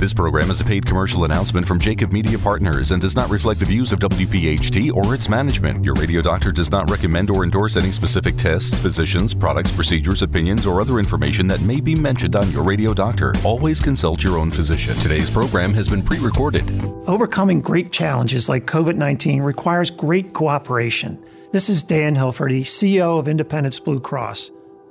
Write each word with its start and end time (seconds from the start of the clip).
This 0.00 0.14
program 0.14 0.50
is 0.50 0.62
a 0.62 0.64
paid 0.64 0.86
commercial 0.86 1.24
announcement 1.24 1.66
from 1.66 1.78
Jacob 1.78 2.10
Media 2.10 2.38
Partners 2.38 2.92
and 2.92 3.02
does 3.02 3.14
not 3.14 3.28
reflect 3.28 3.60
the 3.60 3.66
views 3.66 3.92
of 3.92 4.00
WPHT 4.00 4.94
or 4.94 5.14
its 5.14 5.28
management. 5.28 5.84
Your 5.84 5.92
radio 5.92 6.22
doctor 6.22 6.50
does 6.52 6.70
not 6.70 6.90
recommend 6.90 7.28
or 7.28 7.44
endorse 7.44 7.76
any 7.76 7.92
specific 7.92 8.38
tests, 8.38 8.78
physicians, 8.78 9.34
products, 9.34 9.70
procedures, 9.70 10.22
opinions, 10.22 10.64
or 10.64 10.80
other 10.80 11.00
information 11.00 11.46
that 11.48 11.60
may 11.60 11.82
be 11.82 11.94
mentioned 11.94 12.34
on 12.34 12.50
your 12.50 12.62
radio 12.62 12.94
doctor. 12.94 13.34
Always 13.44 13.78
consult 13.78 14.24
your 14.24 14.38
own 14.38 14.50
physician. 14.50 14.94
Today's 15.02 15.28
program 15.28 15.74
has 15.74 15.86
been 15.86 16.02
pre 16.02 16.18
recorded. 16.18 16.64
Overcoming 17.06 17.60
great 17.60 17.92
challenges 17.92 18.48
like 18.48 18.64
COVID 18.64 18.96
19 18.96 19.42
requires 19.42 19.90
great 19.90 20.32
cooperation. 20.32 21.22
This 21.52 21.68
is 21.68 21.82
Dan 21.82 22.16
Hilferty, 22.16 22.62
CEO 22.62 23.18
of 23.18 23.28
Independence 23.28 23.78
Blue 23.78 24.00
Cross. 24.00 24.50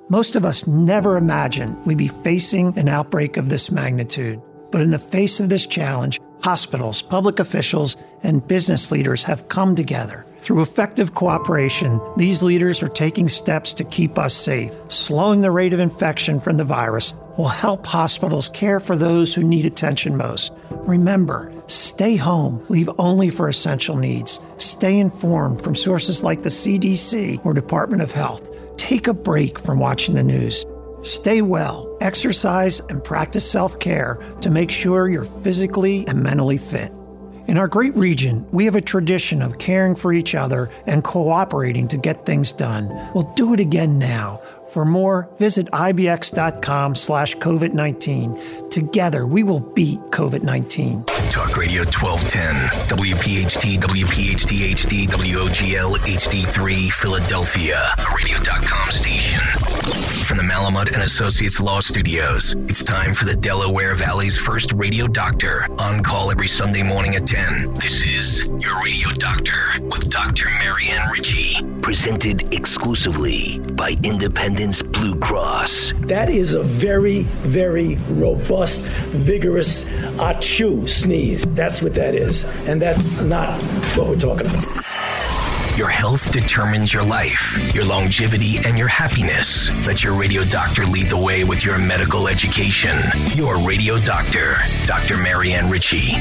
Most 0.10 0.36
of 0.36 0.46
us 0.46 0.68
never 0.68 1.18
imagined 1.18 1.84
we'd 1.88 1.98
be 1.98 2.07
facing 2.07 2.78
an 2.78 2.88
outbreak 2.88 3.38
of 3.38 3.50
this 3.50 3.71
magnitude. 3.71 4.39
But 4.71 4.81
in 4.81 4.91
the 4.91 4.99
face 4.99 5.39
of 5.39 5.49
this 5.49 5.65
challenge, 5.65 6.20
hospitals, 6.43 7.02
public 7.02 7.39
officials, 7.39 7.98
and 8.23 8.48
business 8.48 8.91
leaders 8.91 9.23
have 9.23 9.49
come 9.49 9.75
together. 9.75 10.25
Through 10.41 10.61
effective 10.61 11.13
cooperation, 11.13 11.99
these 12.16 12.41
leaders 12.41 12.81
are 12.81 12.89
taking 12.89 13.27
steps 13.27 13.73
to 13.75 13.84
keep 13.84 14.17
us 14.17 14.34
safe. 14.34 14.73
Slowing 14.88 15.41
the 15.41 15.52
rate 15.52 15.73
of 15.73 15.80
infection 15.80 16.39
from 16.39 16.58
the 16.58 16.63
virus 16.63 17.13
will 17.38 17.49
help 17.49 17.85
hospitals 17.85 18.49
care 18.49 18.80
for 18.80 18.95
those 18.95 19.35
who 19.35 19.44
need 19.44 19.66
attention 19.66 20.16
most. 20.16 20.53
Remember, 20.72 21.52
stay 21.67 22.16
home, 22.16 22.66
leave 22.70 22.89
only 22.97 23.30
for 23.30 23.49
essential 23.49 23.97
needs. 23.97 24.39
Stay 24.58 24.97
informed 24.97 25.61
from 25.61 25.75
sources 25.75 26.23
like 26.23 26.44
the 26.44 26.49
CDC 26.49 27.45
or 27.45 27.53
Department 27.53 28.02
of 28.02 28.11
Health. 28.11 28.49
Take 28.77 29.08
a 29.08 29.13
break 29.13 29.59
from 29.59 29.80
watching 29.80 30.16
the 30.16 30.23
news. 30.23 30.66
Stay 31.02 31.41
well, 31.41 31.98
exercise, 32.02 32.81
and 32.81 33.03
practice 33.03 33.49
self 33.49 33.80
care 33.80 34.20
to 34.41 34.49
make 34.49 34.70
sure 34.70 35.08
you're 35.08 35.23
physically 35.23 36.05
and 36.08 36.22
mentally 36.22 36.58
fit. 36.58 36.91
In 37.48 37.58
our 37.58 37.67
great 37.67 37.95
region, 37.95 38.45
we 38.52 38.66
have 38.66 38.75
a 38.75 38.81
tradition 38.81 39.42
of 39.42 39.58
caring 39.58 39.95
for 39.95 40.14
each 40.14 40.36
other 40.36 40.70
and 40.86 41.03
cooperating 41.03 41.88
to 41.88 41.97
get 41.97 42.23
things 42.23 42.52
done. 42.52 42.89
We'll 43.16 43.33
do 43.33 43.53
it 43.53 43.59
again 43.59 43.97
now. 43.97 44.42
For 44.70 44.86
more, 44.86 45.28
visit 45.39 45.66
ibx.com 45.72 46.95
slash 46.95 47.36
COVID-19. 47.38 48.70
Together, 48.70 49.26
we 49.26 49.42
will 49.42 49.61
beat 49.61 50.00
COVID-19. 50.11 51.08
Talk 51.31 51.58
Radio 51.58 51.81
1210, 51.86 52.53
WPHT, 52.88 53.80
WPHT 53.80 54.73
HD, 54.76 55.08
WOGL 55.08 55.98
HD3, 55.98 56.92
Philadelphia, 56.92 57.89
radio.com 58.16 58.89
station. 58.92 59.39
From 60.26 60.38
the 60.38 60.44
Malamud 60.44 60.94
and 60.94 61.02
Associates 61.02 61.59
Law 61.59 61.80
Studios, 61.80 62.56
it's 62.67 62.83
time 62.83 63.16
for 63.16 63.26
the 63.26 63.36
Delaware 63.36 63.95
Valley's 63.95 64.38
first 64.38 64.72
radio 64.73 65.08
doctor, 65.08 65.67
on 65.80 66.04
call 66.04 66.30
every 66.30 66.48
Sunday 66.48 66.83
morning 66.83 67.16
at 67.16 67.26
10. 67.26 67.73
This 67.73 68.06
is 68.06 68.48
Your 68.64 68.80
Radio 68.83 69.09
Doctor 69.17 69.58
with 69.81 70.09
Dr. 70.11 70.45
Marianne 70.59 71.09
Ritchie, 71.11 71.56
presented 71.81 72.54
exclusively 72.54 73.58
by 73.73 73.95
Independence 74.59 74.81
Blue 74.81 75.15
Cross. 75.21 75.93
That 75.99 76.29
is 76.29 76.53
a 76.53 76.61
very, 76.61 77.23
very 77.47 77.95
robust, 78.09 78.83
vigorous 79.07 79.85
achoo 80.19 80.88
sneeze. 80.89 81.45
That's 81.55 81.81
what 81.81 81.93
that 81.93 82.13
is. 82.13 82.43
And 82.67 82.81
that's 82.81 83.21
not 83.21 83.63
what 83.95 84.09
we're 84.09 84.17
talking 84.17 84.47
about. 84.47 84.65
Your 85.77 85.87
health 85.87 86.33
determines 86.33 86.93
your 86.93 87.05
life, 87.05 87.73
your 87.73 87.85
longevity, 87.85 88.57
and 88.65 88.77
your 88.77 88.89
happiness. 88.89 89.69
Let 89.87 90.03
your 90.03 90.19
radio 90.19 90.43
doctor 90.43 90.85
lead 90.85 91.07
the 91.07 91.23
way 91.23 91.45
with 91.45 91.63
your 91.63 91.77
medical 91.77 92.27
education. 92.27 92.97
Your 93.35 93.65
radio 93.65 93.97
doctor, 93.97 94.55
Dr. 94.85 95.15
Marianne 95.15 95.69
Ritchie. 95.69 96.15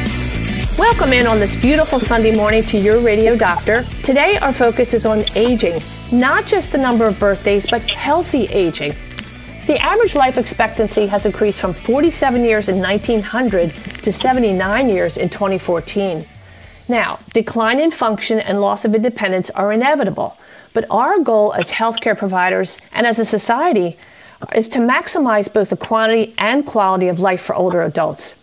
Welcome 0.78 1.12
in 1.12 1.27
on 1.27 1.41
this 1.41 1.61
beautiful 1.61 1.98
Sunday 1.98 2.36
morning 2.36 2.62
to 2.66 2.78
your 2.78 3.00
radio 3.00 3.36
doctor. 3.36 3.83
Today, 4.05 4.39
our 4.39 4.53
focus 4.53 4.94
is 4.94 5.05
on 5.06 5.25
aging, 5.34 5.81
not 6.12 6.47
just 6.47 6.73
the 6.73 6.78
number 6.78 7.06
of 7.06 7.19
birthdays, 7.19 7.66
but 7.66 7.83
healthy 7.83 8.44
aging. 8.47 8.94
The 9.66 9.78
average 9.78 10.15
life 10.15 10.38
expectancy 10.38 11.06
has 11.06 11.27
increased 11.27 11.60
from 11.60 11.75
47 11.75 12.44
years 12.44 12.69
in 12.71 12.78
1900 12.78 13.71
to 14.03 14.12
79 14.12 14.88
years 14.88 15.19
in 15.19 15.28
2014. 15.28 16.25
Now, 16.88 17.19
decline 17.34 17.78
in 17.78 17.91
function 17.91 18.41
and 18.41 18.62
loss 18.62 18.87
of 18.87 18.94
independence 18.94 19.50
are 19.50 19.72
inevitable, 19.72 20.38
but 20.72 20.87
our 20.91 21.19
goal 21.19 21.53
as 21.53 21.71
healthcare 21.71 22.16
providers 22.16 22.78
and 22.93 23.06
as 23.06 23.19
a 23.19 23.25
society 23.27 23.99
is 24.54 24.71
to 24.71 24.78
maximize 24.78 25.53
both 25.53 25.69
the 25.69 25.77
quantity 25.77 26.34
and 26.38 26.65
quality 26.65 27.09
of 27.09 27.21
life 27.21 27.43
for 27.43 27.54
older 27.54 27.83
adults. 27.83 28.37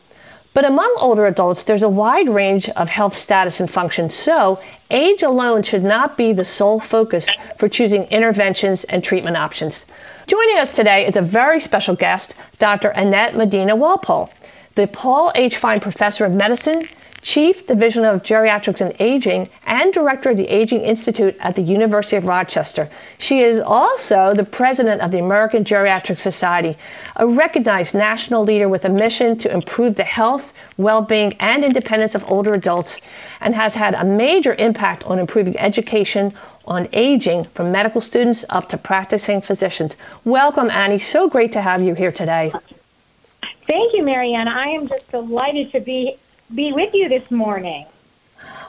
But 0.55 0.63
among 0.63 0.95
older 0.99 1.25
adults, 1.25 1.63
there's 1.63 1.83
a 1.83 1.89
wide 1.89 2.29
range 2.29 2.69
of 2.69 2.87
health 2.87 3.13
status 3.13 3.59
and 3.59 3.69
function, 3.69 4.09
so 4.09 4.57
age 4.89 5.21
alone 5.21 5.63
should 5.63 5.83
not 5.83 6.15
be 6.15 6.31
the 6.31 6.45
sole 6.45 6.79
focus 6.79 7.27
for 7.57 7.67
choosing 7.67 8.05
interventions 8.05 8.85
and 8.85 9.03
treatment 9.03 9.35
options. 9.35 9.85
Joining 10.27 10.57
us 10.57 10.71
today 10.71 11.05
is 11.05 11.17
a 11.17 11.21
very 11.21 11.59
special 11.59 11.93
guest, 11.93 12.35
Dr. 12.57 12.87
Annette 12.87 13.35
Medina 13.35 13.75
Walpole, 13.75 14.29
the 14.75 14.87
Paul 14.87 15.29
H. 15.35 15.57
Fine 15.57 15.81
Professor 15.81 16.23
of 16.23 16.31
Medicine, 16.31 16.87
Chief 17.25 17.65
Division 17.65 18.05
of 18.05 18.21
Geriatrics 18.21 18.81
and 18.81 18.95
Aging, 18.99 19.49
and 19.65 19.91
Director 19.91 20.29
of 20.29 20.37
the 20.37 20.47
Aging 20.47 20.81
Institute 20.81 21.35
at 21.39 21.55
the 21.55 21.63
University 21.63 22.17
of 22.17 22.25
Rochester. 22.25 22.87
She 23.17 23.39
is 23.39 23.59
also 23.59 24.35
the 24.35 24.43
President 24.43 25.01
of 25.01 25.11
the 25.11 25.17
American 25.17 25.63
Geriatric 25.63 26.19
Society, 26.19 26.77
a 27.15 27.25
recognized 27.25 27.95
national 27.95 28.43
leader 28.43 28.69
with 28.69 28.85
a 28.85 28.89
mission 28.89 29.39
to 29.39 29.51
improve 29.51 29.95
the 29.95 30.03
health, 30.03 30.53
well 30.77 31.01
being, 31.01 31.33
and 31.39 31.65
independence 31.65 32.13
of 32.13 32.23
older 32.29 32.53
adults, 32.53 33.01
and 33.41 33.55
has 33.55 33.73
had 33.73 33.95
a 33.95 34.05
major 34.05 34.53
impact 34.53 35.03
on 35.05 35.17
improving 35.17 35.57
education 35.57 36.31
on 36.65 36.87
aging 36.93 37.45
from 37.45 37.71
medical 37.71 38.01
students 38.01 38.45
up 38.49 38.69
to 38.69 38.77
practicing 38.77 39.41
physicians. 39.41 39.97
Welcome, 40.25 40.69
Annie. 40.69 40.99
So 40.99 41.27
great 41.27 41.53
to 41.53 41.61
have 41.61 41.81
you 41.81 41.95
here 41.95 42.11
today. 42.11 42.53
Thank 43.65 43.95
you, 43.95 44.03
Marianne. 44.03 44.47
I 44.47 44.67
am 44.67 44.87
just 44.87 45.09
delighted 45.09 45.71
to 45.71 45.79
be 45.79 46.17
be 46.53 46.73
with 46.73 46.93
you 46.93 47.09
this 47.09 47.29
morning. 47.31 47.85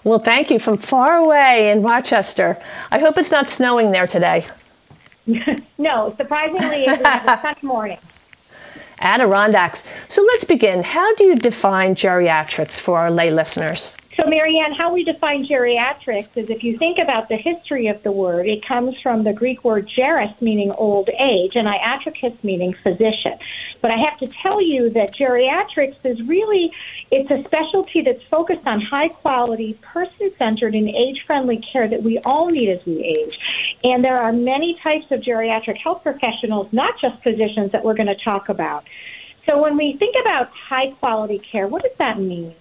Well, 0.05 0.19
thank 0.19 0.51
you 0.51 0.59
from 0.59 0.79
far 0.79 1.17
away 1.17 1.71
in 1.71 1.83
Rochester. 1.83 2.59
I 2.91 2.99
hope 2.99 3.19
it's 3.19 3.31
not 3.31 3.51
snowing 3.51 3.91
there 3.91 4.07
today. 4.07 4.47
no, 5.79 6.15
surprisingly, 6.17 6.85
it 6.85 6.99
was 6.99 7.01
a 7.01 7.39
sunny 7.43 7.59
morning. 7.63 7.99
Adirondacks. 8.99 9.85
So 10.09 10.23
let's 10.23 10.45
begin. 10.45 10.83
How 10.83 11.15
do 11.17 11.25
you 11.25 11.37
define 11.37 11.97
geriatrics 11.97 12.81
for 12.81 12.99
our 12.99 13.11
lay 13.11 13.31
listeners? 13.31 13.97
So, 14.17 14.25
Marianne, 14.27 14.73
how 14.73 14.95
we 14.95 15.05
define 15.05 15.47
geriatrics 15.47 16.29
is 16.37 16.49
if 16.49 16.65
you 16.65 16.79
think 16.79 16.99
about 16.99 17.29
the 17.29 17.37
history 17.37 17.89
of 17.89 18.03
the 18.03 18.11
word, 18.11 18.47
it 18.47 18.65
comes 18.65 18.99
from 18.99 19.25
the 19.25 19.35
Greek 19.35 19.63
word 19.63 19.89
geras, 19.89 20.41
meaning 20.41 20.71
old 20.71 21.11
age, 21.11 21.55
and 21.55 21.69
iatricus, 21.69 22.43
meaning 22.43 22.73
physician. 22.73 23.35
But 23.81 23.91
I 23.91 23.97
have 23.97 24.19
to 24.19 24.27
tell 24.27 24.61
you 24.61 24.91
that 24.91 25.15
geriatrics 25.15 25.97
is 26.05 26.23
really 26.23 26.73
it's 27.11 27.31
a 27.31 27.43
specialty 27.45 28.01
that's 28.03 28.23
focused 28.25 28.67
on 28.67 28.81
high 28.81 29.09
quality, 29.09 29.75
person 29.75 30.31
centered, 30.37 30.75
and 30.75 30.89
age 30.89 31.25
friendly 31.27 31.59
care 31.59 31.87
that 31.87 32.03
we 32.03 32.19
all 32.19 32.49
need 32.49 32.69
as 32.69 32.85
we 32.85 33.03
age. 33.03 33.39
And 33.85 34.03
there 34.03 34.19
are 34.21 34.33
many 34.33 34.75
types 34.75 35.11
of 35.13 35.21
geriatric 35.21 35.79
health 35.79 36.03
professionals, 36.03 36.73
not 36.73 36.99
just 37.01 37.23
physicians, 37.23 37.73
that 37.73 37.85
we're 37.85 37.95
going 37.95 38.09
to 38.09 38.17
talk 38.17 38.49
about. 38.49 38.85
So 39.45 39.63
when 39.63 39.77
we 39.77 39.93
think 39.93 40.17
about 40.21 40.51
high 40.51 40.91
quality 40.91 41.39
care, 41.39 41.69
what 41.69 41.83
does 41.83 41.97
that 41.99 42.19
mean? 42.19 42.55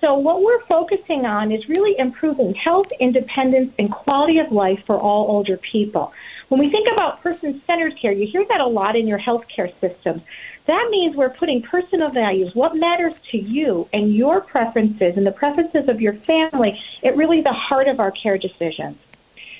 So, 0.00 0.14
what 0.14 0.42
we're 0.42 0.60
focusing 0.66 1.26
on 1.26 1.50
is 1.50 1.68
really 1.68 1.98
improving 1.98 2.54
health, 2.54 2.92
independence, 3.00 3.74
and 3.80 3.90
quality 3.90 4.38
of 4.38 4.52
life 4.52 4.84
for 4.86 4.96
all 4.96 5.26
older 5.28 5.56
people. 5.56 6.12
When 6.48 6.60
we 6.60 6.70
think 6.70 6.88
about 6.90 7.20
person 7.22 7.60
centered 7.66 7.96
care, 7.96 8.12
you 8.12 8.26
hear 8.26 8.44
that 8.48 8.60
a 8.60 8.66
lot 8.66 8.94
in 8.94 9.08
your 9.08 9.18
healthcare 9.18 9.72
systems. 9.80 10.22
That 10.68 10.88
means 10.90 11.16
we're 11.16 11.30
putting 11.30 11.62
personal 11.62 12.10
values, 12.10 12.54
what 12.54 12.76
matters 12.76 13.14
to 13.30 13.38
you, 13.38 13.88
and 13.90 14.14
your 14.14 14.42
preferences 14.42 15.16
and 15.16 15.26
the 15.26 15.32
preferences 15.32 15.88
of 15.88 16.02
your 16.02 16.12
family 16.12 16.78
at 17.02 17.16
really 17.16 17.40
the 17.40 17.54
heart 17.54 17.88
of 17.88 18.00
our 18.00 18.10
care 18.10 18.36
decisions. 18.36 18.98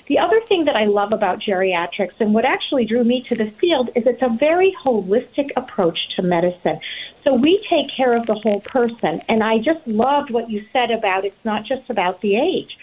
The 0.09 0.19
other 0.19 0.39
thing 0.43 0.67
that 0.67 0.77
I 0.77 0.85
love 0.85 1.15
about 1.15 1.41
geriatrics 1.41 2.21
and 2.21 2.35
what 2.35 2.45
actually 2.45 2.85
drew 2.85 3.05
me 3.05 3.23
to 3.23 3.35
the 3.35 3.51
field 3.51 3.89
is 3.95 4.07
it's 4.07 4.21
a 4.21 4.29
very 4.29 4.77
holistic 4.85 5.51
approach 5.57 6.15
to 6.17 6.23
medicine. 6.23 6.79
So 7.25 7.33
we 7.33 7.65
take 7.67 7.89
care 7.89 8.13
of 8.13 8.27
the 8.27 8.35
whole 8.35 8.61
person. 8.61 9.23
And 9.31 9.43
I 9.43 9.61
just 9.61 9.87
loved 9.87 10.29
what 10.29 10.51
you 10.51 10.67
said 10.75 10.91
about 10.91 11.25
it's 11.25 11.43
not 11.43 11.65
just 11.65 11.89
about 11.89 12.21
the 12.21 12.37
age. 12.37 12.79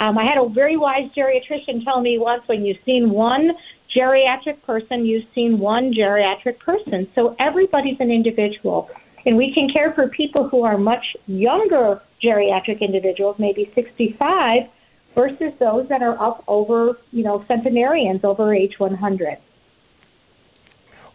Um, 0.00 0.16
I 0.16 0.24
had 0.24 0.38
a 0.38 0.48
very 0.48 0.78
wise 0.78 1.10
geriatrician 1.10 1.84
tell 1.84 2.00
me 2.00 2.18
once 2.18 2.48
when 2.48 2.64
you've 2.64 2.82
seen 2.84 3.10
one 3.10 3.52
geriatric 3.94 4.62
person, 4.62 5.06
you've 5.06 5.26
seen 5.34 5.58
one 5.58 5.92
geriatric 5.92 6.58
person. 6.58 7.08
So 7.14 7.34
everybody's 7.38 8.00
an 8.00 8.10
individual. 8.10 8.90
And 9.26 9.36
we 9.36 9.52
can 9.52 9.68
care 9.68 9.92
for 9.92 10.08
people 10.08 10.48
who 10.48 10.64
are 10.64 10.78
much 10.78 11.16
younger 11.26 12.00
geriatric 12.22 12.80
individuals, 12.80 13.38
maybe 13.38 13.70
65, 13.74 14.68
versus 15.14 15.52
those 15.58 15.88
that 15.88 16.02
are 16.02 16.20
up 16.20 16.44
over, 16.46 16.98
you 17.12 17.24
know, 17.24 17.44
centenarians 17.48 18.24
over 18.24 18.54
age 18.54 18.78
100. 18.78 19.38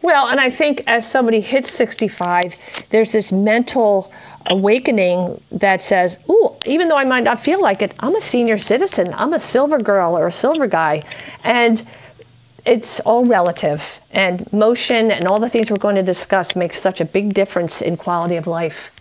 Well, 0.01 0.27
and 0.27 0.37
I 0.37 0.49
think 0.49 0.83
as 0.85 1.09
somebody 1.09 1.39
hits 1.39 1.71
65, 1.71 2.55
there's 2.89 3.13
this 3.13 3.31
mental 3.31 4.11
awakening 4.45 5.41
that 5.53 5.81
says, 5.81 6.19
"Ooh, 6.29 6.55
even 6.65 6.89
though 6.89 6.97
I 6.97 7.05
might 7.05 7.23
not 7.23 7.39
feel 7.39 7.61
like 7.61 7.81
it, 7.81 7.93
I'm 8.01 8.13
a 8.13 8.19
senior 8.19 8.57
citizen. 8.57 9.13
I'm 9.15 9.31
a 9.31 9.39
silver 9.39 9.79
girl 9.79 10.17
or 10.17 10.27
a 10.27 10.31
silver 10.31 10.67
guy." 10.67 11.03
And 11.45 11.81
it's 12.65 12.99
all 13.01 13.25
relative, 13.25 13.99
and 14.11 14.51
motion 14.53 15.11
and 15.11 15.27
all 15.27 15.39
the 15.39 15.49
things 15.49 15.69
we're 15.69 15.77
going 15.77 15.95
to 15.95 16.03
discuss 16.03 16.55
makes 16.55 16.79
such 16.79 17.01
a 17.01 17.05
big 17.05 17.33
difference 17.33 17.81
in 17.81 17.97
quality 17.97 18.37
of 18.37 18.47
life. 18.47 18.91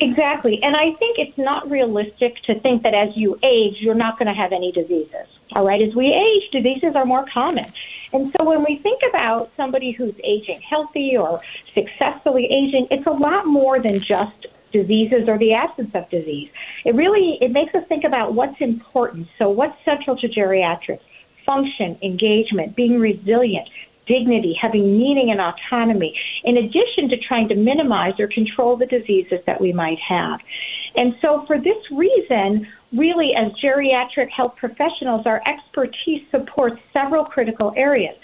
Exactly. 0.00 0.62
And 0.62 0.74
I 0.74 0.92
think 0.92 1.18
it's 1.18 1.38
not 1.38 1.70
realistic 1.70 2.42
to 2.44 2.58
think 2.58 2.82
that 2.82 2.94
as 2.94 3.16
you 3.16 3.38
age, 3.42 3.76
you're 3.80 3.94
not 3.94 4.18
going 4.18 4.26
to 4.26 4.34
have 4.34 4.52
any 4.52 4.72
diseases. 4.72 5.26
All 5.52 5.64
right. 5.64 5.80
As 5.80 5.94
we 5.94 6.12
age, 6.12 6.50
diseases 6.50 6.96
are 6.96 7.04
more 7.04 7.24
common. 7.26 7.72
And 8.12 8.32
so 8.36 8.44
when 8.44 8.64
we 8.64 8.76
think 8.76 9.02
about 9.08 9.50
somebody 9.56 9.92
who's 9.92 10.14
aging 10.24 10.60
healthy 10.62 11.16
or 11.16 11.40
successfully 11.72 12.46
aging, 12.46 12.88
it's 12.90 13.06
a 13.06 13.12
lot 13.12 13.46
more 13.46 13.78
than 13.78 14.00
just 14.00 14.46
diseases 14.72 15.28
or 15.28 15.38
the 15.38 15.52
absence 15.52 15.94
of 15.94 16.08
disease. 16.08 16.50
It 16.84 16.94
really 16.94 17.38
it 17.40 17.52
makes 17.52 17.74
us 17.74 17.86
think 17.86 18.04
about 18.04 18.32
what's 18.34 18.60
important. 18.60 19.28
So 19.38 19.50
what's 19.50 19.82
central 19.84 20.16
to 20.16 20.28
geriatrics? 20.28 21.00
Function, 21.44 21.98
engagement, 22.02 22.76
being 22.76 22.98
resilient, 22.98 23.68
dignity, 24.06 24.54
having 24.54 24.98
meaning 24.98 25.30
and 25.30 25.40
autonomy, 25.40 26.18
in 26.44 26.56
addition 26.56 27.08
to 27.08 27.16
trying 27.16 27.48
to 27.48 27.54
minimize 27.54 28.18
or 28.18 28.26
control 28.26 28.76
the 28.76 28.86
diseases 28.86 29.40
that 29.46 29.60
we 29.60 29.72
might 29.72 29.98
have. 30.00 30.40
And 30.96 31.16
so, 31.20 31.42
for 31.46 31.58
this 31.58 31.90
reason, 31.90 32.66
really, 32.92 33.34
as 33.34 33.52
geriatric 33.52 34.30
health 34.30 34.56
professionals, 34.56 35.26
our 35.26 35.42
expertise 35.46 36.22
supports 36.30 36.80
several 36.92 37.24
critical 37.24 37.72
areas. 37.76 38.16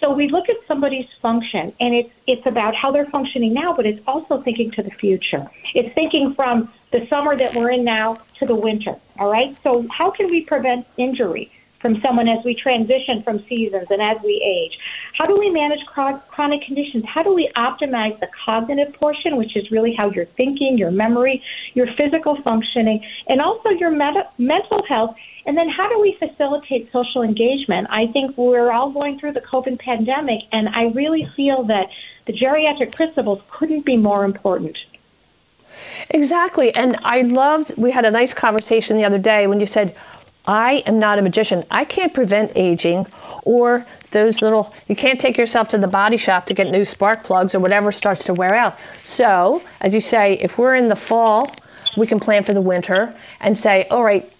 So 0.00 0.12
we 0.12 0.28
look 0.28 0.48
at 0.48 0.56
somebody's 0.68 1.08
function, 1.22 1.72
and 1.80 1.94
it's 1.94 2.10
it's 2.26 2.46
about 2.46 2.74
how 2.74 2.90
they're 2.90 3.06
functioning 3.06 3.54
now, 3.54 3.74
but 3.74 3.86
it's 3.86 4.00
also 4.06 4.42
thinking 4.42 4.70
to 4.72 4.82
the 4.82 4.90
future. 4.90 5.48
It's 5.74 5.94
thinking 5.94 6.34
from 6.34 6.70
the 6.90 7.06
summer 7.06 7.36
that 7.36 7.54
we're 7.54 7.70
in 7.70 7.84
now 7.84 8.20
to 8.38 8.46
the 8.46 8.54
winter. 8.54 8.96
All 9.18 9.30
right. 9.30 9.56
So 9.62 9.86
how 9.88 10.10
can 10.10 10.30
we 10.30 10.44
prevent 10.44 10.86
injury? 10.98 11.50
From 11.84 12.00
someone 12.00 12.28
as 12.28 12.42
we 12.46 12.54
transition 12.54 13.22
from 13.22 13.44
seasons 13.44 13.86
and 13.90 14.00
as 14.00 14.16
we 14.22 14.40
age? 14.42 14.78
How 15.12 15.26
do 15.26 15.38
we 15.38 15.50
manage 15.50 15.84
chronic 15.84 16.62
conditions? 16.62 17.04
How 17.04 17.22
do 17.22 17.34
we 17.34 17.50
optimize 17.54 18.18
the 18.20 18.26
cognitive 18.28 18.94
portion, 18.94 19.36
which 19.36 19.54
is 19.54 19.70
really 19.70 19.92
how 19.92 20.08
you're 20.08 20.24
thinking, 20.24 20.78
your 20.78 20.90
memory, 20.90 21.42
your 21.74 21.86
physical 21.86 22.40
functioning, 22.40 23.04
and 23.26 23.42
also 23.42 23.68
your 23.68 23.90
mental 23.90 24.82
health? 24.84 25.14
And 25.44 25.58
then 25.58 25.68
how 25.68 25.90
do 25.90 26.00
we 26.00 26.14
facilitate 26.14 26.90
social 26.90 27.20
engagement? 27.20 27.88
I 27.90 28.06
think 28.06 28.38
we're 28.38 28.72
all 28.72 28.88
going 28.88 29.18
through 29.18 29.32
the 29.32 29.42
COVID 29.42 29.78
pandemic, 29.78 30.40
and 30.52 30.70
I 30.70 30.84
really 30.84 31.26
feel 31.36 31.64
that 31.64 31.90
the 32.24 32.32
geriatric 32.32 32.94
principles 32.94 33.42
couldn't 33.50 33.84
be 33.84 33.98
more 33.98 34.24
important. 34.24 34.78
Exactly. 36.08 36.74
And 36.74 36.96
I 37.02 37.22
loved, 37.22 37.76
we 37.76 37.90
had 37.90 38.06
a 38.06 38.10
nice 38.10 38.32
conversation 38.32 38.96
the 38.96 39.04
other 39.04 39.18
day 39.18 39.46
when 39.46 39.60
you 39.60 39.66
said, 39.66 39.94
I 40.46 40.82
am 40.86 40.98
not 40.98 41.18
a 41.18 41.22
magician. 41.22 41.64
I 41.70 41.84
can't 41.84 42.12
prevent 42.12 42.52
aging 42.54 43.06
or 43.44 43.86
those 44.10 44.42
little, 44.42 44.74
you 44.88 44.96
can't 44.96 45.20
take 45.20 45.38
yourself 45.38 45.68
to 45.68 45.78
the 45.78 45.88
body 45.88 46.16
shop 46.16 46.46
to 46.46 46.54
get 46.54 46.70
new 46.70 46.84
spark 46.84 47.24
plugs 47.24 47.54
or 47.54 47.60
whatever 47.60 47.92
starts 47.92 48.24
to 48.24 48.34
wear 48.34 48.54
out. 48.54 48.78
So, 49.04 49.62
as 49.80 49.94
you 49.94 50.00
say, 50.00 50.34
if 50.34 50.58
we're 50.58 50.74
in 50.74 50.88
the 50.88 50.96
fall, 50.96 51.54
we 51.96 52.06
can 52.06 52.20
plan 52.20 52.44
for 52.44 52.52
the 52.52 52.60
winter 52.60 53.14
and 53.40 53.56
say, 53.56 53.86
all 53.90 54.04
right, 54.04 54.30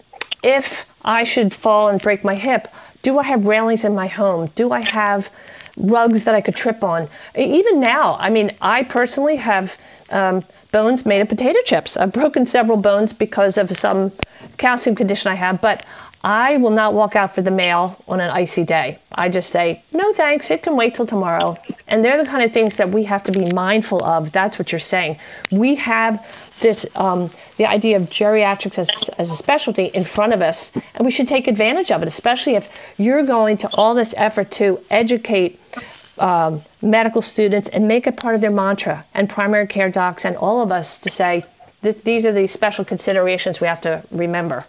if 0.43 0.85
I 1.03 1.23
should 1.23 1.53
fall 1.53 1.89
and 1.89 2.01
break 2.01 2.23
my 2.23 2.35
hip, 2.35 2.67
do 3.01 3.17
I 3.17 3.23
have 3.23 3.45
railings 3.45 3.83
in 3.85 3.95
my 3.95 4.07
home? 4.07 4.51
Do 4.55 4.71
I 4.71 4.81
have 4.81 5.29
rugs 5.77 6.23
that 6.25 6.35
I 6.35 6.41
could 6.41 6.55
trip 6.55 6.83
on? 6.83 7.09
Even 7.35 7.79
now, 7.79 8.17
I 8.19 8.29
mean, 8.29 8.55
I 8.61 8.83
personally 8.83 9.35
have 9.37 9.77
um, 10.09 10.43
bones 10.71 11.05
made 11.05 11.21
of 11.21 11.29
potato 11.29 11.59
chips. 11.65 11.97
I've 11.97 12.11
broken 12.11 12.45
several 12.45 12.77
bones 12.77 13.13
because 13.13 13.57
of 13.57 13.75
some 13.75 14.11
calcium 14.57 14.95
condition 14.95 15.31
I 15.31 15.35
have, 15.35 15.61
but 15.61 15.85
I 16.23 16.57
will 16.57 16.71
not 16.71 16.95
walk 16.95 17.15
out 17.15 17.35
for 17.35 17.43
the 17.43 17.51
mail 17.51 17.95
on 18.07 18.19
an 18.19 18.31
icy 18.31 18.63
day. 18.63 18.97
I 19.11 19.29
just 19.29 19.51
say, 19.51 19.83
no 19.91 20.11
thanks, 20.11 20.49
it 20.49 20.63
can 20.63 20.75
wait 20.75 20.95
till 20.95 21.05
tomorrow. 21.05 21.55
And 21.87 22.03
they're 22.03 22.17
the 22.17 22.27
kind 22.27 22.43
of 22.43 22.51
things 22.51 22.77
that 22.77 22.89
we 22.89 23.03
have 23.03 23.23
to 23.25 23.31
be 23.31 23.53
mindful 23.53 24.03
of. 24.03 24.31
That's 24.31 24.57
what 24.57 24.71
you're 24.71 24.79
saying. 24.79 25.19
We 25.51 25.75
have 25.75 26.44
this, 26.59 26.85
um, 26.95 27.29
the 27.57 27.65
idea 27.65 27.97
of 27.97 28.03
geriatrics 28.03 28.77
as, 28.77 29.09
as 29.09 29.31
a 29.31 29.35
specialty 29.35 29.85
in 29.85 30.03
front 30.03 30.33
of 30.33 30.41
us, 30.41 30.71
and 30.95 31.05
we 31.05 31.11
should 31.11 31.27
take 31.27 31.47
advantage 31.47 31.91
of 31.91 32.01
it, 32.01 32.07
especially 32.07 32.55
if 32.55 32.69
you're 32.97 33.23
going 33.23 33.57
to 33.57 33.69
all 33.73 33.93
this 33.93 34.13
effort 34.17 34.51
to 34.51 34.79
educate 34.89 35.59
um, 36.17 36.61
medical 36.81 37.21
students 37.21 37.69
and 37.69 37.87
make 37.87 38.07
it 38.07 38.15
part 38.15 38.35
of 38.35 38.41
their 38.41 38.51
mantra, 38.51 39.05
and 39.13 39.29
primary 39.29 39.67
care 39.67 39.89
docs 39.89 40.25
and 40.25 40.37
all 40.37 40.61
of 40.61 40.71
us 40.71 40.99
to 40.99 41.09
say, 41.09 41.43
these 41.81 42.25
are 42.25 42.31
the 42.31 42.47
special 42.47 42.85
considerations 42.85 43.61
we 43.61 43.67
have 43.67 43.81
to 43.81 44.03
remember. 44.11 44.65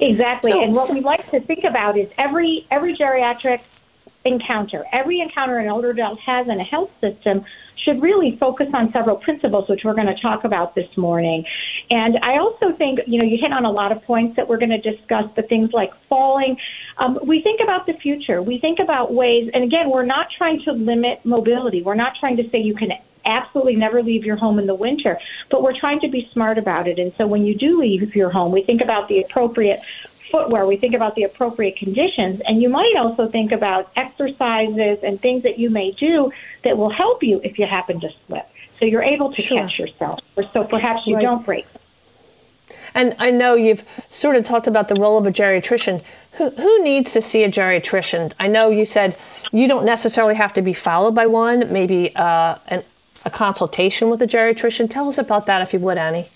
Exactly. 0.00 0.50
So, 0.50 0.62
and 0.62 0.74
what 0.74 0.90
we 0.90 1.00
like 1.00 1.30
to 1.30 1.40
think 1.40 1.64
about 1.64 1.96
is 1.96 2.10
every 2.18 2.66
every 2.70 2.94
geriatric 2.94 3.62
encounter, 4.24 4.84
every 4.92 5.20
encounter 5.20 5.58
an 5.58 5.68
older 5.70 5.90
adult 5.90 6.20
has 6.20 6.48
in 6.48 6.60
a 6.60 6.64
health 6.64 6.90
system 7.00 7.46
should 7.82 8.00
really 8.00 8.36
focus 8.36 8.68
on 8.72 8.92
several 8.92 9.16
principles, 9.16 9.68
which 9.68 9.84
we're 9.84 9.94
going 9.94 10.06
to 10.06 10.20
talk 10.20 10.44
about 10.44 10.74
this 10.74 10.96
morning. 10.96 11.44
And 11.90 12.18
I 12.22 12.38
also 12.38 12.72
think, 12.72 13.00
you 13.06 13.18
know, 13.18 13.24
you 13.24 13.38
hit 13.38 13.52
on 13.52 13.64
a 13.64 13.70
lot 13.70 13.92
of 13.92 14.02
points 14.04 14.36
that 14.36 14.48
we're 14.48 14.58
going 14.58 14.70
to 14.70 14.80
discuss, 14.80 15.30
but 15.34 15.48
things 15.48 15.72
like 15.72 15.94
falling. 16.08 16.58
Um, 16.96 17.18
we 17.22 17.42
think 17.42 17.60
about 17.60 17.86
the 17.86 17.94
future. 17.94 18.40
We 18.40 18.58
think 18.58 18.78
about 18.78 19.12
ways, 19.12 19.50
and 19.52 19.64
again, 19.64 19.90
we're 19.90 20.04
not 20.04 20.30
trying 20.30 20.62
to 20.62 20.72
limit 20.72 21.24
mobility. 21.24 21.82
We're 21.82 21.94
not 21.94 22.16
trying 22.16 22.36
to 22.36 22.48
say 22.50 22.58
you 22.58 22.74
can 22.74 22.92
absolutely 23.24 23.76
never 23.76 24.02
leave 24.02 24.24
your 24.24 24.36
home 24.36 24.58
in 24.58 24.66
the 24.66 24.74
winter, 24.74 25.18
but 25.48 25.62
we're 25.62 25.78
trying 25.78 26.00
to 26.00 26.08
be 26.08 26.28
smart 26.32 26.58
about 26.58 26.88
it. 26.88 26.98
And 26.98 27.12
so 27.14 27.26
when 27.26 27.46
you 27.46 27.54
do 27.54 27.78
leave 27.78 28.14
your 28.16 28.30
home, 28.30 28.52
we 28.52 28.62
think 28.62 28.80
about 28.80 29.08
the 29.08 29.22
appropriate 29.22 29.80
footwear, 30.32 30.66
we 30.66 30.76
think 30.76 30.94
about 30.94 31.14
the 31.14 31.24
appropriate 31.24 31.76
conditions, 31.76 32.40
and 32.40 32.60
you 32.60 32.68
might 32.68 32.94
also 32.96 33.28
think 33.28 33.52
about 33.52 33.90
exercises 33.94 34.98
and 35.04 35.20
things 35.20 35.44
that 35.44 35.58
you 35.58 35.70
may 35.70 35.92
do 35.92 36.32
that 36.64 36.76
will 36.76 36.90
help 36.90 37.22
you 37.22 37.40
if 37.44 37.58
you 37.58 37.66
happen 37.66 38.00
to 38.00 38.10
slip. 38.26 38.48
So 38.80 38.86
you're 38.86 39.02
able 39.02 39.32
to 39.32 39.42
sure. 39.42 39.58
catch 39.58 39.78
yourself, 39.78 40.18
or 40.36 40.44
so 40.44 40.64
perhaps 40.64 41.06
you 41.06 41.16
right. 41.16 41.22
don't 41.22 41.44
break. 41.44 41.66
And 42.94 43.14
I 43.18 43.30
know 43.30 43.54
you've 43.54 43.84
sort 44.10 44.36
of 44.36 44.44
talked 44.44 44.66
about 44.66 44.88
the 44.88 44.96
role 44.96 45.18
of 45.18 45.26
a 45.26 45.32
geriatrician. 45.32 46.02
Who, 46.32 46.50
who 46.50 46.82
needs 46.82 47.12
to 47.12 47.22
see 47.22 47.44
a 47.44 47.50
geriatrician? 47.50 48.32
I 48.40 48.48
know 48.48 48.70
you 48.70 48.84
said 48.84 49.16
you 49.52 49.68
don't 49.68 49.84
necessarily 49.84 50.34
have 50.34 50.54
to 50.54 50.62
be 50.62 50.72
followed 50.72 51.14
by 51.14 51.26
one, 51.26 51.72
maybe 51.72 52.14
uh, 52.16 52.56
an, 52.68 52.82
a 53.24 53.30
consultation 53.30 54.10
with 54.10 54.20
a 54.22 54.26
geriatrician. 54.26 54.90
Tell 54.90 55.08
us 55.08 55.18
about 55.18 55.46
that, 55.46 55.62
if 55.62 55.72
you 55.72 55.78
would, 55.80 55.98
Annie. 55.98 56.26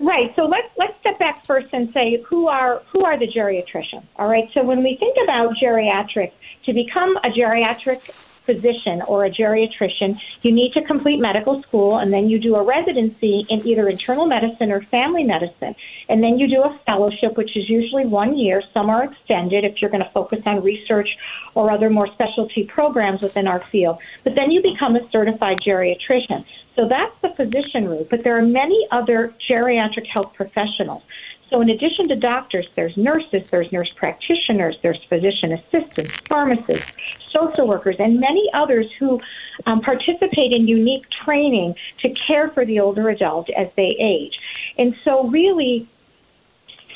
Right. 0.00 0.34
So 0.36 0.44
let's 0.44 0.68
let's 0.76 0.98
step 1.00 1.18
back 1.18 1.44
first 1.44 1.68
and 1.72 1.92
say 1.92 2.22
who 2.22 2.46
are 2.46 2.82
who 2.92 3.04
are 3.04 3.18
the 3.18 3.26
geriatricians. 3.26 4.04
All 4.16 4.28
right. 4.28 4.48
So 4.54 4.62
when 4.62 4.84
we 4.84 4.96
think 4.96 5.16
about 5.24 5.56
geriatrics, 5.56 6.32
to 6.64 6.72
become 6.72 7.16
a 7.18 7.30
geriatric 7.30 8.00
physician 8.48 9.02
or 9.02 9.26
a 9.26 9.30
geriatrician, 9.30 10.18
you 10.40 10.50
need 10.50 10.72
to 10.72 10.82
complete 10.82 11.20
medical 11.20 11.62
school 11.64 11.98
and 11.98 12.10
then 12.10 12.30
you 12.30 12.38
do 12.38 12.54
a 12.56 12.62
residency 12.62 13.44
in 13.50 13.66
either 13.66 13.88
internal 13.88 14.24
medicine 14.24 14.72
or 14.72 14.80
family 14.82 15.22
medicine. 15.22 15.74
And 16.08 16.22
then 16.22 16.38
you 16.38 16.48
do 16.48 16.62
a 16.62 16.78
fellowship, 16.86 17.36
which 17.36 17.54
is 17.56 17.68
usually 17.68 18.06
one 18.06 18.38
year. 18.38 18.62
Some 18.72 18.88
are 18.88 19.04
extended 19.04 19.64
if 19.64 19.82
you're 19.82 19.90
going 19.90 20.02
to 20.02 20.10
focus 20.10 20.40
on 20.46 20.62
research 20.62 21.10
or 21.54 21.70
other 21.70 21.90
more 21.90 22.06
specialty 22.06 22.64
programs 22.64 23.20
within 23.20 23.46
our 23.46 23.60
field. 23.60 24.00
But 24.24 24.34
then 24.34 24.50
you 24.50 24.62
become 24.62 24.96
a 24.96 25.06
certified 25.10 25.58
geriatrician. 25.60 26.46
So 26.78 26.86
that's 26.86 27.20
the 27.22 27.30
physician 27.30 27.88
route, 27.88 28.08
but 28.08 28.22
there 28.22 28.38
are 28.38 28.42
many 28.42 28.86
other 28.92 29.34
geriatric 29.40 30.06
health 30.06 30.32
professionals. 30.34 31.02
So 31.50 31.60
in 31.60 31.70
addition 31.70 32.06
to 32.06 32.14
doctors, 32.14 32.68
there's 32.76 32.96
nurses, 32.96 33.50
there's 33.50 33.72
nurse 33.72 33.92
practitioners, 33.96 34.76
there's 34.80 35.02
physician 35.08 35.50
assistants, 35.50 36.12
pharmacists, 36.28 36.86
social 37.30 37.66
workers, 37.66 37.96
and 37.98 38.20
many 38.20 38.48
others 38.54 38.92
who 38.92 39.20
um, 39.66 39.80
participate 39.80 40.52
in 40.52 40.68
unique 40.68 41.10
training 41.10 41.74
to 41.98 42.10
care 42.10 42.48
for 42.48 42.64
the 42.64 42.78
older 42.78 43.08
adult 43.08 43.50
as 43.50 43.74
they 43.74 43.96
age. 43.98 44.38
And 44.78 44.94
so 45.02 45.24
really, 45.24 45.88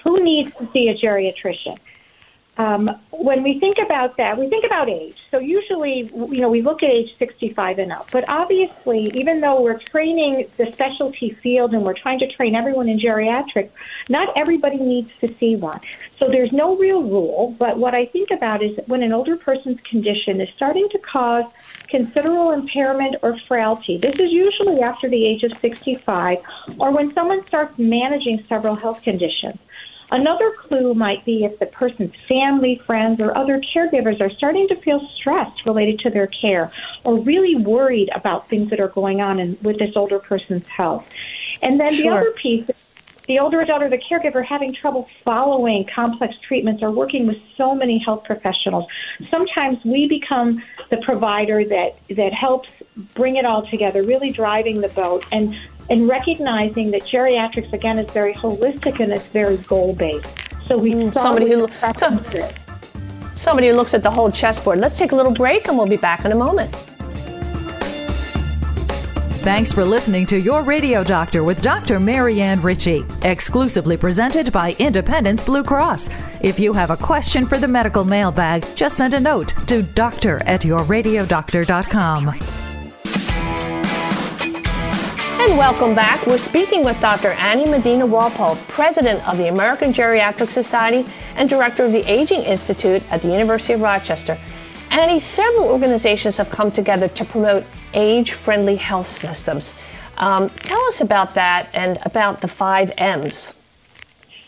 who 0.05 0.23
needs 0.23 0.55
to 0.59 0.71
see 0.73 0.91
a 0.91 0.95
geriatrician? 0.95 1.77
Um, 2.59 2.91
when 3.11 3.43
we 3.43 3.59
think 3.59 3.79
about 3.83 4.19
that, 4.19 4.39
we 4.39 4.49
think 4.49 4.65
about 4.67 4.91
age. 4.91 5.17
So 5.31 5.39
usually, 5.39 6.11
you 6.13 6.41
know, 6.41 6.51
we 6.51 6.61
look 6.61 6.83
at 6.83 6.91
age 6.91 7.09
65 7.19 7.79
and 7.79 7.93
up. 7.93 8.09
But 8.13 8.25
obviously, 8.29 9.11
even 9.15 9.41
though 9.41 9.63
we're 9.63 9.79
training 9.91 10.51
the 10.59 10.67
specialty 10.73 11.39
field 11.43 11.73
and 11.73 11.83
we're 11.83 11.95
trying 11.95 12.19
to 12.19 12.31
train 12.31 12.55
everyone 12.55 12.91
in 12.91 12.99
geriatrics, 12.99 13.71
not 14.11 14.37
everybody 14.37 14.77
needs 14.77 15.11
to 15.23 15.35
see 15.41 15.57
one. 15.57 15.81
So 16.19 16.29
there's 16.29 16.53
no 16.53 16.77
real 16.77 17.03
rule. 17.03 17.57
But 17.59 17.79
what 17.79 17.95
I 17.95 18.05
think 18.07 18.31
about 18.31 18.63
is 18.63 18.79
when 18.87 19.03
an 19.03 19.13
older 19.13 19.37
person's 19.37 19.81
condition 19.89 20.41
is 20.41 20.49
starting 20.55 20.89
to 20.91 20.99
cause 20.99 21.45
considerable 21.89 22.51
impairment 22.51 23.17
or 23.23 23.39
frailty. 23.47 23.99
This 23.99 24.15
is 24.15 24.33
usually 24.33 24.81
after 24.81 25.09
the 25.09 25.27
age 25.27 25.43
of 25.43 25.53
65 25.61 26.39
or 26.79 26.91
when 26.91 27.15
someone 27.15 27.47
starts 27.49 27.79
managing 27.79 28.45
several 28.49 28.75
health 28.75 29.03
conditions. 29.03 29.59
Another 30.13 30.51
clue 30.51 30.93
might 30.93 31.25
be 31.25 31.43
if 31.45 31.59
the 31.59 31.65
person's 31.65 32.15
family, 32.29 32.77
friends, 32.87 33.19
or 33.19 33.37
other 33.37 33.59
caregivers 33.59 34.21
are 34.21 34.29
starting 34.29 34.69
to 34.69 34.77
feel 34.77 35.01
stressed 35.17 35.65
related 35.65 36.01
to 36.01 36.11
their 36.11 36.27
care 36.27 36.71
or 37.03 37.19
really 37.19 37.57
worried 37.57 38.11
about 38.15 38.47
things 38.47 38.69
that 38.69 38.79
are 38.79 38.89
going 38.89 39.23
on 39.23 39.41
in, 39.41 39.57
with 39.63 39.79
this 39.79 39.97
older 39.97 40.19
person's 40.19 40.69
health. 40.69 41.09
And 41.63 41.81
then 41.81 41.95
sure. 41.95 42.03
the 42.03 42.17
other 42.19 42.31
piece 42.33 42.71
the 43.29 43.39
older 43.39 43.61
adult 43.61 43.83
or 43.83 43.89
the 43.89 43.99
caregiver 43.99 44.45
having 44.45 44.75
trouble 44.75 45.09
following 45.25 45.87
complex 45.87 46.35
treatments 46.41 46.83
or 46.83 46.91
working 46.91 47.27
with 47.27 47.39
so 47.57 47.75
many 47.75 47.99
health 47.99 48.25
professionals. 48.25 48.87
Sometimes 49.31 49.83
we 49.85 50.09
become 50.09 50.63
the 50.91 50.97
provider 50.99 51.65
that, 51.65 51.99
that 52.11 52.33
helps 52.33 52.69
bring 53.15 53.37
it 53.37 53.45
all 53.45 53.65
together, 53.67 54.03
really 54.03 54.33
driving 54.33 54.81
the 54.81 54.89
boat 54.89 55.25
and, 55.31 55.57
and 55.91 56.09
recognizing 56.09 56.91
that 56.93 57.03
geriatrics, 57.03 57.73
again, 57.73 57.99
is 57.99 58.11
very 58.11 58.35
holistic 58.35 59.01
and 59.01 59.13
it's 59.13 59.27
very 59.27 59.57
goal 59.59 59.95
based. 59.95 60.27
So 60.67 60.79
we 60.79 60.93
mm, 60.93 61.13
somebody 61.13 61.51
who 61.51 61.69
some, 61.97 62.25
somebody 63.35 63.69
who 63.69 63.75
looks 63.75 63.95
at 63.95 64.03
the 64.03 64.11
whole 64.11 64.31
chessboard. 64.31 64.79
Let's 64.79 64.99
take 64.99 65.13
a 65.13 65.17
little 65.17 65.33
break 65.33 65.69
and 65.69 65.77
we'll 65.77 65.87
be 65.87 65.97
back 65.97 66.25
in 66.25 66.33
a 66.33 66.37
moment. 66.37 66.75
Thanks 69.43 69.73
for 69.73 69.85
listening 69.85 70.25
to 70.27 70.39
Your 70.39 70.63
Radio 70.63 71.03
Doctor 71.03 71.43
with 71.43 71.63
Dr. 71.63 71.99
Marianne 71.99 72.63
Ritchie, 72.63 73.05
exclusively 73.23 73.97
presented 73.97 74.53
by 74.53 74.77
Independence 74.79 75.43
Blue 75.43 75.65
Cross. 75.65 76.11
If 76.43 76.61
you 76.61 76.73
have 76.73 76.91
a 76.91 76.97
question 76.97 77.45
for 77.45 77.59
the 77.59 77.67
medical 77.67 78.05
mailbag, 78.05 78.65
just 78.77 78.97
send 78.97 79.15
a 79.15 79.21
note 79.21 79.49
to 79.67 79.83
doctor 79.83 80.41
at 80.47 80.61
yourradiodoctor.com. 80.61 82.62
And 85.43 85.59
welcome 85.59 85.93
back. 85.93 86.25
We're 86.25 86.39
speaking 86.39 86.85
with 86.85 87.01
Dr. 87.01 87.33
Annie 87.33 87.69
Medina 87.69 88.07
Walpole, 88.07 88.55
President 88.69 89.29
of 89.29 89.39
the 89.39 89.49
American 89.49 89.93
Geriatric 89.93 90.51
Society 90.51 91.05
and 91.35 91.49
Director 91.49 91.85
of 91.85 91.91
the 91.91 92.09
Aging 92.09 92.43
Institute 92.43 93.03
at 93.11 93.23
the 93.23 93.29
University 93.29 93.73
of 93.73 93.81
Rochester. 93.81 94.39
Annie, 94.93 95.19
several 95.19 95.67
organizations 95.67 96.37
have 96.37 96.49
come 96.49 96.71
together 96.71 97.09
to 97.09 97.25
promote 97.25 97.65
age 97.93 98.35
friendly 98.35 98.77
health 98.77 99.09
systems. 99.09 99.75
Um, 100.17 100.49
tell 100.49 100.81
us 100.87 101.01
about 101.01 101.35
that 101.35 101.69
and 101.75 101.99
about 102.05 102.41
the 102.41 102.47
five 102.47 102.93
M's. 102.97 103.53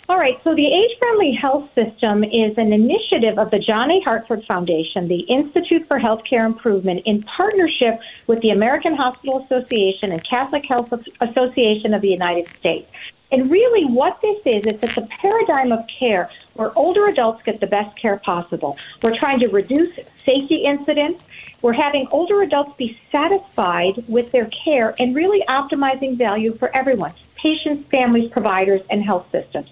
All 0.06 0.18
right, 0.18 0.38
so 0.44 0.54
the 0.54 0.66
Age 0.66 0.99
Friendly 0.99 1.32
Health 1.32 1.73
System 1.75 2.25
is 2.25 2.58
an 2.58 2.75
initiative 2.75 3.38
of 3.38 3.50
the 3.50 3.58
John 3.58 3.90
A. 3.90 4.00
Hartford 4.00 4.44
Foundation, 4.44 5.08
the 5.08 5.20
Institute 5.20 5.88
for 5.88 5.99
Healthcare 5.99 6.44
Improvement, 6.44 7.04
in 7.06 7.23
partnership 7.23 7.99
with 8.26 8.40
the 8.42 8.50
American 8.50 8.94
Hospital 8.94 9.42
Association 9.42 10.12
and 10.12 10.23
Catholic 10.23 10.66
Health 10.66 10.92
Association 11.23 11.94
of 11.94 12.02
the 12.02 12.11
United 12.11 12.46
States. 12.49 12.90
And 13.32 13.50
really, 13.50 13.87
what 13.87 14.20
this 14.20 14.37
is, 14.44 14.66
it's, 14.66 14.82
it's 14.82 14.96
a 14.99 15.08
paradigm 15.23 15.73
of 15.73 15.87
care 15.87 16.28
where 16.52 16.70
older 16.76 17.06
adults 17.06 17.42
get 17.42 17.61
the 17.61 17.66
best 17.66 17.96
care 17.96 18.18
possible. 18.18 18.76
We're 19.02 19.16
trying 19.16 19.40
to 19.40 19.49
reduce 19.49 19.99
safety 20.18 20.66
incidents. 20.66 21.25
We're 21.62 21.73
having 21.73 22.08
older 22.11 22.42
adults 22.42 22.76
be 22.76 23.00
satisfied 23.11 24.04
with 24.06 24.32
their 24.32 24.46
care 24.46 24.94
and 24.99 25.16
really 25.16 25.42
optimizing 25.49 26.18
value 26.18 26.54
for 26.58 26.76
everyone 26.76 27.14
patients, 27.44 27.86
families, 27.88 28.30
providers, 28.30 28.82
and 28.90 29.04
health 29.04 29.26
systems. 29.30 29.68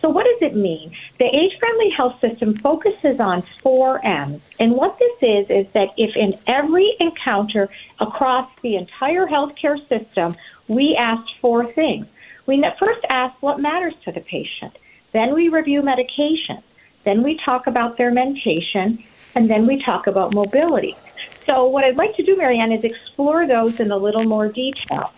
So, 0.00 0.08
what 0.10 0.24
does 0.24 0.42
it 0.48 0.54
mean? 0.54 0.92
The 1.18 1.24
age 1.24 1.58
friendly 1.58 1.90
health 1.90 2.20
system 2.20 2.58
focuses 2.58 3.18
on 3.18 3.42
four 3.62 4.04
M's. 4.04 4.40
And 4.60 4.72
what 4.72 4.98
this 4.98 5.18
is, 5.22 5.44
is 5.50 5.66
that 5.72 5.88
if 5.96 6.16
in 6.16 6.38
every 6.46 6.88
encounter 7.00 7.68
across 7.98 8.48
the 8.62 8.76
entire 8.76 9.26
healthcare 9.26 9.78
system, 9.88 10.36
we 10.68 10.96
asked 10.96 11.32
four 11.40 11.66
things 11.72 12.06
we 12.46 12.64
first 12.78 13.04
ask 13.08 13.34
what 13.42 13.60
matters 13.60 13.94
to 14.04 14.12
the 14.12 14.20
patient. 14.20 14.78
Then 15.12 15.34
we 15.34 15.48
review 15.48 15.82
medication. 15.82 16.62
Then 17.04 17.22
we 17.22 17.36
talk 17.36 17.66
about 17.66 17.96
their 17.96 18.10
mentation. 18.10 19.02
And 19.34 19.50
then 19.50 19.66
we 19.66 19.82
talk 19.82 20.06
about 20.06 20.32
mobility. 20.32 20.96
So, 21.44 21.66
what 21.66 21.84
I'd 21.84 21.96
like 21.96 22.16
to 22.16 22.22
do, 22.22 22.36
Marianne, 22.36 22.72
is 22.72 22.84
explore 22.84 23.46
those 23.46 23.78
in 23.80 23.90
a 23.90 23.96
little 23.96 24.24
more 24.24 24.48
detail. 24.48 25.12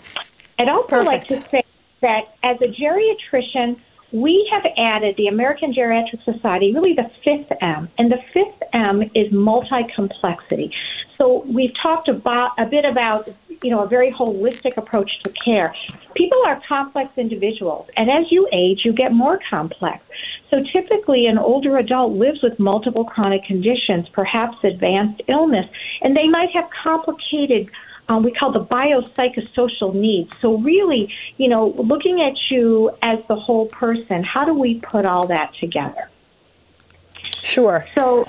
I'd 0.58 0.68
also 0.68 0.88
Perfect. 0.88 1.06
like 1.06 1.26
to 1.28 1.48
say 1.50 1.62
that 2.00 2.34
as 2.42 2.60
a 2.62 2.68
geriatrician, 2.68 3.78
we 4.12 4.48
have 4.50 4.64
added 4.78 5.16
the 5.16 5.26
American 5.26 5.72
Geriatric 5.72 6.24
Society, 6.24 6.72
really 6.72 6.94
the 6.94 7.10
fifth 7.22 7.52
M, 7.60 7.88
and 7.98 8.10
the 8.10 8.22
fifth 8.32 8.62
M 8.72 9.02
is 9.14 9.30
multi 9.32 9.84
complexity. 9.84 10.72
So 11.16 11.42
we've 11.46 11.76
talked 11.76 12.08
about 12.08 12.52
a 12.58 12.64
bit 12.64 12.84
about 12.84 13.28
you 13.62 13.70
know 13.70 13.82
a 13.82 13.88
very 13.88 14.10
holistic 14.10 14.76
approach 14.76 15.22
to 15.24 15.30
care. 15.30 15.74
People 16.14 16.42
are 16.46 16.60
complex 16.60 17.18
individuals, 17.18 17.90
and 17.96 18.10
as 18.10 18.32
you 18.32 18.48
age, 18.50 18.84
you 18.84 18.92
get 18.92 19.12
more 19.12 19.38
complex. 19.50 20.02
So 20.50 20.62
typically, 20.62 21.26
an 21.26 21.36
older 21.36 21.76
adult 21.76 22.14
lives 22.14 22.42
with 22.42 22.58
multiple 22.58 23.04
chronic 23.04 23.44
conditions, 23.44 24.08
perhaps 24.08 24.56
advanced 24.64 25.20
illness, 25.28 25.68
and 26.00 26.16
they 26.16 26.28
might 26.28 26.50
have 26.52 26.70
complicated 26.70 27.68
um, 28.08 28.22
we 28.22 28.32
call 28.32 28.52
the 28.52 28.64
biopsychosocial 28.64 29.94
needs. 29.94 30.32
So 30.40 30.56
really, 30.56 31.14
you 31.36 31.48
know, 31.48 31.68
looking 31.68 32.22
at 32.22 32.50
you 32.50 32.90
as 33.02 33.18
the 33.28 33.36
whole 33.36 33.66
person, 33.66 34.24
how 34.24 34.44
do 34.44 34.54
we 34.54 34.80
put 34.80 35.04
all 35.04 35.26
that 35.26 35.54
together? 35.54 36.08
Sure. 37.42 37.86
So 37.94 38.26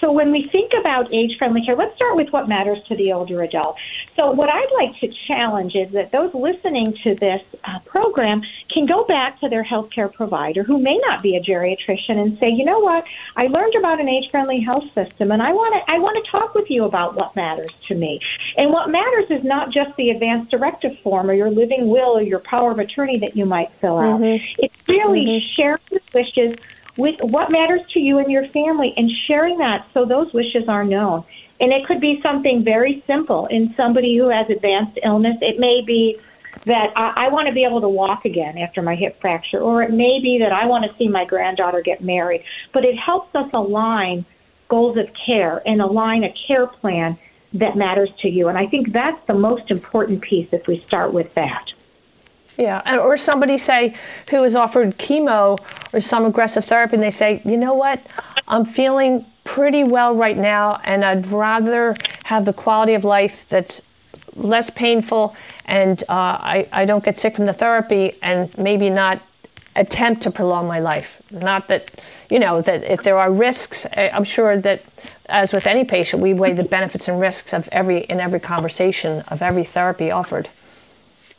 so 0.00 0.12
when 0.12 0.30
we 0.30 0.44
think 0.44 0.72
about 0.78 1.12
age-friendly 1.12 1.64
care, 1.64 1.76
let's 1.76 1.94
start 1.96 2.16
with 2.16 2.32
what 2.32 2.48
matters 2.48 2.82
to 2.84 2.94
the 2.94 3.12
older 3.12 3.42
adult. 3.42 3.76
So 4.14 4.30
what 4.30 4.48
I'd 4.48 4.72
like 4.74 4.98
to 5.00 5.08
challenge 5.08 5.74
is 5.74 5.90
that 5.92 6.12
those 6.12 6.32
listening 6.34 6.94
to 7.04 7.14
this 7.14 7.42
uh, 7.64 7.78
program 7.80 8.42
can 8.72 8.84
go 8.84 9.02
back 9.02 9.40
to 9.40 9.48
their 9.48 9.64
healthcare 9.64 10.12
provider 10.12 10.62
who 10.62 10.78
may 10.78 10.98
not 10.98 11.22
be 11.22 11.36
a 11.36 11.40
geriatrician 11.40 12.18
and 12.18 12.38
say, 12.38 12.50
you 12.50 12.64
know 12.64 12.78
what, 12.78 13.04
I 13.36 13.46
learned 13.46 13.74
about 13.74 14.00
an 14.00 14.08
age-friendly 14.08 14.60
health 14.60 14.92
system, 14.94 15.32
and 15.32 15.42
I 15.42 15.52
want 15.52 15.74
to 15.74 15.90
I 15.90 15.98
want 15.98 16.22
to 16.22 16.30
talk 16.30 16.54
with 16.54 16.70
you 16.70 16.84
about 16.84 17.14
what 17.14 17.34
matters 17.36 17.70
to 17.88 17.94
me. 17.94 18.20
And 18.56 18.70
what 18.70 18.90
matters 18.90 19.30
is 19.30 19.44
not 19.44 19.70
just 19.70 19.96
the 19.96 20.10
advanced 20.10 20.50
directive 20.50 20.98
form 21.00 21.30
or 21.30 21.34
your 21.34 21.50
living 21.50 21.88
will 21.88 22.18
or 22.18 22.22
your 22.22 22.40
power 22.40 22.70
of 22.70 22.78
attorney 22.78 23.18
that 23.18 23.36
you 23.36 23.46
might 23.46 23.70
fill 23.80 23.98
out. 23.98 24.20
Mm-hmm. 24.20 24.54
It's 24.58 24.76
really 24.88 25.24
mm-hmm. 25.24 25.46
sharing 25.54 25.80
wishes 26.12 26.56
with 26.96 27.20
what 27.20 27.50
matters 27.50 27.80
to 27.92 28.00
you 28.00 28.18
and 28.18 28.30
your 28.30 28.46
family 28.48 28.94
and 28.96 29.10
sharing 29.26 29.58
that 29.58 29.86
so 29.92 30.04
those 30.04 30.32
wishes 30.32 30.68
are 30.68 30.84
known. 30.84 31.24
And 31.60 31.72
it 31.72 31.86
could 31.86 32.00
be 32.00 32.20
something 32.20 32.64
very 32.64 33.02
simple 33.06 33.46
in 33.46 33.74
somebody 33.74 34.16
who 34.16 34.28
has 34.28 34.48
advanced 34.50 34.98
illness. 35.02 35.38
It 35.40 35.58
may 35.58 35.82
be 35.82 36.20
that 36.64 36.92
I, 36.96 37.26
I 37.26 37.28
want 37.28 37.48
to 37.48 37.54
be 37.54 37.64
able 37.64 37.80
to 37.80 37.88
walk 37.88 38.24
again 38.24 38.58
after 38.58 38.82
my 38.82 38.94
hip 38.94 39.20
fracture, 39.20 39.60
or 39.60 39.82
it 39.82 39.92
may 39.92 40.20
be 40.20 40.38
that 40.40 40.52
I 40.52 40.66
want 40.66 40.90
to 40.90 40.96
see 40.98 41.08
my 41.08 41.24
granddaughter 41.24 41.80
get 41.80 42.02
married. 42.02 42.44
But 42.72 42.84
it 42.84 42.98
helps 42.98 43.34
us 43.34 43.48
align 43.52 44.24
goals 44.68 44.96
of 44.96 45.08
care 45.14 45.62
and 45.64 45.80
align 45.80 46.24
a 46.24 46.32
care 46.46 46.66
plan 46.66 47.16
that 47.54 47.76
matters 47.76 48.10
to 48.20 48.28
you. 48.28 48.48
And 48.48 48.58
I 48.58 48.66
think 48.66 48.92
that's 48.92 49.24
the 49.26 49.34
most 49.34 49.70
important 49.70 50.20
piece 50.20 50.52
if 50.52 50.66
we 50.66 50.78
start 50.80 51.12
with 51.12 51.32
that. 51.34 51.72
Yeah, 52.56 52.80
and, 52.84 52.98
or 53.00 53.16
somebody 53.16 53.58
say 53.58 53.94
who 54.30 54.42
is 54.44 54.54
offered 54.54 54.96
chemo 54.98 55.58
or 55.92 56.00
some 56.00 56.24
aggressive 56.24 56.64
therapy, 56.64 56.94
and 56.94 57.02
they 57.02 57.10
say, 57.10 57.42
you 57.44 57.56
know 57.58 57.74
what, 57.74 58.00
I'm 58.48 58.64
feeling 58.64 59.26
pretty 59.44 59.84
well 59.84 60.14
right 60.14 60.36
now, 60.36 60.80
and 60.84 61.04
I'd 61.04 61.26
rather 61.26 61.94
have 62.24 62.44
the 62.44 62.52
quality 62.52 62.94
of 62.94 63.04
life 63.04 63.46
that's 63.48 63.82
less 64.34 64.70
painful, 64.70 65.36
and 65.66 66.02
uh, 66.08 66.12
I 66.12 66.68
I 66.72 66.84
don't 66.84 67.04
get 67.04 67.18
sick 67.18 67.36
from 67.36 67.46
the 67.46 67.52
therapy, 67.52 68.16
and 68.22 68.56
maybe 68.58 68.90
not 68.90 69.20
attempt 69.74 70.22
to 70.22 70.30
prolong 70.30 70.66
my 70.66 70.80
life. 70.80 71.20
Not 71.30 71.68
that 71.68 71.90
you 72.30 72.38
know 72.38 72.62
that 72.62 72.84
if 72.84 73.02
there 73.02 73.18
are 73.18 73.30
risks, 73.30 73.86
I'm 73.94 74.24
sure 74.24 74.56
that 74.58 74.82
as 75.26 75.52
with 75.52 75.66
any 75.66 75.84
patient, 75.84 76.22
we 76.22 76.34
weigh 76.34 76.54
the 76.54 76.64
benefits 76.64 77.08
and 77.08 77.20
risks 77.20 77.52
of 77.52 77.68
every 77.72 77.98
in 77.98 78.20
every 78.20 78.40
conversation 78.40 79.22
of 79.28 79.42
every 79.42 79.64
therapy 79.64 80.10
offered. 80.10 80.48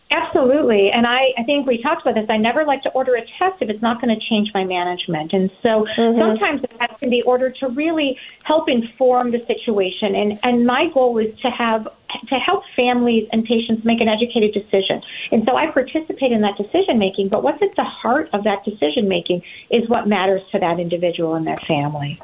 Absolutely. 0.09 0.89
And 0.89 1.05
I, 1.05 1.33
I 1.37 1.43
think 1.43 1.67
we 1.67 1.81
talked 1.81 2.01
about 2.01 2.15
this. 2.15 2.29
I 2.29 2.37
never 2.37 2.63
like 2.63 2.81
to 2.83 2.89
order 2.91 3.15
a 3.15 3.25
test 3.25 3.61
if 3.61 3.69
it's 3.69 3.81
not 3.81 4.01
going 4.01 4.17
to 4.17 4.25
change 4.25 4.53
my 4.53 4.63
management. 4.63 5.33
And 5.33 5.51
so 5.61 5.85
mm-hmm. 5.85 6.17
sometimes 6.17 6.61
the 6.61 6.67
test 6.69 6.99
can 6.99 7.09
be 7.09 7.21
ordered 7.23 7.55
to 7.57 7.67
really 7.67 8.17
help 8.45 8.69
inform 8.69 9.31
the 9.31 9.45
situation. 9.45 10.15
And, 10.15 10.39
and 10.43 10.65
my 10.65 10.87
goal 10.89 11.17
is 11.17 11.37
to 11.39 11.49
have 11.49 11.89
to 12.29 12.35
help 12.35 12.63
families 12.73 13.27
and 13.33 13.43
patients 13.43 13.83
make 13.83 13.99
an 13.99 14.07
educated 14.07 14.53
decision. 14.53 15.01
And 15.33 15.43
so 15.45 15.57
I 15.57 15.67
participate 15.71 16.31
in 16.31 16.39
that 16.39 16.55
decision 16.55 16.97
making, 16.97 17.27
but 17.27 17.43
what's 17.43 17.61
at 17.61 17.75
the 17.75 17.83
heart 17.83 18.29
of 18.31 18.45
that 18.45 18.63
decision 18.63 19.09
making 19.09 19.43
is 19.69 19.89
what 19.89 20.07
matters 20.07 20.41
to 20.51 20.59
that 20.59 20.79
individual 20.79 21.35
and 21.35 21.45
their 21.45 21.57
family. 21.57 22.21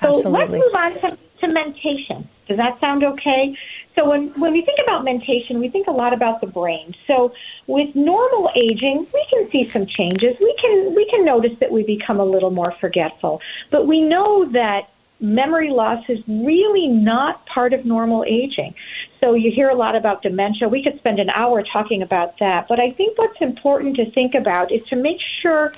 So 0.00 0.16
Absolutely. 0.16 0.30
let's 0.30 0.52
move 0.52 0.74
on 0.74 0.92
to, 1.10 1.18
to 1.40 1.48
mentation. 1.48 2.28
Does 2.46 2.56
that 2.56 2.80
sound 2.80 3.04
okay? 3.04 3.56
So 3.94 4.08
when, 4.08 4.28
when 4.40 4.52
we 4.52 4.64
think 4.64 4.78
about 4.82 5.04
mentation, 5.04 5.60
we 5.60 5.68
think 5.68 5.86
a 5.86 5.92
lot 5.92 6.12
about 6.12 6.40
the 6.40 6.46
brain. 6.46 6.94
So 7.06 7.32
with 7.66 7.94
normal 7.94 8.50
aging, 8.56 9.06
we 9.12 9.26
can 9.30 9.50
see 9.50 9.70
some 9.72 9.86
changes. 9.86 10.36
We 10.40 10.56
can 10.60 10.94
we 10.94 11.06
can 11.10 11.24
notice 11.24 11.52
that 11.60 11.70
we 11.70 11.82
become 11.82 12.20
a 12.20 12.24
little 12.24 12.50
more 12.50 12.74
forgetful. 12.80 13.40
But 13.70 13.86
we 13.86 14.00
know 14.00 14.50
that 14.52 14.88
memory 15.20 15.70
loss 15.70 16.04
is 16.08 16.18
really 16.28 16.86
not 16.86 17.44
part 17.46 17.72
of 17.72 17.84
normal 17.84 18.24
aging. 18.24 18.74
So 19.20 19.34
you 19.34 19.50
hear 19.50 19.68
a 19.68 19.74
lot 19.74 19.96
about 19.96 20.22
dementia. 20.22 20.68
We 20.68 20.82
could 20.82 20.96
spend 20.98 21.18
an 21.18 21.28
hour 21.30 21.64
talking 21.72 22.02
about 22.02 22.38
that. 22.38 22.66
But 22.68 22.78
I 22.78 22.92
think 22.92 23.18
what's 23.18 23.40
important 23.40 23.96
to 23.96 24.10
think 24.12 24.34
about 24.34 24.70
is 24.72 24.80
to 24.88 24.96
make 24.96 25.18
sure 25.42 25.74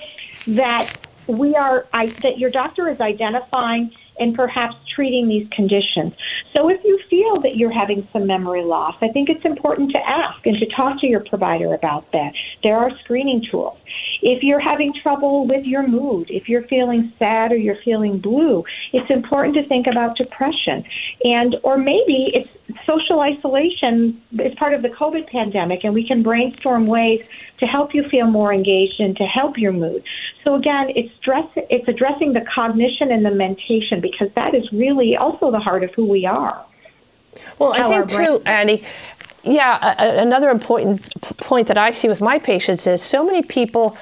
that 0.47 0.91
we 1.27 1.55
are 1.55 1.87
I, 1.93 2.15
that 2.21 2.37
your 2.37 2.49
doctor 2.49 2.89
is 2.89 2.99
identifying 2.99 3.91
and 4.19 4.35
perhaps 4.35 4.75
treating 4.87 5.27
these 5.27 5.47
conditions. 5.49 6.13
So 6.53 6.69
if 6.69 6.83
you 6.83 6.99
feel 7.09 7.39
that 7.41 7.55
you're 7.55 7.71
having 7.71 8.07
some 8.11 8.27
memory 8.27 8.63
loss, 8.63 8.95
I 9.01 9.07
think 9.07 9.29
it's 9.29 9.45
important 9.45 9.91
to 9.91 10.09
ask 10.09 10.45
and 10.45 10.57
to 10.57 10.65
talk 10.67 10.99
to 11.01 11.07
your 11.07 11.21
provider 11.21 11.73
about 11.73 12.11
that. 12.11 12.33
There 12.63 12.77
are 12.77 12.95
screening 12.99 13.41
tools. 13.41 13.77
If 14.21 14.43
you're 14.43 14.59
having 14.59 14.93
trouble 14.93 15.45
with 15.45 15.65
your 15.65 15.87
mood, 15.87 16.29
if 16.29 16.49
you're 16.49 16.63
feeling 16.63 17.11
sad 17.17 17.51
or 17.51 17.57
you're 17.57 17.75
feeling 17.75 18.19
blue, 18.19 18.65
it's 18.93 19.09
important 19.09 19.55
to 19.55 19.63
think 19.63 19.87
about 19.87 20.17
depression. 20.17 20.85
And 21.23 21.55
or 21.63 21.77
maybe 21.77 22.31
it's 22.33 22.49
social 22.85 23.19
isolation 23.19 24.21
is 24.37 24.53
part 24.55 24.73
of 24.73 24.81
the 24.81 24.89
COVID 24.89 25.27
pandemic 25.27 25.83
and 25.83 25.93
we 25.93 26.07
can 26.07 26.23
brainstorm 26.23 26.87
ways 26.87 27.25
to 27.59 27.65
help 27.65 27.93
you 27.93 28.07
feel 28.07 28.27
more 28.27 28.53
engaged 28.53 28.99
and 28.99 29.15
to 29.17 29.25
help 29.25 29.57
your 29.57 29.71
mood. 29.71 30.03
So 30.43 30.55
again, 30.55 30.91
it's 30.95 31.13
stress 31.15 31.47
it's 31.55 31.87
addressing 31.87 32.33
the 32.33 32.41
cognition 32.41 33.11
and 33.11 33.25
the 33.25 33.31
mentation 33.31 34.01
because 34.01 34.31
that 34.33 34.55
is 34.55 34.71
really 34.71 35.15
also 35.15 35.51
the 35.51 35.59
heart 35.59 35.83
of 35.83 35.93
who 35.93 36.05
we 36.05 36.25
are. 36.25 36.65
Well, 37.59 37.73
I 37.73 37.87
think 37.87 38.09
too, 38.09 38.41
Annie, 38.45 38.83
yeah, 39.43 39.95
a, 39.97 40.21
another 40.21 40.49
important 40.49 41.01
point 41.37 41.67
that 41.67 41.77
I 41.77 41.91
see 41.91 42.07
with 42.07 42.21
my 42.21 42.39
patients 42.39 42.87
is 42.87 43.01
so 43.01 43.25
many 43.25 43.41
people 43.41 43.97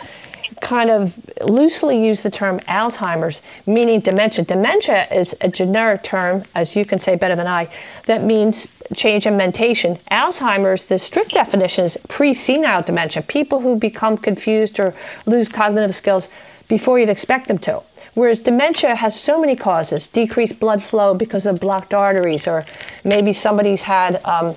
kind 0.62 0.89
of 0.89 1.15
loosely 1.41 2.06
use 2.06 2.22
the 2.22 2.29
term 2.29 2.60
Alzheimer's, 2.62 3.41
meaning 3.65 4.00
dementia. 4.00 4.46
Dementia 4.46 5.08
is 5.12 5.36
a 5.41 5.50
generic 5.50 6.03
term, 6.03 6.44
as 6.56 6.75
you 6.75 6.86
can 6.86 7.00
say 7.00 7.15
better 7.15 7.36
than 7.36 7.48
I, 7.48 7.70
that 8.06 8.24
means 8.24 8.68
change 8.96 9.25
in 9.25 9.38
mentation. 9.38 9.98
Alzheimer's, 10.12 10.84
the 10.84 11.00
strict 11.00 11.32
definition 11.32 11.86
is 11.86 11.98
pre 12.08 12.34
senile 12.34 12.82
dementia, 12.82 13.24
people 13.24 13.60
who 13.60 13.75
become 13.75 14.18
confused 14.18 14.79
or 14.79 14.94
lose 15.25 15.50
cognitive 15.50 15.96
skills 15.96 16.29
before 16.68 17.00
you'd 17.00 17.10
expect 17.10 17.48
them 17.48 17.58
to. 17.58 17.82
Whereas 18.13 18.39
dementia 18.39 18.96
has 18.96 19.20
so 19.20 19.39
many 19.39 19.56
causes 19.56 20.08
decreased 20.08 20.60
blood 20.60 20.82
flow 20.84 21.13
because 21.13 21.46
of 21.46 21.60
blocked 21.60 21.94
arteries, 21.94 22.48
or 22.48 22.65
maybe 23.03 23.34
somebody's 23.34 23.82
had. 23.82 24.22
Um, 24.25 24.56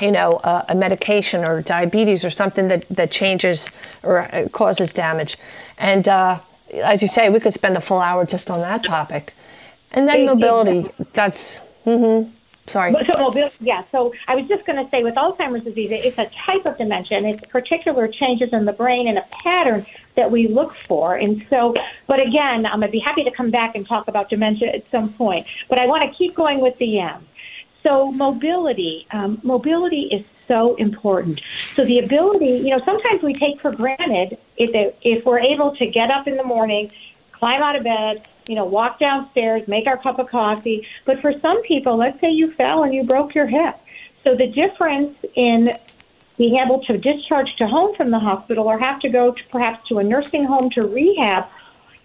you 0.00 0.12
know, 0.12 0.40
a, 0.42 0.66
a, 0.70 0.74
medication 0.74 1.44
or 1.44 1.60
diabetes 1.62 2.24
or 2.24 2.30
something 2.30 2.68
that, 2.68 2.86
that 2.90 3.10
changes 3.10 3.70
or 4.02 4.20
uh, 4.20 4.48
causes 4.48 4.92
damage. 4.92 5.36
And 5.78 6.06
uh, 6.08 6.40
as 6.72 7.02
you 7.02 7.08
say, 7.08 7.30
we 7.30 7.40
could 7.40 7.54
spend 7.54 7.76
a 7.76 7.80
full 7.80 8.00
hour 8.00 8.24
just 8.24 8.50
on 8.50 8.60
that 8.60 8.84
topic. 8.84 9.34
And 9.92 10.08
then 10.08 10.26
mobility, 10.26 10.90
that's, 11.12 11.60
mm-hmm. 11.86 12.30
Sorry. 12.66 12.94
So 13.06 13.18
mobility, 13.18 13.56
yeah. 13.60 13.84
So 13.92 14.14
I 14.26 14.36
was 14.36 14.46
just 14.48 14.64
going 14.64 14.82
to 14.82 14.90
say, 14.90 15.02
with 15.02 15.16
Alzheimer's 15.16 15.64
disease, 15.64 15.90
it's 15.92 16.18
a 16.18 16.26
type 16.26 16.64
of 16.64 16.78
dementia, 16.78 17.18
and 17.18 17.26
it's 17.26 17.44
particular 17.48 18.08
changes 18.08 18.52
in 18.52 18.64
the 18.64 18.72
brain 18.72 19.06
and 19.06 19.18
a 19.18 19.24
pattern 19.30 19.84
that 20.14 20.30
we 20.30 20.48
look 20.48 20.74
for. 20.74 21.14
And 21.14 21.44
so, 21.50 21.74
but 22.06 22.20
again, 22.20 22.64
I'm 22.64 22.80
going 22.80 22.88
to 22.88 22.92
be 22.92 23.00
happy 23.00 23.24
to 23.24 23.30
come 23.30 23.50
back 23.50 23.74
and 23.74 23.84
talk 23.84 24.08
about 24.08 24.30
dementia 24.30 24.68
at 24.68 24.90
some 24.90 25.12
point. 25.12 25.46
But 25.68 25.78
I 25.78 25.86
want 25.86 26.10
to 26.10 26.16
keep 26.16 26.34
going 26.34 26.60
with 26.60 26.78
the 26.78 27.00
M. 27.00 27.26
So 27.84 28.10
mobility, 28.10 29.06
um, 29.10 29.38
mobility 29.42 30.08
is 30.10 30.24
so 30.48 30.74
important. 30.76 31.40
So 31.74 31.84
the 31.84 31.98
ability, 31.98 32.46
you 32.64 32.70
know, 32.70 32.82
sometimes 32.84 33.22
we 33.22 33.34
take 33.34 33.60
for 33.60 33.72
granted 33.72 34.38
if 34.56 34.94
if 35.02 35.24
we're 35.24 35.40
able 35.40 35.76
to 35.76 35.86
get 35.86 36.10
up 36.10 36.26
in 36.26 36.36
the 36.36 36.44
morning, 36.44 36.90
climb 37.32 37.62
out 37.62 37.76
of 37.76 37.84
bed, 37.84 38.26
you 38.46 38.54
know, 38.54 38.64
walk 38.64 38.98
downstairs, 38.98 39.68
make 39.68 39.86
our 39.86 39.98
cup 39.98 40.18
of 40.18 40.28
coffee. 40.28 40.86
But 41.04 41.20
for 41.20 41.38
some 41.40 41.62
people, 41.62 41.96
let's 41.96 42.18
say 42.20 42.30
you 42.30 42.52
fell 42.52 42.84
and 42.84 42.94
you 42.94 43.04
broke 43.04 43.34
your 43.34 43.46
hip. 43.46 43.78
So 44.22 44.34
the 44.34 44.46
difference 44.46 45.16
in 45.34 45.76
being 46.38 46.56
able 46.56 46.82
to 46.84 46.98
discharge 46.98 47.54
to 47.56 47.66
home 47.66 47.94
from 47.94 48.10
the 48.10 48.18
hospital 48.18 48.66
or 48.66 48.78
have 48.78 49.00
to 49.00 49.08
go 49.08 49.32
to 49.32 49.44
perhaps 49.50 49.86
to 49.88 49.98
a 49.98 50.04
nursing 50.04 50.44
home 50.44 50.70
to 50.70 50.82
rehab 50.82 51.46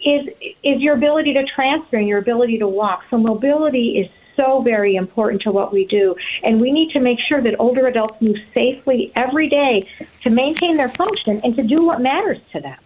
is 0.03 0.29
is 0.63 0.81
your 0.81 0.95
ability 0.95 1.33
to 1.33 1.45
transfer 1.45 1.97
and 1.97 2.07
your 2.07 2.19
ability 2.19 2.57
to 2.59 2.67
walk. 2.67 3.03
So 3.09 3.17
mobility 3.17 3.97
is 3.99 4.09
so 4.39 4.61
very 4.61 4.95
important 4.95 5.41
to 5.41 5.51
what 5.51 5.73
we 5.73 5.85
do. 5.85 6.15
And 6.43 6.61
we 6.61 6.71
need 6.71 6.91
to 6.91 6.99
make 6.99 7.19
sure 7.19 7.41
that 7.41 7.59
older 7.59 7.87
adults 7.87 8.21
move 8.21 8.37
safely 8.53 9.11
every 9.15 9.49
day 9.49 9.87
to 10.21 10.29
maintain 10.29 10.77
their 10.77 10.89
function 10.89 11.41
and 11.43 11.55
to 11.57 11.63
do 11.63 11.83
what 11.83 11.99
matters 11.99 12.39
to 12.53 12.61
them. 12.61 12.77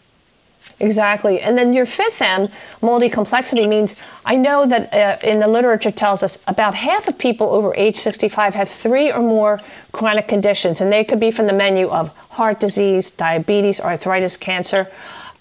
Exactly. 0.80 1.40
And 1.42 1.58
then 1.58 1.74
your 1.74 1.86
fifth 1.86 2.22
M, 2.22 2.48
multi 2.82 3.10
complexity, 3.10 3.68
means 3.68 3.96
I 4.26 4.38
know 4.38 4.66
that 4.66 4.94
uh, 4.94 5.28
in 5.28 5.40
the 5.40 5.48
literature 5.48 5.92
tells 5.92 6.24
us 6.24 6.40
about 6.48 6.74
half 6.74 7.08
of 7.08 7.18
people 7.18 7.50
over 7.50 7.74
age 7.76 7.98
65 7.98 8.56
have 8.56 8.70
three 8.70 9.12
or 9.12 9.20
more 9.20 9.62
chronic 9.92 10.28
conditions, 10.28 10.82
and 10.82 10.92
they 10.92 11.04
could 11.04 11.20
be 11.20 11.32
from 11.32 11.48
the 11.48 11.54
menu 11.54 11.88
of 11.90 12.08
heart 12.30 12.60
disease, 12.60 13.12
diabetes, 13.12 13.80
arthritis, 13.80 14.38
cancer. 14.38 14.90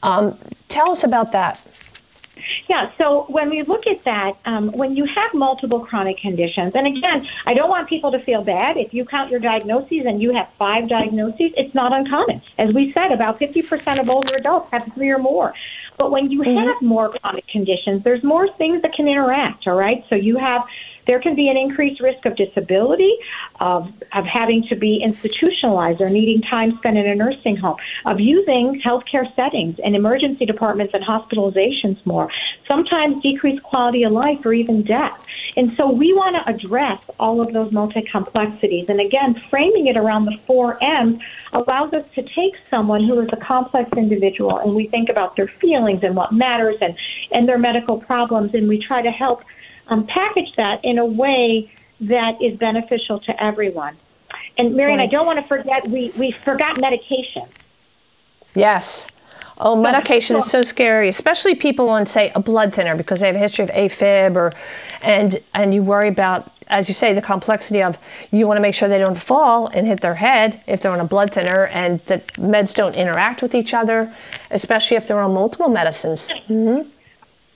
Um, 0.03 0.37
tell 0.69 0.91
us 0.91 1.05
about 1.05 1.33
that. 1.33 1.61
Yeah, 2.69 2.91
so 2.99 3.25
when 3.29 3.51
we 3.51 3.63
look 3.63 3.87
at 3.87 4.05
that, 4.05 4.37
um, 4.45 4.73
when 4.73 4.97
you 4.97 5.05
have 5.05 5.35
multiple 5.35 5.81
chronic 5.81 6.19
conditions, 6.19 6.75
and 6.75 6.87
again, 6.87 7.29
I 7.47 7.55
don't 7.55 7.71
want 7.71 7.89
people 7.89 8.13
to 8.13 8.19
feel 8.19 8.43
bad. 8.43 8.77
If 8.77 8.95
you 8.95 9.05
count 9.05 9.31
your 9.31 9.41
diagnoses 9.41 10.07
and 10.07 10.21
you 10.21 10.33
have 10.33 10.49
five 10.59 10.89
diagnoses, 10.89 11.53
it's 11.57 11.75
not 11.75 11.93
uncommon. 11.93 12.43
As 12.59 12.73
we 12.73 12.93
said, 12.93 13.13
about 13.13 13.39
50% 13.41 14.01
of 14.01 14.09
older 14.11 14.35
adults 14.37 14.71
have 14.71 14.93
three 14.95 15.11
or 15.11 15.19
more. 15.19 15.55
But 15.99 16.11
when 16.11 16.31
you 16.31 16.41
mm-hmm. 16.41 16.67
have 16.67 16.83
more 16.83 17.11
chronic 17.11 17.47
conditions, 17.47 18.03
there's 18.03 18.23
more 18.23 18.49
things 18.55 18.83
that 18.83 18.93
can 18.93 19.07
interact, 19.07 19.67
all 19.67 19.77
right? 19.77 20.05
So 20.09 20.15
you 20.15 20.37
have 20.37 20.65
there 21.07 21.21
can 21.21 21.35
be 21.35 21.49
an 21.49 21.57
increased 21.57 22.01
risk 22.01 22.25
of 22.27 22.37
disability, 22.37 23.17
of, 23.61 23.93
of 24.13 24.25
having 24.25 24.65
to 24.69 24.77
be 24.77 25.03
institutionalized 25.03 26.01
or 26.01 26.09
needing 26.11 26.43
time 26.43 26.77
spent 26.79 26.97
in 26.97 27.07
a 27.07 27.15
nursing 27.15 27.57
home, 27.57 27.77
of 28.05 28.21
using 28.21 28.81
healthcare 28.85 29.35
settings 29.35 29.79
and 29.85 29.97
emergency 29.97 30.47
departments 30.47 30.95
and 30.95 31.05
hospitalizations 31.05 32.05
more, 32.07 32.31
sometimes 32.67 33.23
decreased 33.23 33.63
quality 33.63 34.03
of 34.05 34.13
life 34.13 34.45
or 34.45 34.53
even 34.53 34.83
death. 34.83 35.19
And 35.57 35.77
so 35.77 35.91
we 35.91 36.13
want 36.13 36.37
to 36.37 36.51
address 36.51 37.01
all 37.19 37.41
of 37.41 37.53
those 37.53 37.73
multi 37.73 38.03
complexities. 38.03 38.89
And 38.89 39.01
again, 39.01 39.41
framing 39.51 39.87
it 39.87 39.97
around 39.97 40.27
the 40.27 40.39
four 40.47 40.83
M's 40.83 41.21
allows 41.53 41.93
us 41.93 42.07
to 42.15 42.23
take 42.23 42.55
someone 42.71 43.05
who 43.05 43.21
is 43.21 43.29
a 43.33 43.37
complex 43.37 43.91
individual 43.97 44.59
and 44.59 44.75
we 44.75 44.87
think 44.87 45.09
about 45.09 45.37
their 45.37 45.49
feelings 45.49 46.03
and 46.03 46.17
what 46.17 46.33
matters 46.33 46.77
and, 46.81 46.97
and 47.31 47.49
their 47.49 47.59
medical 47.59 47.99
problems 47.99 48.55
and 48.55 48.69
we 48.69 48.79
try 48.79 49.03
to 49.03 49.11
help 49.11 49.45
um, 49.89 50.07
package 50.07 50.55
that 50.57 50.85
in 50.85 50.99
a 50.99 51.07
way 51.07 51.71
that 52.03 52.43
is 52.43 52.57
beneficial 52.59 53.21
to 53.21 53.43
everyone. 53.43 53.97
And 54.59 54.75
Marion, 54.75 54.99
right. 54.99 55.09
I 55.09 55.11
don't 55.11 55.27
want 55.27 55.39
to 55.39 55.45
forget 55.45 55.89
we 55.89 56.13
we 56.17 56.33
forgot 56.33 56.81
medication. 56.81 57.47
Yes. 58.55 59.07
Oh, 59.59 59.77
medication 59.77 60.37
is 60.37 60.51
so 60.51 60.63
scary, 60.63 61.09
especially 61.09 61.55
people 61.55 61.89
on, 61.89 62.07
say, 62.07 62.33
a 62.35 62.41
blood 62.41 62.75
thinner 62.75 62.97
because 62.97 63.21
they 63.21 63.27
have 63.27 63.37
a 63.37 63.39
history 63.39 63.65
of 63.65 63.71
AFib, 63.71 64.35
or 64.35 64.53
and 65.03 65.41
and 65.55 65.73
you 65.73 65.83
worry 65.83 66.09
about, 66.09 66.51
as 66.67 66.89
you 66.89 66.95
say, 66.95 67.13
the 67.13 67.23
complexity 67.23 67.83
of 67.83 67.97
you 68.33 68.49
want 68.49 68.57
to 68.57 68.63
make 68.63 68.75
sure 68.75 68.89
they 68.89 68.99
don't 68.99 69.15
fall 69.15 69.69
and 69.69 69.87
hit 69.87 70.01
their 70.01 70.15
head 70.15 70.61
if 70.67 70.81
they're 70.81 70.91
on 70.91 71.01
a 71.01 71.05
blood 71.05 71.33
thinner, 71.33 71.67
and 71.67 72.01
that 72.07 72.27
meds 72.35 72.75
don't 72.75 72.97
interact 72.97 73.41
with 73.41 73.55
each 73.55 73.73
other, 73.73 74.13
especially 74.51 74.97
if 74.97 75.07
they're 75.07 75.21
on 75.21 75.33
multiple 75.33 75.69
medicines. 75.69 76.33
Mm-hmm. 76.49 76.89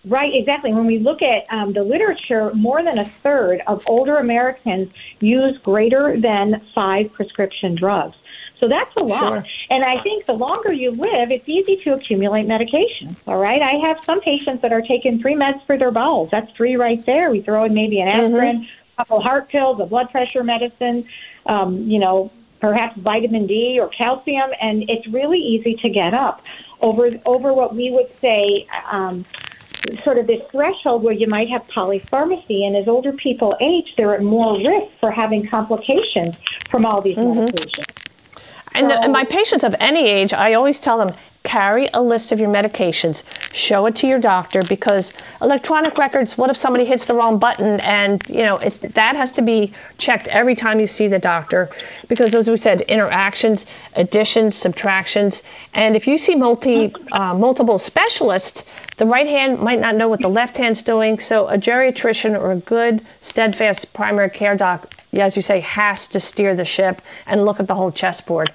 Right, 0.06 0.32
exactly. 0.34 0.72
When 0.72 0.86
we 0.86 0.98
look 0.98 1.20
at 1.20 1.52
um, 1.52 1.72
the 1.72 1.82
literature, 1.82 2.52
more 2.54 2.82
than 2.82 2.98
a 2.98 3.04
third 3.04 3.60
of 3.66 3.82
older 3.88 4.16
Americans 4.16 4.92
use 5.18 5.58
greater 5.58 6.16
than 6.18 6.62
five 6.74 7.12
prescription 7.12 7.74
drugs. 7.74 8.16
So 8.60 8.68
that's 8.68 8.94
a 8.96 9.00
lot. 9.00 9.18
Sure. 9.18 9.44
And 9.68 9.84
I 9.84 10.00
think 10.02 10.26
the 10.26 10.32
longer 10.32 10.72
you 10.72 10.92
live, 10.92 11.30
it's 11.30 11.48
easy 11.48 11.76
to 11.78 11.94
accumulate 11.94 12.46
medication. 12.46 13.16
All 13.26 13.36
right. 13.36 13.60
I 13.60 13.72
have 13.86 14.02
some 14.04 14.20
patients 14.20 14.62
that 14.62 14.72
are 14.72 14.80
taking 14.80 15.20
three 15.20 15.34
meds 15.34 15.66
for 15.66 15.76
their 15.76 15.90
bowels. 15.90 16.30
That's 16.30 16.50
three 16.52 16.76
right 16.76 17.04
there. 17.04 17.30
We 17.30 17.42
throw 17.42 17.64
in 17.64 17.74
maybe 17.74 18.00
an 18.00 18.08
mm-hmm. 18.08 18.34
aspirin, 18.34 18.56
mm-hmm. 18.58 19.00
a 19.00 19.04
couple 19.04 19.20
heart 19.20 19.48
pills, 19.48 19.80
a 19.80 19.86
blood 19.86 20.10
pressure 20.10 20.44
medicine, 20.44 21.06
um, 21.46 21.82
you 21.90 21.98
know, 21.98 22.30
perhaps 22.60 22.96
vitamin 22.96 23.46
D 23.46 23.78
or 23.80 23.88
calcium, 23.88 24.50
and 24.60 24.88
it's 24.88 25.06
really 25.08 25.38
easy 25.38 25.74
to 25.74 25.90
get 25.90 26.14
up 26.14 26.42
over 26.80 27.10
over 27.26 27.52
what 27.52 27.74
we 27.74 27.90
would 27.90 28.08
say 28.20 28.66
um, 28.90 29.24
sort 30.02 30.18
of 30.18 30.26
this 30.26 30.42
threshold 30.50 31.02
where 31.02 31.14
you 31.14 31.26
might 31.26 31.48
have 31.48 31.66
polypharmacy, 31.68 32.66
and 32.66 32.76
as 32.76 32.88
older 32.88 33.12
people 33.12 33.56
age, 33.60 33.94
they're 33.96 34.14
at 34.14 34.22
more 34.22 34.58
risk 34.58 34.92
for 35.00 35.10
having 35.10 35.46
complications 35.46 36.36
from 36.70 36.84
all 36.84 37.00
these 37.00 37.16
mm-hmm. 37.16 37.40
medications. 37.40 38.06
And, 38.74 38.90
so, 38.90 38.98
and 39.00 39.12
my 39.12 39.24
patients 39.24 39.64
of 39.64 39.74
any 39.80 40.06
age, 40.06 40.32
I 40.34 40.54
always 40.54 40.80
tell 40.80 40.98
them 40.98 41.14
carry 41.46 41.88
a 41.94 42.02
list 42.02 42.32
of 42.32 42.40
your 42.40 42.50
medications, 42.50 43.22
show 43.52 43.86
it 43.86 43.94
to 43.96 44.08
your 44.08 44.18
doctor 44.18 44.62
because 44.68 45.12
electronic 45.40 45.96
records, 45.96 46.36
what 46.36 46.50
if 46.50 46.56
somebody 46.56 46.84
hits 46.84 47.06
the 47.06 47.14
wrong 47.14 47.38
button? 47.38 47.78
And, 47.80 48.20
you 48.28 48.42
know, 48.42 48.56
it's, 48.56 48.78
that 48.78 49.14
has 49.14 49.30
to 49.32 49.42
be 49.42 49.72
checked 49.96 50.26
every 50.26 50.56
time 50.56 50.80
you 50.80 50.88
see 50.88 51.06
the 51.06 51.20
doctor 51.20 51.70
because 52.08 52.34
as 52.34 52.50
we 52.50 52.56
said, 52.56 52.82
interactions, 52.82 53.64
additions, 53.94 54.56
subtractions, 54.56 55.44
and 55.72 55.94
if 55.94 56.08
you 56.08 56.18
see 56.18 56.34
multi 56.34 56.92
uh, 57.12 57.32
multiple 57.34 57.78
specialists, 57.78 58.64
the 58.96 59.06
right 59.06 59.28
hand 59.28 59.60
might 59.60 59.78
not 59.78 59.94
know 59.94 60.08
what 60.08 60.20
the 60.20 60.28
left 60.28 60.56
hand's 60.56 60.82
doing, 60.82 61.20
so 61.20 61.46
a 61.46 61.56
geriatrician 61.56 62.36
or 62.38 62.50
a 62.52 62.56
good 62.56 63.06
steadfast 63.20 63.92
primary 63.92 64.30
care 64.30 64.56
doc 64.56 64.92
as 65.20 65.36
you 65.36 65.42
say, 65.42 65.60
has 65.60 66.08
to 66.08 66.20
steer 66.20 66.54
the 66.54 66.64
ship 66.64 67.02
and 67.26 67.44
look 67.44 67.60
at 67.60 67.66
the 67.66 67.74
whole 67.74 67.92
chessboard. 67.92 68.52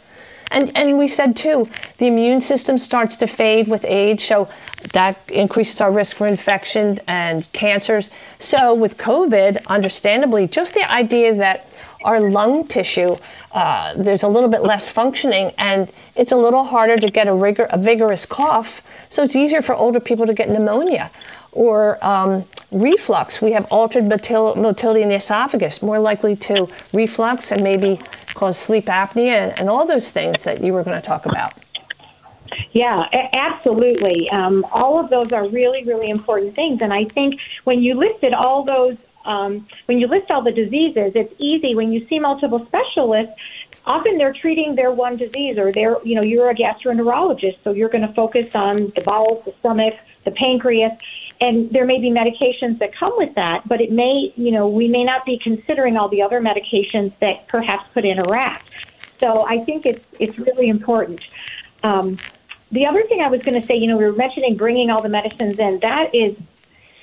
And, 0.51 0.77
and 0.77 0.97
we 0.97 1.07
said 1.07 1.37
too, 1.37 1.69
the 1.97 2.07
immune 2.07 2.41
system 2.41 2.77
starts 2.77 3.15
to 3.17 3.27
fade 3.27 3.67
with 3.69 3.85
age, 3.87 4.25
so 4.25 4.49
that 4.91 5.17
increases 5.29 5.79
our 5.79 5.91
risk 5.91 6.15
for 6.17 6.27
infection 6.27 6.99
and 7.07 7.49
cancers. 7.53 8.09
So 8.39 8.73
with 8.73 8.97
COVID, 8.97 9.65
understandably, 9.67 10.47
just 10.47 10.73
the 10.73 10.91
idea 10.91 11.35
that 11.35 11.67
our 12.03 12.19
lung 12.19 12.67
tissue, 12.67 13.15
uh, 13.51 13.93
there's 13.95 14.23
a 14.23 14.27
little 14.27 14.49
bit 14.49 14.63
less 14.63 14.89
functioning, 14.89 15.51
and 15.57 15.91
it's 16.15 16.31
a 16.31 16.37
little 16.37 16.63
harder 16.63 16.97
to 16.97 17.09
get 17.09 17.27
a, 17.27 17.33
rigor, 17.33 17.67
a 17.69 17.77
vigorous 17.77 18.25
cough. 18.25 18.81
So 19.09 19.23
it's 19.23 19.35
easier 19.35 19.61
for 19.61 19.75
older 19.75 19.99
people 19.99 20.25
to 20.25 20.33
get 20.33 20.49
pneumonia 20.49 21.11
or 21.51 22.03
um, 22.03 22.45
reflux. 22.71 23.41
We 23.41 23.51
have 23.51 23.65
altered 23.71 24.05
motil- 24.05 24.55
motility 24.55 25.01
in 25.01 25.09
the 25.09 25.15
esophagus, 25.15 25.81
more 25.81 25.99
likely 25.99 26.35
to 26.37 26.67
reflux 26.93 27.51
and 27.51 27.63
maybe 27.63 27.99
cause 28.33 28.57
sleep 28.57 28.85
apnea 28.85 29.53
and 29.57 29.69
all 29.69 29.85
those 29.85 30.11
things 30.11 30.43
that 30.43 30.63
you 30.63 30.73
were 30.73 30.83
going 30.83 30.99
to 30.99 31.05
talk 31.05 31.25
about. 31.25 31.53
Yeah, 32.71 33.07
absolutely. 33.33 34.29
Um, 34.29 34.65
all 34.71 34.99
of 34.99 35.09
those 35.09 35.31
are 35.31 35.47
really, 35.47 35.83
really 35.83 36.09
important 36.09 36.55
things. 36.55 36.81
And 36.81 36.93
I 36.93 37.05
think 37.05 37.39
when 37.63 37.81
you 37.81 37.95
listed 37.95 38.33
all 38.33 38.63
those, 38.63 38.97
um, 39.25 39.67
when 39.85 39.99
you 39.99 40.07
list 40.07 40.31
all 40.31 40.41
the 40.41 40.51
diseases, 40.51 41.13
it's 41.15 41.33
easy 41.37 41.75
when 41.75 41.91
you 41.91 42.05
see 42.07 42.19
multiple 42.19 42.65
specialists. 42.65 43.33
Often 43.85 44.17
they're 44.17 44.33
treating 44.33 44.75
their 44.75 44.91
one 44.91 45.17
disease, 45.17 45.57
or 45.57 45.71
they're, 45.71 45.97
you 46.03 46.15
know, 46.15 46.21
you're 46.21 46.49
a 46.49 46.55
gastroenterologist, 46.55 47.57
so 47.63 47.71
you're 47.71 47.89
going 47.89 48.07
to 48.07 48.13
focus 48.13 48.53
on 48.53 48.91
the 48.95 49.01
bowels, 49.01 49.43
the 49.43 49.53
stomach, 49.59 49.95
the 50.23 50.31
pancreas, 50.31 50.93
and 51.41 51.71
there 51.71 51.85
may 51.85 51.99
be 51.99 52.11
medications 52.11 52.77
that 52.77 52.93
come 52.93 53.13
with 53.17 53.33
that, 53.33 53.67
but 53.67 53.81
it 53.81 53.91
may, 53.91 54.31
you 54.35 54.51
know, 54.51 54.67
we 54.67 54.87
may 54.87 55.03
not 55.03 55.25
be 55.25 55.39
considering 55.39 55.97
all 55.97 56.07
the 56.07 56.21
other 56.21 56.39
medications 56.39 57.11
that 57.19 57.47
perhaps 57.47 57.91
could 57.93 58.05
interact. 58.05 58.69
So 59.19 59.45
I 59.45 59.63
think 59.65 59.85
it's 59.85 60.05
it's 60.19 60.37
really 60.37 60.69
important. 60.69 61.21
Um, 61.83 62.19
the 62.71 62.85
other 62.85 63.01
thing 63.03 63.21
I 63.21 63.27
was 63.27 63.41
going 63.41 63.59
to 63.59 63.67
say, 63.67 63.75
you 63.75 63.87
know, 63.87 63.97
we 63.97 64.05
were 64.05 64.13
mentioning 64.13 64.55
bringing 64.55 64.91
all 64.91 65.01
the 65.01 65.09
medicines 65.09 65.59
in. 65.59 65.79
That 65.79 66.13
is 66.15 66.37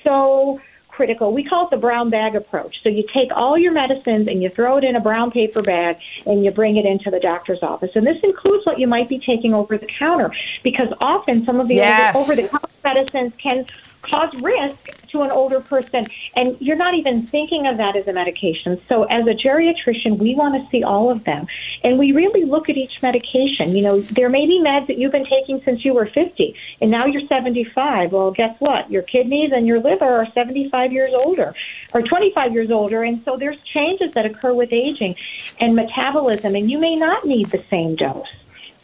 so 0.03 0.61
critical. 0.87 1.31
We 1.31 1.43
call 1.43 1.65
it 1.65 1.69
the 1.69 1.77
brown 1.77 2.09
bag 2.09 2.35
approach. 2.35 2.81
So 2.83 2.89
you 2.89 3.05
take 3.13 3.31
all 3.33 3.57
your 3.57 3.71
medicines 3.71 4.27
and 4.27 4.41
you 4.41 4.49
throw 4.49 4.77
it 4.77 4.83
in 4.83 4.95
a 4.95 4.99
brown 4.99 5.31
paper 5.31 5.61
bag 5.61 5.97
and 6.25 6.43
you 6.43 6.51
bring 6.51 6.75
it 6.77 6.85
into 6.85 7.09
the 7.11 7.19
doctor's 7.19 7.63
office. 7.63 7.91
And 7.95 8.05
this 8.05 8.17
includes 8.23 8.65
what 8.65 8.79
you 8.79 8.87
might 8.87 9.07
be 9.07 9.19
taking 9.19 9.53
over 9.53 9.77
the 9.77 9.85
counter 9.85 10.33
because 10.63 10.91
often 10.99 11.45
some 11.45 11.59
of 11.59 11.67
the 11.67 11.75
yes. 11.75 12.17
over 12.17 12.35
the 12.35 12.49
counter 12.49 12.67
medicines 12.83 13.33
can 13.37 13.65
cause 14.01 14.33
risk 14.35 14.77
to 15.11 15.21
an 15.23 15.31
older 15.31 15.59
person. 15.59 16.09
And 16.35 16.57
you're 16.59 16.77
not 16.77 16.93
even 16.93 17.27
thinking 17.27 17.67
of 17.67 17.77
that 17.77 17.95
as 17.95 18.07
a 18.07 18.13
medication. 18.13 18.81
So, 18.87 19.03
as 19.03 19.25
a 19.27 19.33
geriatrician, 19.33 20.17
we 20.17 20.35
want 20.35 20.61
to 20.61 20.69
see 20.69 20.83
all 20.83 21.11
of 21.11 21.23
them. 21.23 21.47
And 21.83 21.97
we 21.97 22.11
really 22.11 22.45
look 22.45 22.69
at 22.69 22.77
each 22.77 23.01
medication. 23.01 23.75
You 23.75 23.81
know, 23.81 24.01
there 24.01 24.29
may 24.29 24.45
be 24.45 24.59
meds 24.59 24.87
that 24.87 24.97
you've 24.97 25.11
been 25.11 25.25
taking 25.25 25.61
since 25.63 25.83
you 25.83 25.93
were 25.93 26.05
50, 26.05 26.55
and 26.81 26.91
now 26.91 27.05
you're 27.05 27.27
75. 27.27 28.11
Well, 28.11 28.31
guess 28.31 28.55
what? 28.59 28.89
Your 28.91 29.03
kidneys 29.03 29.51
and 29.53 29.65
your 29.67 29.79
liver 29.79 30.05
are 30.05 30.27
75 30.33 30.91
years 30.91 31.13
older 31.13 31.53
or 31.93 32.01
25 32.01 32.53
years 32.53 32.71
older. 32.71 33.03
And 33.03 33.23
so, 33.23 33.37
there's 33.37 33.59
changes 33.61 34.13
that 34.13 34.25
occur 34.25 34.53
with 34.53 34.71
aging 34.71 35.15
and 35.59 35.75
metabolism, 35.75 36.55
and 36.55 36.69
you 36.69 36.77
may 36.77 36.95
not 36.95 37.25
need 37.25 37.49
the 37.51 37.63
same 37.69 37.95
dose. 37.95 38.27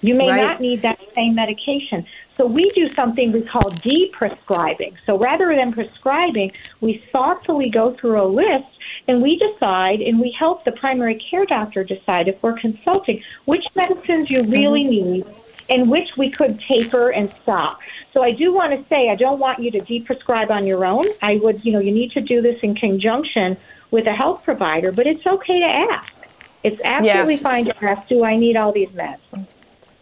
You 0.02 0.16
may 0.16 0.30
right. 0.30 0.42
not 0.42 0.62
need 0.62 0.82
that 0.82 1.00
same 1.14 1.36
medication. 1.36 2.06
So 2.38 2.46
we 2.46 2.70
do 2.72 2.94
something 2.94 3.32
we 3.32 3.42
call 3.42 3.70
de-prescribing. 3.70 4.98
So 5.06 5.18
rather 5.18 5.56
than 5.56 5.72
prescribing, 5.72 6.52
we 6.82 6.98
thoughtfully 6.98 7.70
go 7.70 7.94
through 7.94 8.22
a 8.22 8.28
list 8.28 8.68
and 9.08 9.22
we 9.22 9.38
decide 9.38 10.02
and 10.02 10.20
we 10.20 10.32
help 10.32 10.66
the 10.66 10.74
primary 10.74 11.16
care 11.16 11.46
doctor 11.46 11.84
decide 11.84 12.28
if 12.28 12.42
we're 12.44 12.54
consulting 12.54 13.24
which 13.46 13.66
medicines 13.76 14.30
you 14.30 14.44
really 14.44 14.84
mm-hmm. 14.84 15.12
need 15.12 15.26
and 15.70 15.90
which 15.90 16.18
we 16.18 16.30
could 16.30 16.60
taper 16.60 17.10
and 17.12 17.32
stop. 17.42 17.80
So 18.14 18.22
I 18.22 18.32
do 18.32 18.54
want 18.54 18.80
to 18.80 18.88
say 18.88 19.10
I 19.10 19.16
don't 19.16 19.40
want 19.40 19.60
you 19.60 19.72
to 19.72 19.82
de-prescribe 19.82 20.52
on 20.52 20.68
your 20.68 20.86
own. 20.86 21.06
I 21.22 21.38
would, 21.38 21.64
you 21.66 21.72
know, 21.72 21.80
you 21.80 21.92
need 21.92 22.12
to 22.12 22.22
do 22.22 22.42
this 22.42 22.60
in 22.62 22.76
conjunction 22.76 23.58
with 23.92 24.08
a 24.08 24.14
health 24.14 24.44
provider, 24.44 24.92
but 24.92 25.08
it's 25.08 25.26
okay 25.26 25.60
to 25.60 25.66
ask. 25.66 26.14
It's 26.64 26.82
absolutely 26.84 27.36
yes. 27.36 27.42
fine 27.42 27.66
to 27.66 27.86
ask, 27.86 28.08
do 28.08 28.24
I 28.24 28.36
need 28.36 28.58
all 28.58 28.72
these 28.72 28.90
meds? 28.90 29.20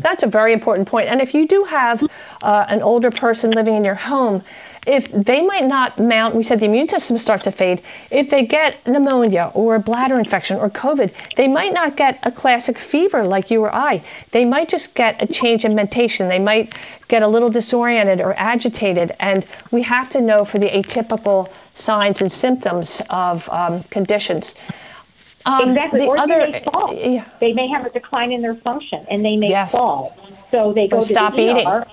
That's 0.04 0.24
a 0.24 0.28
very 0.28 0.54
important 0.54 0.88
point. 0.88 1.08
And 1.08 1.22
if 1.22 1.34
you 1.34 1.48
do 1.48 1.64
have 1.64 2.04
uh, 2.42 2.66
an 2.68 2.82
older 2.82 3.10
person 3.10 3.52
living 3.52 3.76
in 3.76 3.86
your 3.86 3.96
home, 3.96 4.44
if 4.86 5.10
they 5.12 5.42
might 5.42 5.66
not 5.66 5.98
mount, 5.98 6.36
we 6.36 6.44
said 6.44 6.60
the 6.60 6.66
immune 6.66 6.90
system 6.90 7.18
starts 7.18 7.46
to 7.46 7.52
fade. 7.52 7.82
If 8.12 8.30
they 8.30 8.44
get 8.44 8.86
pneumonia 8.86 9.52
or 9.54 9.76
a 9.76 9.80
bladder 9.80 10.20
infection 10.20 10.58
or 10.58 10.70
COVID, 10.70 11.14
they 11.38 11.48
might 11.48 11.74
not 11.74 11.96
get 11.96 12.20
a 12.24 12.32
classic 12.32 12.78
fever 12.78 13.24
like 13.24 13.50
you 13.50 13.62
or 13.62 13.74
I. 13.74 14.04
They 14.32 14.44
might 14.44 14.68
just 14.68 14.94
get 14.94 15.24
a 15.24 15.26
change 15.26 15.64
in 15.64 15.74
mentation. 15.74 16.28
They 16.28 16.40
might 16.40 16.74
get 17.08 17.24
a 17.24 17.28
little 17.28 17.50
disoriented 17.50 18.20
or 18.20 18.34
agitated. 18.38 19.14
And 19.20 19.46
we 19.72 19.84
have 19.84 20.10
to 20.12 20.22
know 20.22 20.44
for 20.44 20.60
the 20.60 20.70
atypical 20.70 21.50
signs 21.74 22.22
and 22.22 22.32
symptoms 22.32 23.02
of 23.10 23.50
um, 23.50 23.84
conditions. 23.84 24.56
Um, 25.46 25.72
exactly. 25.72 26.08
or 26.08 26.18
other, 26.18 26.40
they 26.40 26.52
may 26.52 26.64
fall. 26.64 26.94
Yeah. 26.94 27.26
They 27.40 27.54
may 27.54 27.68
have 27.68 27.86
a 27.86 27.90
decline 27.90 28.32
in 28.32 28.42
their 28.42 28.56
function, 28.56 29.06
and 29.10 29.26
they 29.26 29.36
may 29.36 29.50
yes. 29.50 29.72
fall. 29.72 30.18
So 30.52 30.74
they 30.74 30.88
go 30.88 30.98
or 30.98 31.02
to 31.02 31.08
stop 31.08 31.36
the 31.36 31.52
eating. 31.52 31.68
ER. 31.68 31.86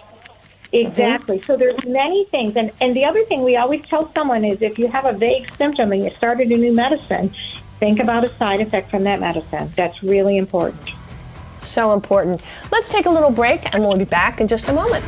Exactly. 0.73 1.39
Mm-hmm. 1.39 1.47
So 1.47 1.57
there's 1.57 1.85
many 1.85 2.27
things, 2.27 2.57
and 2.57 2.71
and 2.81 2.95
the 2.95 3.05
other 3.05 3.25
thing 3.25 3.43
we 3.43 3.57
always 3.57 3.83
tell 3.87 4.13
someone 4.15 4.45
is 4.45 4.63
if 4.63 4.79
you 4.79 4.87
have 4.89 5.05
a 5.05 5.13
vague 5.13 5.53
symptom 5.57 5.91
and 5.93 6.05
you 6.05 6.11
started 6.13 6.51
a 6.53 6.57
new 6.57 6.73
medicine, 6.73 7.35
think 7.81 7.99
about 7.99 8.25
a 8.25 8.29
side 8.37 8.61
effect 8.61 8.91
from 8.91 9.03
that 9.03 9.19
medicine. 9.19 9.73
That's 9.77 10.03
really 10.03 10.37
important. 10.37 10.91
So 11.59 11.93
important. 11.93 12.43
Let's 12.71 12.91
take 12.91 13.07
a 13.07 13.11
little 13.11 13.31
break, 13.31 13.75
and 13.75 13.85
we'll 13.85 13.99
be 13.99 14.05
back 14.05 14.41
in 14.41 14.47
just 14.47 14.69
a 14.69 14.73
moment. 14.73 15.05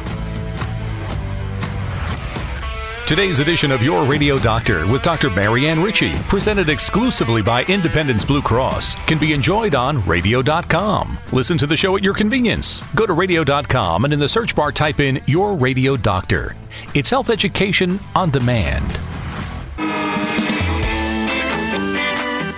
Today's 3.07 3.41
edition 3.41 3.73
of 3.73 3.83
Your 3.83 4.05
Radio 4.05 4.39
Doctor 4.39 4.87
with 4.87 5.03
Dr. 5.03 5.29
Marianne 5.29 5.83
Ritchie, 5.83 6.15
presented 6.29 6.71
exclusively 6.71 7.43
by 7.43 7.65
Independence 7.65 8.25
Blue 8.25 8.41
Cross, 8.41 8.95
can 9.07 9.19
be 9.19 9.33
enjoyed 9.33 9.75
on 9.75 10.03
radio.com. 10.07 11.19
Listen 11.33 11.59
to 11.59 11.67
the 11.67 11.77
show 11.77 11.97
at 11.97 12.05
your 12.05 12.15
convenience. 12.15 12.83
Go 12.95 13.05
to 13.05 13.13
radio.com 13.13 14.05
and 14.05 14.15
in 14.15 14.21
the 14.21 14.29
search 14.29 14.55
bar 14.55 14.71
type 14.71 15.01
in 15.01 15.21
Your 15.27 15.55
Radio 15.57 15.97
Doctor. 15.97 16.55
It's 16.95 17.11
health 17.11 17.29
education 17.29 17.99
on 18.15 18.31
demand. 18.31 18.99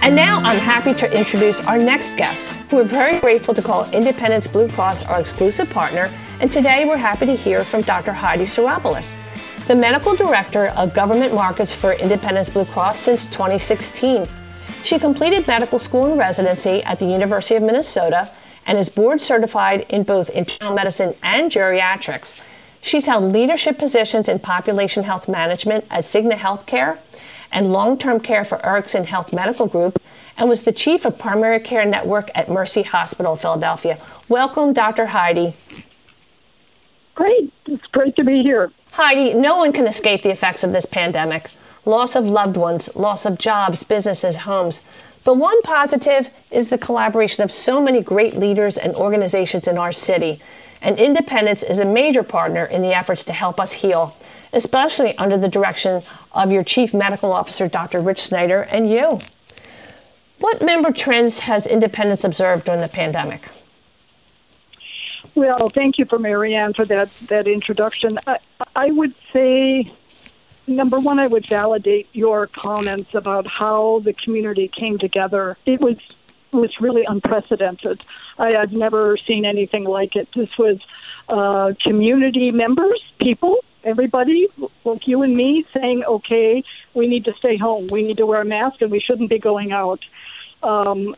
And 0.02 0.14
now 0.14 0.40
I'm 0.40 0.58
happy 0.58 0.92
to 0.92 1.18
introduce 1.18 1.62
our 1.62 1.78
next 1.78 2.18
guest, 2.18 2.60
we're 2.70 2.84
very 2.84 3.18
grateful 3.18 3.54
to 3.54 3.62
call 3.62 3.90
Independence 3.92 4.46
Blue 4.46 4.68
Cross 4.68 5.04
our 5.04 5.18
exclusive 5.18 5.70
partner. 5.70 6.10
And 6.40 6.52
today 6.52 6.84
we're 6.84 6.98
happy 6.98 7.24
to 7.24 7.34
hear 7.34 7.64
from 7.64 7.80
Dr. 7.80 8.12
Heidi 8.12 8.44
Syropoulos 8.44 9.16
the 9.66 9.74
medical 9.74 10.14
director 10.14 10.66
of 10.76 10.92
government 10.92 11.32
markets 11.32 11.72
for 11.72 11.94
Independence 11.94 12.50
Blue 12.50 12.66
Cross 12.66 12.98
since 12.98 13.24
2016. 13.24 14.28
She 14.82 14.98
completed 14.98 15.46
medical 15.46 15.78
school 15.78 16.04
and 16.04 16.18
residency 16.18 16.82
at 16.82 16.98
the 16.98 17.06
University 17.06 17.54
of 17.54 17.62
Minnesota 17.62 18.30
and 18.66 18.76
is 18.76 18.90
board 18.90 19.22
certified 19.22 19.86
in 19.88 20.02
both 20.02 20.28
internal 20.28 20.74
medicine 20.74 21.14
and 21.22 21.50
geriatrics. 21.50 22.42
She's 22.82 23.06
held 23.06 23.32
leadership 23.32 23.78
positions 23.78 24.28
in 24.28 24.38
population 24.38 25.02
health 25.02 25.28
management 25.30 25.86
at 25.90 26.04
Cigna 26.04 26.34
Healthcare 26.34 26.98
and 27.50 27.72
long 27.72 27.96
term 27.96 28.20
care 28.20 28.44
for 28.44 28.64
Erickson 28.64 29.04
Health 29.04 29.32
Medical 29.32 29.66
Group 29.66 29.98
and 30.36 30.46
was 30.46 30.64
the 30.64 30.72
chief 30.72 31.06
of 31.06 31.18
primary 31.18 31.60
care 31.60 31.86
network 31.86 32.30
at 32.34 32.50
Mercy 32.50 32.82
Hospital, 32.82 33.34
Philadelphia. 33.34 33.96
Welcome, 34.28 34.74
Dr. 34.74 35.06
Heidi. 35.06 35.54
Great. 37.14 37.50
It's 37.64 37.86
great 37.86 38.16
to 38.16 38.24
be 38.24 38.42
here. 38.42 38.70
Heidi, 38.94 39.34
no 39.34 39.56
one 39.56 39.72
can 39.72 39.88
escape 39.88 40.22
the 40.22 40.30
effects 40.30 40.62
of 40.62 40.70
this 40.70 40.86
pandemic 40.86 41.50
loss 41.84 42.14
of 42.14 42.26
loved 42.26 42.56
ones, 42.56 42.94
loss 42.94 43.26
of 43.26 43.38
jobs, 43.38 43.82
businesses, 43.82 44.36
homes. 44.36 44.82
But 45.24 45.34
one 45.34 45.60
positive 45.62 46.30
is 46.52 46.68
the 46.68 46.78
collaboration 46.78 47.42
of 47.42 47.50
so 47.50 47.82
many 47.82 48.00
great 48.00 48.36
leaders 48.36 48.78
and 48.78 48.94
organizations 48.94 49.66
in 49.66 49.78
our 49.78 49.90
city. 49.90 50.40
And 50.80 50.96
Independence 51.00 51.64
is 51.64 51.80
a 51.80 51.84
major 51.84 52.22
partner 52.22 52.66
in 52.66 52.82
the 52.82 52.94
efforts 52.94 53.24
to 53.24 53.32
help 53.32 53.58
us 53.58 53.72
heal, 53.72 54.16
especially 54.52 55.18
under 55.18 55.38
the 55.38 55.48
direction 55.48 56.00
of 56.30 56.52
your 56.52 56.62
Chief 56.62 56.94
Medical 56.94 57.32
Officer, 57.32 57.66
Dr. 57.66 58.00
Rich 58.00 58.22
Snyder, 58.22 58.62
and 58.62 58.88
you. 58.88 59.18
What 60.38 60.62
member 60.62 60.92
trends 60.92 61.40
has 61.40 61.66
Independence 61.66 62.22
observed 62.22 62.66
during 62.66 62.80
the 62.80 62.86
pandemic? 62.86 63.42
Well, 65.34 65.70
thank 65.70 65.98
you 65.98 66.04
for 66.04 66.18
Marianne 66.18 66.74
for 66.74 66.84
that 66.86 67.10
that 67.28 67.48
introduction. 67.48 68.18
I, 68.26 68.38
I 68.76 68.90
would 68.90 69.14
say, 69.32 69.92
number 70.66 71.00
one, 71.00 71.18
I 71.18 71.26
would 71.26 71.46
validate 71.48 72.08
your 72.12 72.46
comments 72.48 73.14
about 73.14 73.46
how 73.46 74.00
the 74.04 74.12
community 74.12 74.68
came 74.68 74.98
together. 74.98 75.56
It 75.66 75.80
was 75.80 75.96
was 76.52 76.80
really 76.80 77.04
unprecedented. 77.04 78.04
I 78.38 78.52
had 78.52 78.72
never 78.72 79.16
seen 79.16 79.44
anything 79.44 79.84
like 79.84 80.14
it. 80.14 80.28
This 80.36 80.56
was 80.56 80.80
uh, 81.28 81.72
community 81.80 82.52
members, 82.52 83.02
people, 83.18 83.64
everybody, 83.82 84.46
like 84.84 85.08
you 85.08 85.22
and 85.22 85.36
me, 85.36 85.66
saying, 85.72 86.04
"Okay, 86.04 86.62
we 86.94 87.08
need 87.08 87.24
to 87.24 87.34
stay 87.34 87.56
home. 87.56 87.88
We 87.90 88.02
need 88.02 88.18
to 88.18 88.26
wear 88.26 88.40
a 88.40 88.44
mask, 88.44 88.82
and 88.82 88.90
we 88.92 89.00
shouldn't 89.00 89.30
be 89.30 89.40
going 89.40 89.72
out." 89.72 90.04
Um, 90.64 91.14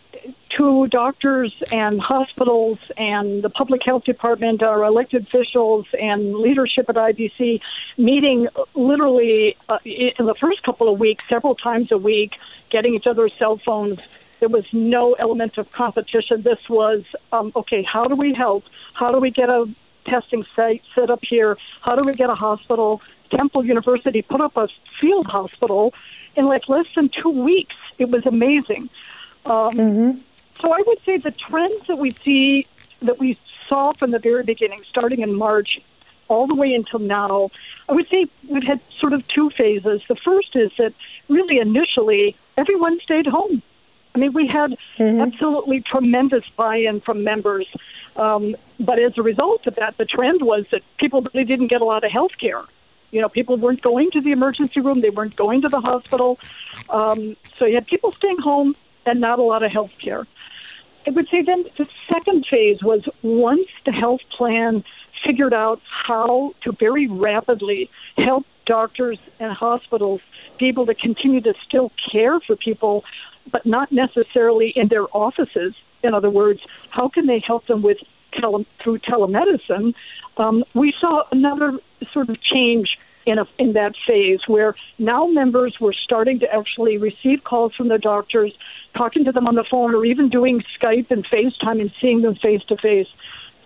to 0.50 0.86
doctors 0.88 1.62
and 1.70 2.00
hospitals 2.00 2.78
and 2.96 3.42
the 3.42 3.50
public 3.50 3.82
health 3.84 4.04
department, 4.04 4.62
our 4.62 4.84
elected 4.84 5.22
officials 5.22 5.86
and 5.98 6.34
leadership 6.34 6.88
at 6.88 6.96
IBC 6.96 7.60
meeting 7.96 8.48
literally 8.74 9.56
uh, 9.68 9.78
in 9.84 10.26
the 10.26 10.34
first 10.34 10.62
couple 10.62 10.92
of 10.92 10.98
weeks, 10.98 11.24
several 11.28 11.54
times 11.54 11.92
a 11.92 11.98
week, 11.98 12.34
getting 12.70 12.94
each 12.94 13.06
other's 13.06 13.32
cell 13.34 13.56
phones. 13.56 14.00
There 14.40 14.48
was 14.48 14.66
no 14.72 15.14
element 15.14 15.56
of 15.58 15.70
competition. 15.72 16.42
This 16.42 16.68
was, 16.68 17.04
um, 17.32 17.52
okay, 17.56 17.82
how 17.82 18.04
do 18.04 18.16
we 18.16 18.34
help? 18.34 18.64
How 18.92 19.12
do 19.12 19.18
we 19.18 19.30
get 19.30 19.48
a 19.48 19.68
testing 20.04 20.44
site 20.44 20.82
set 20.94 21.10
up 21.10 21.24
here? 21.24 21.56
How 21.82 21.96
do 21.96 22.04
we 22.04 22.14
get 22.14 22.30
a 22.30 22.34
hospital? 22.34 23.00
Temple 23.30 23.64
University 23.64 24.22
put 24.22 24.40
up 24.40 24.56
a 24.56 24.68
field 25.00 25.26
hospital 25.26 25.94
in 26.36 26.46
like 26.46 26.68
less 26.68 26.86
than 26.94 27.08
two 27.08 27.30
weeks. 27.30 27.74
It 27.98 28.10
was 28.10 28.26
amazing. 28.26 28.90
Um, 29.46 29.74
mm-hmm. 29.74 30.18
So 30.60 30.72
I 30.72 30.82
would 30.86 31.00
say 31.04 31.18
the 31.18 31.30
trends 31.30 31.86
that 31.86 31.98
we 31.98 32.10
see 32.24 32.66
that 33.02 33.18
we 33.18 33.38
saw 33.68 33.92
from 33.92 34.10
the 34.10 34.18
very 34.18 34.42
beginning, 34.42 34.82
starting 34.88 35.20
in 35.20 35.34
March, 35.34 35.80
all 36.28 36.46
the 36.46 36.54
way 36.54 36.74
until 36.74 36.98
now, 36.98 37.50
I 37.88 37.92
would 37.92 38.08
say 38.08 38.26
we've 38.48 38.64
had 38.64 38.80
sort 38.90 39.12
of 39.12 39.26
two 39.28 39.50
phases. 39.50 40.02
The 40.08 40.16
first 40.16 40.56
is 40.56 40.72
that 40.78 40.92
really 41.28 41.58
initially 41.58 42.36
everyone 42.56 42.98
stayed 43.00 43.26
home. 43.26 43.62
I 44.14 44.18
mean, 44.18 44.32
we 44.32 44.46
had 44.46 44.76
mm-hmm. 44.96 45.20
absolutely 45.20 45.82
tremendous 45.82 46.48
buy-in 46.48 47.00
from 47.00 47.22
members. 47.22 47.66
Um, 48.16 48.56
but 48.80 48.98
as 48.98 49.18
a 49.18 49.22
result 49.22 49.66
of 49.66 49.76
that, 49.76 49.98
the 49.98 50.06
trend 50.06 50.42
was 50.42 50.64
that 50.70 50.82
people 50.96 51.20
really 51.20 51.44
didn't 51.44 51.68
get 51.68 51.82
a 51.82 51.84
lot 51.84 52.02
of 52.02 52.10
health 52.10 52.32
care. 52.38 52.62
You 53.10 53.20
know, 53.20 53.28
people 53.28 53.56
weren't 53.56 53.82
going 53.82 54.10
to 54.12 54.20
the 54.20 54.32
emergency 54.32 54.80
room, 54.80 55.00
they 55.00 55.10
weren't 55.10 55.36
going 55.36 55.62
to 55.62 55.68
the 55.68 55.80
hospital. 55.80 56.40
Um, 56.90 57.36
so 57.58 57.66
you 57.66 57.74
had 57.74 57.86
people 57.86 58.10
staying 58.10 58.38
home 58.38 58.74
and 59.06 59.20
not 59.20 59.38
a 59.38 59.42
lot 59.42 59.62
of 59.62 59.70
health 59.70 59.96
care. 59.98 60.26
I 61.06 61.10
would 61.10 61.28
say 61.28 61.42
then 61.42 61.64
the 61.76 61.88
second 62.08 62.46
phase 62.46 62.82
was 62.82 63.08
once 63.22 63.68
the 63.84 63.92
health 63.92 64.22
plan 64.30 64.84
figured 65.24 65.54
out 65.54 65.80
how 65.86 66.54
to 66.62 66.72
very 66.72 67.06
rapidly 67.06 67.88
help 68.18 68.44
doctors 68.66 69.18
and 69.38 69.52
hospitals 69.52 70.20
be 70.58 70.66
able 70.66 70.86
to 70.86 70.94
continue 70.94 71.40
to 71.40 71.54
still 71.64 71.92
care 72.10 72.40
for 72.40 72.56
people, 72.56 73.04
but 73.50 73.64
not 73.64 73.92
necessarily 73.92 74.70
in 74.70 74.88
their 74.88 75.04
offices. 75.16 75.74
In 76.02 76.12
other 76.12 76.30
words, 76.30 76.60
how 76.90 77.08
can 77.08 77.26
they 77.26 77.38
help 77.38 77.66
them 77.66 77.82
with 77.82 78.02
tele- 78.32 78.66
through 78.80 78.98
telemedicine? 78.98 79.94
Um, 80.36 80.64
we 80.74 80.92
saw 80.92 81.22
another 81.30 81.78
sort 82.12 82.28
of 82.28 82.40
change 82.40 82.98
in, 83.26 83.38
a, 83.38 83.46
in 83.58 83.72
that 83.74 83.94
phase 84.06 84.40
where 84.46 84.74
now 84.98 85.26
members 85.26 85.78
were 85.80 85.92
starting 85.92 86.38
to 86.38 86.54
actually 86.54 86.96
receive 86.96 87.44
calls 87.44 87.74
from 87.74 87.88
their 87.88 87.98
doctors, 87.98 88.56
talking 88.94 89.24
to 89.24 89.32
them 89.32 89.46
on 89.46 89.56
the 89.56 89.64
phone, 89.64 89.94
or 89.94 90.04
even 90.04 90.28
doing 90.28 90.64
Skype 90.78 91.10
and 91.10 91.26
FaceTime 91.26 91.80
and 91.80 91.92
seeing 92.00 92.22
them 92.22 92.36
face 92.36 92.62
to 92.64 92.76
face. 92.76 93.08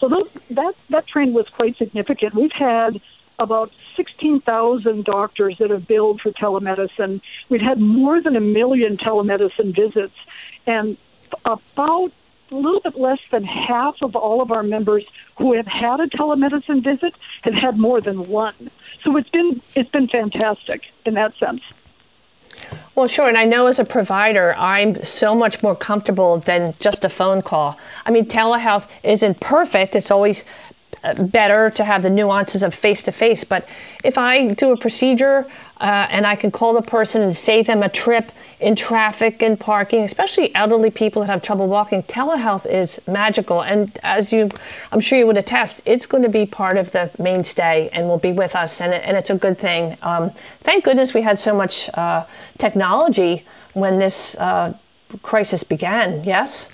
So 0.00 0.08
those, 0.08 0.30
that 0.50 0.74
that 0.88 1.06
trend 1.06 1.34
was 1.34 1.48
quite 1.50 1.76
significant. 1.76 2.34
We've 2.34 2.50
had 2.52 3.00
about 3.38 3.70
16,000 3.96 5.04
doctors 5.04 5.58
that 5.58 5.70
have 5.70 5.86
billed 5.86 6.20
for 6.22 6.30
telemedicine. 6.30 7.20
We've 7.50 7.60
had 7.60 7.78
more 7.78 8.20
than 8.20 8.36
a 8.36 8.40
million 8.40 8.96
telemedicine 8.96 9.74
visits, 9.74 10.16
and 10.66 10.96
about 11.44 12.12
a 12.50 12.56
little 12.56 12.80
bit 12.80 12.98
less 12.98 13.20
than 13.30 13.44
half 13.44 14.02
of 14.02 14.16
all 14.16 14.40
of 14.42 14.50
our 14.50 14.62
members 14.62 15.04
who 15.38 15.54
have 15.54 15.66
had 15.66 16.00
a 16.00 16.06
telemedicine 16.06 16.82
visit 16.82 17.14
have 17.42 17.54
had 17.54 17.78
more 17.78 18.00
than 18.00 18.28
one. 18.28 18.70
So 19.02 19.16
it's 19.16 19.30
been 19.30 19.60
it's 19.74 19.90
been 19.90 20.08
fantastic 20.08 20.90
in 21.04 21.14
that 21.14 21.34
sense. 21.36 21.62
Well, 22.94 23.06
sure. 23.06 23.28
And 23.28 23.38
I 23.38 23.44
know 23.44 23.66
as 23.66 23.78
a 23.78 23.84
provider, 23.84 24.54
I'm 24.56 25.02
so 25.02 25.34
much 25.34 25.62
more 25.62 25.76
comfortable 25.76 26.38
than 26.38 26.74
just 26.80 27.04
a 27.04 27.08
phone 27.08 27.40
call. 27.40 27.78
I 28.04 28.10
mean, 28.10 28.26
telehealth 28.26 28.88
isn't 29.02 29.40
perfect. 29.40 29.96
It's 29.96 30.10
always 30.10 30.44
better 31.18 31.70
to 31.70 31.84
have 31.84 32.02
the 32.02 32.10
nuances 32.10 32.62
of 32.62 32.74
face 32.74 33.04
to 33.04 33.12
face. 33.12 33.44
But 33.44 33.68
if 34.04 34.18
I 34.18 34.48
do 34.48 34.72
a 34.72 34.76
procedure 34.76 35.46
uh, 35.80 36.06
and 36.10 36.26
I 36.26 36.36
can 36.36 36.50
call 36.50 36.74
the 36.74 36.82
person 36.82 37.22
and 37.22 37.34
save 37.34 37.66
them 37.66 37.82
a 37.82 37.88
trip 37.88 38.30
in 38.58 38.76
traffic 38.76 39.42
and 39.42 39.58
parking, 39.58 40.02
especially 40.02 40.54
elderly 40.54 40.90
people 40.90 41.22
that 41.22 41.28
have 41.28 41.42
trouble 41.42 41.68
walking, 41.68 42.02
telehealth 42.02 42.66
is 42.66 43.00
magical. 43.08 43.62
And 43.62 43.98
as 44.02 44.32
you, 44.32 44.50
I'm 44.92 45.00
sure 45.00 45.18
you 45.18 45.26
would 45.26 45.38
attest, 45.38 45.82
it's 45.86 46.06
going 46.06 46.24
to 46.24 46.28
be 46.28 46.44
part 46.44 46.76
of 46.76 46.92
the 46.92 47.10
mainstay 47.18 47.88
and 47.92 48.06
will 48.06 48.18
be 48.18 48.32
with 48.32 48.54
us. 48.54 48.80
And, 48.80 48.92
and 48.92 49.16
it's 49.16 49.30
a 49.30 49.36
good 49.36 49.58
thing. 49.58 49.96
Um, 50.02 50.30
thank 50.60 50.84
goodness 50.84 51.14
we 51.14 51.22
had 51.22 51.38
so 51.38 51.54
much 51.54 51.88
uh, 51.94 52.26
technology 52.58 53.46
when 53.72 53.98
this 53.98 54.36
uh, 54.36 54.74
crisis 55.22 55.64
began. 55.64 56.24
Yes. 56.24 56.68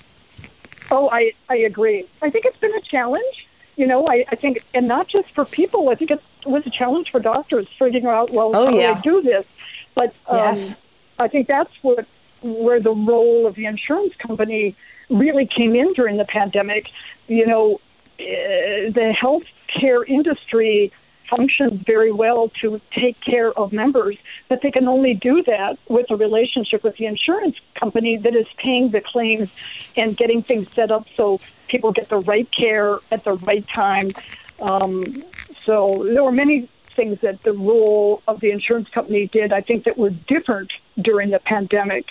Oh, 0.89 1.09
I, 1.09 1.33
I 1.49 1.57
agree. 1.57 2.05
I 2.21 2.29
think 2.29 2.45
it's 2.45 2.57
been 2.57 2.73
a 2.73 2.81
challenge 2.81 3.46
you 3.77 3.85
know, 3.85 4.07
I, 4.07 4.25
I 4.29 4.35
think, 4.35 4.65
and 4.73 4.87
not 4.87 5.07
just 5.07 5.29
for 5.31 5.45
people, 5.45 5.89
I 5.89 5.95
think 5.95 6.11
it 6.11 6.21
was 6.45 6.65
a 6.65 6.69
challenge 6.71 7.11
for 7.11 7.19
doctors 7.19 7.69
figuring 7.69 8.07
out, 8.07 8.31
well, 8.31 8.53
oh, 8.55 8.65
how 8.65 8.73
yeah. 8.73 8.93
do 8.93 8.97
I 8.97 9.01
do 9.01 9.21
this? 9.21 9.45
But 9.93 10.15
um, 10.27 10.37
yes. 10.37 10.75
I 11.17 11.27
think 11.27 11.47
that's 11.47 11.71
what 11.81 12.05
where 12.41 12.79
the 12.79 12.93
role 12.93 13.47
of 13.47 13.55
the 13.55 13.65
insurance 13.65 14.15
company 14.15 14.75
really 15.09 15.47
came 15.47 15.75
in 15.75 15.93
during 15.93 16.17
the 16.17 16.25
pandemic. 16.25 16.91
You 17.27 17.45
know, 17.45 17.73
uh, 18.19 18.89
the 18.89 19.15
healthcare 19.19 20.07
industry 20.07 20.91
functions 21.29 21.81
very 21.81 22.11
well 22.11 22.49
to 22.49 22.79
take 22.91 23.19
care 23.19 23.51
of 23.51 23.73
members, 23.73 24.17
but 24.47 24.61
they 24.61 24.71
can 24.71 24.87
only 24.87 25.13
do 25.13 25.43
that 25.43 25.77
with 25.87 26.09
a 26.09 26.15
relationship 26.15 26.83
with 26.83 26.97
the 26.97 27.05
insurance 27.05 27.57
company 27.75 28.17
that 28.17 28.35
is 28.35 28.47
paying 28.57 28.89
the 28.89 29.01
claims 29.01 29.51
and 29.95 30.15
getting 30.15 30.41
things 30.41 30.71
set 30.73 30.89
up 30.89 31.05
so 31.15 31.39
people 31.67 31.91
get 31.91 32.09
the 32.09 32.17
right 32.17 32.47
care 32.51 32.99
at 33.11 33.23
the 33.23 33.33
right 33.33 33.65
time. 33.67 34.15
Um, 34.59 35.23
so 35.65 36.03
there 36.03 36.23
were 36.23 36.31
many 36.31 36.69
things 36.95 37.19
that 37.21 37.43
the 37.43 37.53
role 37.53 38.21
of 38.27 38.39
the 38.39 38.51
insurance 38.51 38.89
company 38.89 39.27
did, 39.27 39.53
I 39.53 39.61
think, 39.61 39.85
that 39.85 39.97
were 39.97 40.09
different 40.09 40.73
during 40.99 41.29
the 41.29 41.39
pandemic. 41.39 42.05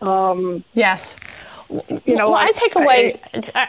Um, 0.00 0.64
yes. 0.74 1.18
You 1.70 2.16
know, 2.16 2.30
well, 2.30 2.34
I, 2.34 2.46
I 2.46 2.52
take 2.52 2.76
away. 2.76 3.20
I, 3.54 3.68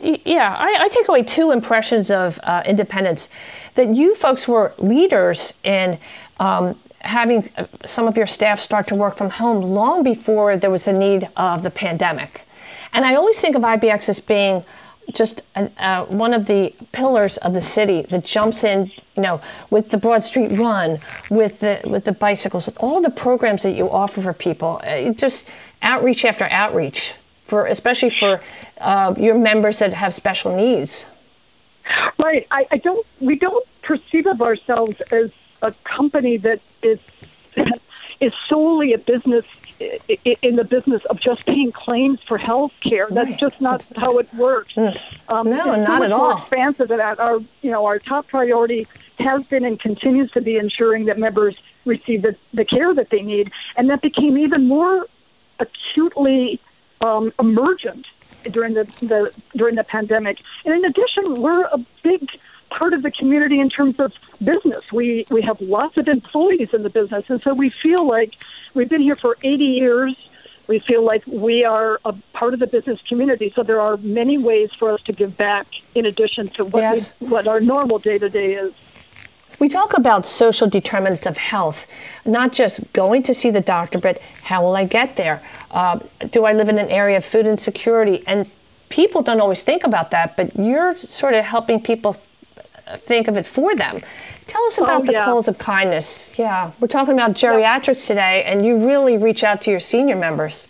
yeah, 0.00 0.54
I, 0.58 0.76
I, 0.80 0.88
take 0.88 1.08
away 1.08 1.22
two 1.22 1.50
impressions 1.50 2.10
of 2.10 2.40
uh, 2.42 2.62
independence. 2.66 3.28
That 3.74 3.94
you 3.94 4.14
folks 4.14 4.48
were 4.48 4.72
leaders 4.78 5.52
in 5.62 5.98
um, 6.40 6.78
having 7.00 7.48
uh, 7.56 7.66
some 7.84 8.08
of 8.08 8.16
your 8.16 8.26
staff 8.26 8.60
start 8.60 8.88
to 8.88 8.94
work 8.94 9.18
from 9.18 9.30
home 9.30 9.62
long 9.62 10.02
before 10.02 10.56
there 10.56 10.70
was 10.70 10.84
the 10.84 10.92
need 10.92 11.28
of 11.36 11.62
the 11.62 11.70
pandemic. 11.70 12.46
And 12.94 13.04
I 13.04 13.16
always 13.16 13.38
think 13.40 13.56
of 13.56 13.62
IBX 13.62 14.08
as 14.08 14.20
being 14.20 14.64
just 15.12 15.42
an, 15.54 15.70
uh, 15.78 16.06
one 16.06 16.32
of 16.32 16.46
the 16.46 16.72
pillars 16.92 17.36
of 17.38 17.52
the 17.52 17.60
city 17.60 18.02
that 18.02 18.24
jumps 18.24 18.64
in, 18.64 18.90
you 19.16 19.22
know, 19.22 19.40
with 19.68 19.90
the 19.90 19.98
Broad 19.98 20.24
Street 20.24 20.58
Run, 20.58 20.98
with 21.28 21.60
the 21.60 21.80
with 21.84 22.04
the 22.04 22.12
bicycles, 22.12 22.66
with 22.66 22.78
all 22.80 23.02
the 23.02 23.10
programs 23.10 23.64
that 23.64 23.72
you 23.72 23.90
offer 23.90 24.22
for 24.22 24.32
people. 24.32 24.80
Uh, 24.82 25.10
just 25.12 25.48
outreach 25.82 26.24
after 26.24 26.44
outreach 26.44 27.12
for, 27.48 27.66
especially 27.66 28.10
for 28.10 28.40
uh, 28.80 29.14
your 29.18 29.36
members 29.36 29.80
that 29.80 29.92
have 29.92 30.14
special 30.14 30.56
needs. 30.56 31.04
Right. 32.18 32.46
I, 32.50 32.66
I 32.70 32.76
don't. 32.78 33.06
We 33.20 33.36
don't 33.36 33.66
perceive 33.82 34.26
of 34.26 34.40
ourselves 34.40 35.00
as 35.10 35.32
a 35.60 35.74
company 35.84 36.38
that 36.38 36.60
is 36.82 37.00
is 38.20 38.32
solely 38.48 38.92
a 38.92 38.98
business 38.98 39.44
in 40.42 40.56
the 40.56 40.64
business 40.64 41.02
of 41.10 41.20
just 41.20 41.44
paying 41.46 41.72
claims 41.72 42.20
for 42.28 42.38
health 42.38 42.72
care. 42.88 43.08
That's 43.10 43.38
just 43.40 43.60
not 43.60 43.84
how 43.96 44.18
it 44.18 44.32
works. 44.34 44.72
Mm. 44.74 44.96
Um, 45.28 45.50
no, 45.50 45.74
not 45.76 45.98
so 45.98 46.04
at 46.04 46.12
all. 46.12 46.30
More 46.30 46.38
expansive 46.38 46.88
than 46.88 46.98
that. 46.98 47.18
Our, 47.18 47.40
you 47.62 47.70
know, 47.70 47.84
our 47.86 47.98
top 47.98 48.28
priority 48.28 48.86
has 49.18 49.44
been 49.46 49.64
and 49.64 49.78
continues 49.80 50.30
to 50.32 50.40
be 50.40 50.56
ensuring 50.56 51.06
that 51.06 51.18
members 51.18 51.56
receive 51.84 52.22
the, 52.22 52.36
the 52.52 52.64
care 52.64 52.94
that 52.94 53.10
they 53.10 53.22
need, 53.22 53.50
and 53.76 53.90
that 53.90 54.00
became 54.00 54.38
even 54.38 54.68
more 54.68 55.06
acutely 55.58 56.60
um, 57.00 57.32
emergent 57.38 58.06
during 58.50 58.74
the, 58.74 58.86
the 59.00 59.32
during 59.56 59.74
the 59.74 59.84
pandemic. 59.84 60.38
And 60.64 60.74
in 60.74 60.84
addition, 60.84 61.40
we're 61.40 61.64
a 61.64 61.78
big 62.02 62.26
part 62.78 62.92
of 62.92 63.02
the 63.02 63.10
community 63.10 63.60
in 63.60 63.70
terms 63.70 63.98
of 64.00 64.12
business. 64.42 64.84
We 64.92 65.26
we 65.30 65.42
have 65.42 65.60
lots 65.60 65.96
of 65.96 66.08
employees 66.08 66.74
in 66.74 66.82
the 66.82 66.90
business, 66.90 67.24
and 67.28 67.40
so 67.40 67.54
we 67.54 67.70
feel 67.70 68.06
like 68.06 68.34
we've 68.74 68.88
been 68.88 69.00
here 69.00 69.16
for 69.16 69.36
80 69.42 69.64
years. 69.64 70.16
We 70.66 70.78
feel 70.78 71.04
like 71.04 71.22
we 71.26 71.64
are 71.64 72.00
a 72.04 72.14
part 72.32 72.54
of 72.54 72.60
the 72.60 72.66
business 72.66 73.00
community, 73.02 73.52
so 73.54 73.62
there 73.62 73.80
are 73.80 73.96
many 73.98 74.38
ways 74.38 74.72
for 74.72 74.92
us 74.92 75.02
to 75.02 75.12
give 75.12 75.36
back 75.36 75.66
in 75.94 76.06
addition 76.06 76.48
to 76.48 76.64
what 76.64 76.80
yes. 76.80 77.14
we, 77.20 77.28
what 77.28 77.46
our 77.46 77.60
normal 77.60 77.98
day 77.98 78.18
to 78.18 78.30
day 78.30 78.54
is. 78.54 78.72
We 79.60 79.68
talk 79.68 79.96
about 79.96 80.26
social 80.26 80.68
determinants 80.68 81.26
of 81.26 81.36
health, 81.36 81.86
not 82.24 82.52
just 82.52 82.92
going 82.92 83.22
to 83.24 83.34
see 83.34 83.50
the 83.50 83.60
doctor, 83.60 83.98
but 83.98 84.20
how 84.42 84.62
will 84.64 84.74
I 84.74 84.84
get 84.84 85.16
there? 85.16 85.42
Uh, 85.70 86.00
do 86.30 86.44
I 86.44 86.54
live 86.54 86.68
in 86.68 86.78
an 86.78 86.88
area 86.88 87.18
of 87.18 87.24
food 87.24 87.46
insecurity? 87.46 88.24
And 88.26 88.50
people 88.88 89.22
don't 89.22 89.40
always 89.40 89.62
think 89.62 89.84
about 89.84 90.10
that, 90.10 90.36
but 90.36 90.56
you're 90.56 90.96
sort 90.96 91.34
of 91.34 91.44
helping 91.44 91.80
people 91.80 92.16
think 92.98 93.28
of 93.28 93.36
it 93.36 93.46
for 93.46 93.74
them. 93.74 94.00
Tell 94.46 94.62
us 94.64 94.78
about 94.78 95.02
oh, 95.02 95.06
the 95.06 95.12
yeah. 95.12 95.24
calls 95.24 95.48
of 95.48 95.58
kindness. 95.58 96.38
Yeah, 96.38 96.72
we're 96.80 96.88
talking 96.88 97.14
about 97.14 97.32
geriatrics 97.32 98.08
yeah. 98.08 98.14
today, 98.14 98.44
and 98.44 98.64
you 98.64 98.86
really 98.86 99.16
reach 99.16 99.42
out 99.42 99.62
to 99.62 99.70
your 99.70 99.80
senior 99.80 100.16
members. 100.16 100.66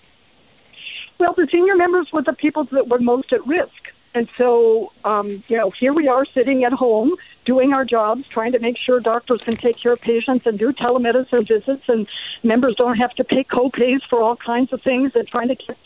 Well, 1.19 1.33
the 1.33 1.47
senior 1.51 1.77
members 1.77 2.13
were 2.13 2.23
the 2.23 2.33
people 2.33 2.65
that 2.65 2.89
were 2.89 2.99
most 2.99 3.33
at 3.33 3.47
risk. 3.47 3.93
And 4.15 4.29
so, 4.39 4.93
um, 5.05 5.43
you 5.49 5.57
know, 5.57 5.71
here 5.71 5.93
we 5.93 6.07
are 6.07 6.25
sitting 6.25 6.65
at 6.65 6.73
home 6.73 7.17
doing 7.45 7.73
our 7.73 7.85
jobs, 7.85 8.27
trying 8.29 8.53
to 8.53 8.59
make 8.61 8.79
sure 8.79 9.01
doctors 9.01 9.43
can 9.43 9.57
take 9.57 9.77
care 9.77 9.93
of 9.93 10.01
patients 10.01 10.47
and 10.47 10.59
do 10.59 10.73
telemedicine 10.73 11.47
visits, 11.47 11.89
and 11.89 12.09
members 12.43 12.77
don't 12.77 12.97
have 12.97 13.13
to 13.15 13.25
pay 13.25 13.45
co-pays 13.45 14.03
for 14.05 14.23
all 14.23 14.37
kinds 14.37 14.73
of 14.73 14.81
things, 14.83 15.15
and 15.17 15.27
trying 15.27 15.49
to 15.49 15.57
get 15.57 15.77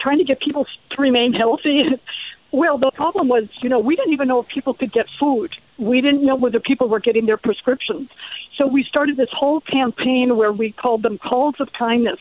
trying 0.00 0.18
to 0.18 0.24
get 0.24 0.40
people 0.40 0.66
to 0.90 1.02
remain 1.02 1.32
healthy. 1.32 2.00
Well, 2.52 2.78
the 2.78 2.92
problem 2.92 3.26
was, 3.26 3.48
you 3.60 3.68
know, 3.68 3.80
we 3.80 3.96
didn't 3.96 4.12
even 4.12 4.28
know 4.28 4.38
if 4.38 4.46
people 4.46 4.72
could 4.72 4.92
get 4.92 5.10
food. 5.10 5.54
We 5.78 6.00
didn't 6.00 6.24
know 6.24 6.36
whether 6.36 6.60
people 6.60 6.88
were 6.88 7.00
getting 7.00 7.26
their 7.26 7.36
prescriptions. 7.36 8.10
So 8.56 8.66
we 8.66 8.82
started 8.82 9.16
this 9.16 9.30
whole 9.30 9.60
campaign 9.60 10.36
where 10.36 10.52
we 10.52 10.72
called 10.72 11.02
them 11.02 11.18
calls 11.18 11.60
of 11.60 11.72
kindness, 11.72 12.18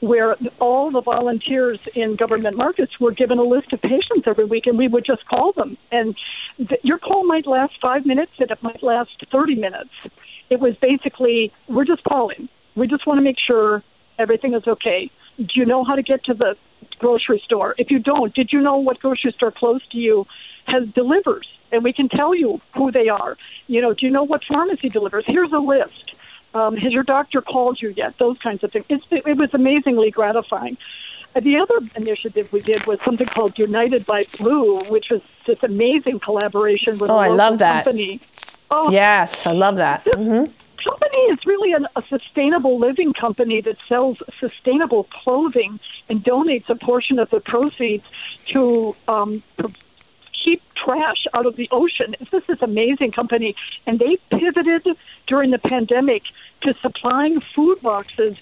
where 0.00 0.36
all 0.58 0.90
the 0.90 1.00
volunteers 1.00 1.86
in 1.94 2.16
government 2.16 2.56
markets 2.56 3.00
were 3.00 3.12
given 3.12 3.38
a 3.38 3.42
list 3.42 3.72
of 3.72 3.80
patients 3.80 4.26
every 4.26 4.44
week, 4.44 4.66
and 4.66 4.76
we 4.76 4.88
would 4.88 5.04
just 5.04 5.24
call 5.26 5.52
them. 5.52 5.78
And 5.90 6.16
th- 6.58 6.80
your 6.84 6.98
call 6.98 7.24
might 7.24 7.46
last 7.46 7.80
five 7.80 8.04
minutes, 8.04 8.32
and 8.38 8.50
it 8.50 8.62
might 8.62 8.82
last 8.82 9.24
30 9.30 9.54
minutes. 9.54 9.90
It 10.50 10.60
was 10.60 10.76
basically, 10.76 11.52
we're 11.68 11.86
just 11.86 12.04
calling. 12.04 12.48
We 12.74 12.86
just 12.86 13.06
want 13.06 13.18
to 13.18 13.22
make 13.22 13.38
sure 13.38 13.82
everything 14.18 14.52
is 14.52 14.66
okay. 14.66 15.10
Do 15.38 15.48
you 15.54 15.64
know 15.64 15.84
how 15.84 15.96
to 15.96 16.02
get 16.02 16.24
to 16.24 16.34
the 16.34 16.56
grocery 16.98 17.40
store? 17.44 17.74
If 17.78 17.90
you 17.90 17.98
don't, 17.98 18.34
did 18.34 18.52
you 18.52 18.60
know 18.60 18.76
what 18.76 19.00
grocery 19.00 19.32
store 19.32 19.50
close 19.50 19.86
to 19.88 19.98
you 19.98 20.26
has 20.66 20.86
delivers? 20.88 21.48
And 21.72 21.84
we 21.84 21.92
can 21.92 22.08
tell 22.08 22.34
you 22.34 22.60
who 22.74 22.90
they 22.90 23.08
are. 23.08 23.36
You 23.66 23.80
know, 23.80 23.94
do 23.94 24.06
you 24.06 24.12
know 24.12 24.24
what 24.24 24.44
pharmacy 24.44 24.88
delivers? 24.88 25.24
Here's 25.26 25.52
a 25.52 25.58
list. 25.58 26.14
Um, 26.52 26.76
has 26.76 26.92
your 26.92 27.04
doctor 27.04 27.40
called 27.40 27.80
you 27.80 27.90
yet? 27.90 28.18
Those 28.18 28.38
kinds 28.38 28.64
of 28.64 28.72
things. 28.72 28.86
It's, 28.88 29.04
it 29.10 29.36
was 29.36 29.54
amazingly 29.54 30.10
gratifying. 30.10 30.76
Uh, 31.34 31.40
the 31.40 31.58
other 31.58 31.78
initiative 31.94 32.52
we 32.52 32.60
did 32.60 32.84
was 32.86 33.00
something 33.02 33.26
called 33.26 33.56
United 33.56 34.04
by 34.04 34.24
Blue, 34.38 34.80
which 34.88 35.10
was 35.10 35.22
this 35.46 35.62
amazing 35.62 36.18
collaboration 36.18 36.98
with 36.98 37.10
oh, 37.10 37.14
a 37.14 37.18
I 37.18 37.28
love 37.28 37.58
that. 37.58 37.84
company. 37.84 38.20
Oh, 38.72 38.90
yes, 38.90 39.46
I 39.46 39.52
love 39.52 39.76
that. 39.76 40.04
Mm-hmm 40.04 40.50
company 40.82 41.18
is 41.32 41.38
really 41.46 41.72
an, 41.72 41.86
a 41.96 42.02
sustainable 42.08 42.78
living 42.78 43.12
company 43.12 43.60
that 43.60 43.76
sells 43.88 44.18
sustainable 44.38 45.04
clothing 45.04 45.78
and 46.08 46.24
donates 46.24 46.68
a 46.68 46.74
portion 46.74 47.18
of 47.18 47.30
the 47.30 47.40
proceeds 47.40 48.04
to 48.46 48.96
um, 49.08 49.42
trash 50.84 51.26
out 51.34 51.46
of 51.46 51.56
the 51.56 51.68
ocean. 51.70 52.16
This 52.30 52.44
is 52.48 52.62
amazing 52.62 53.12
company, 53.12 53.56
and 53.86 53.98
they 53.98 54.16
pivoted 54.30 54.86
during 55.26 55.50
the 55.50 55.58
pandemic 55.58 56.22
to 56.62 56.74
supplying 56.80 57.40
food 57.40 57.80
boxes 57.82 58.36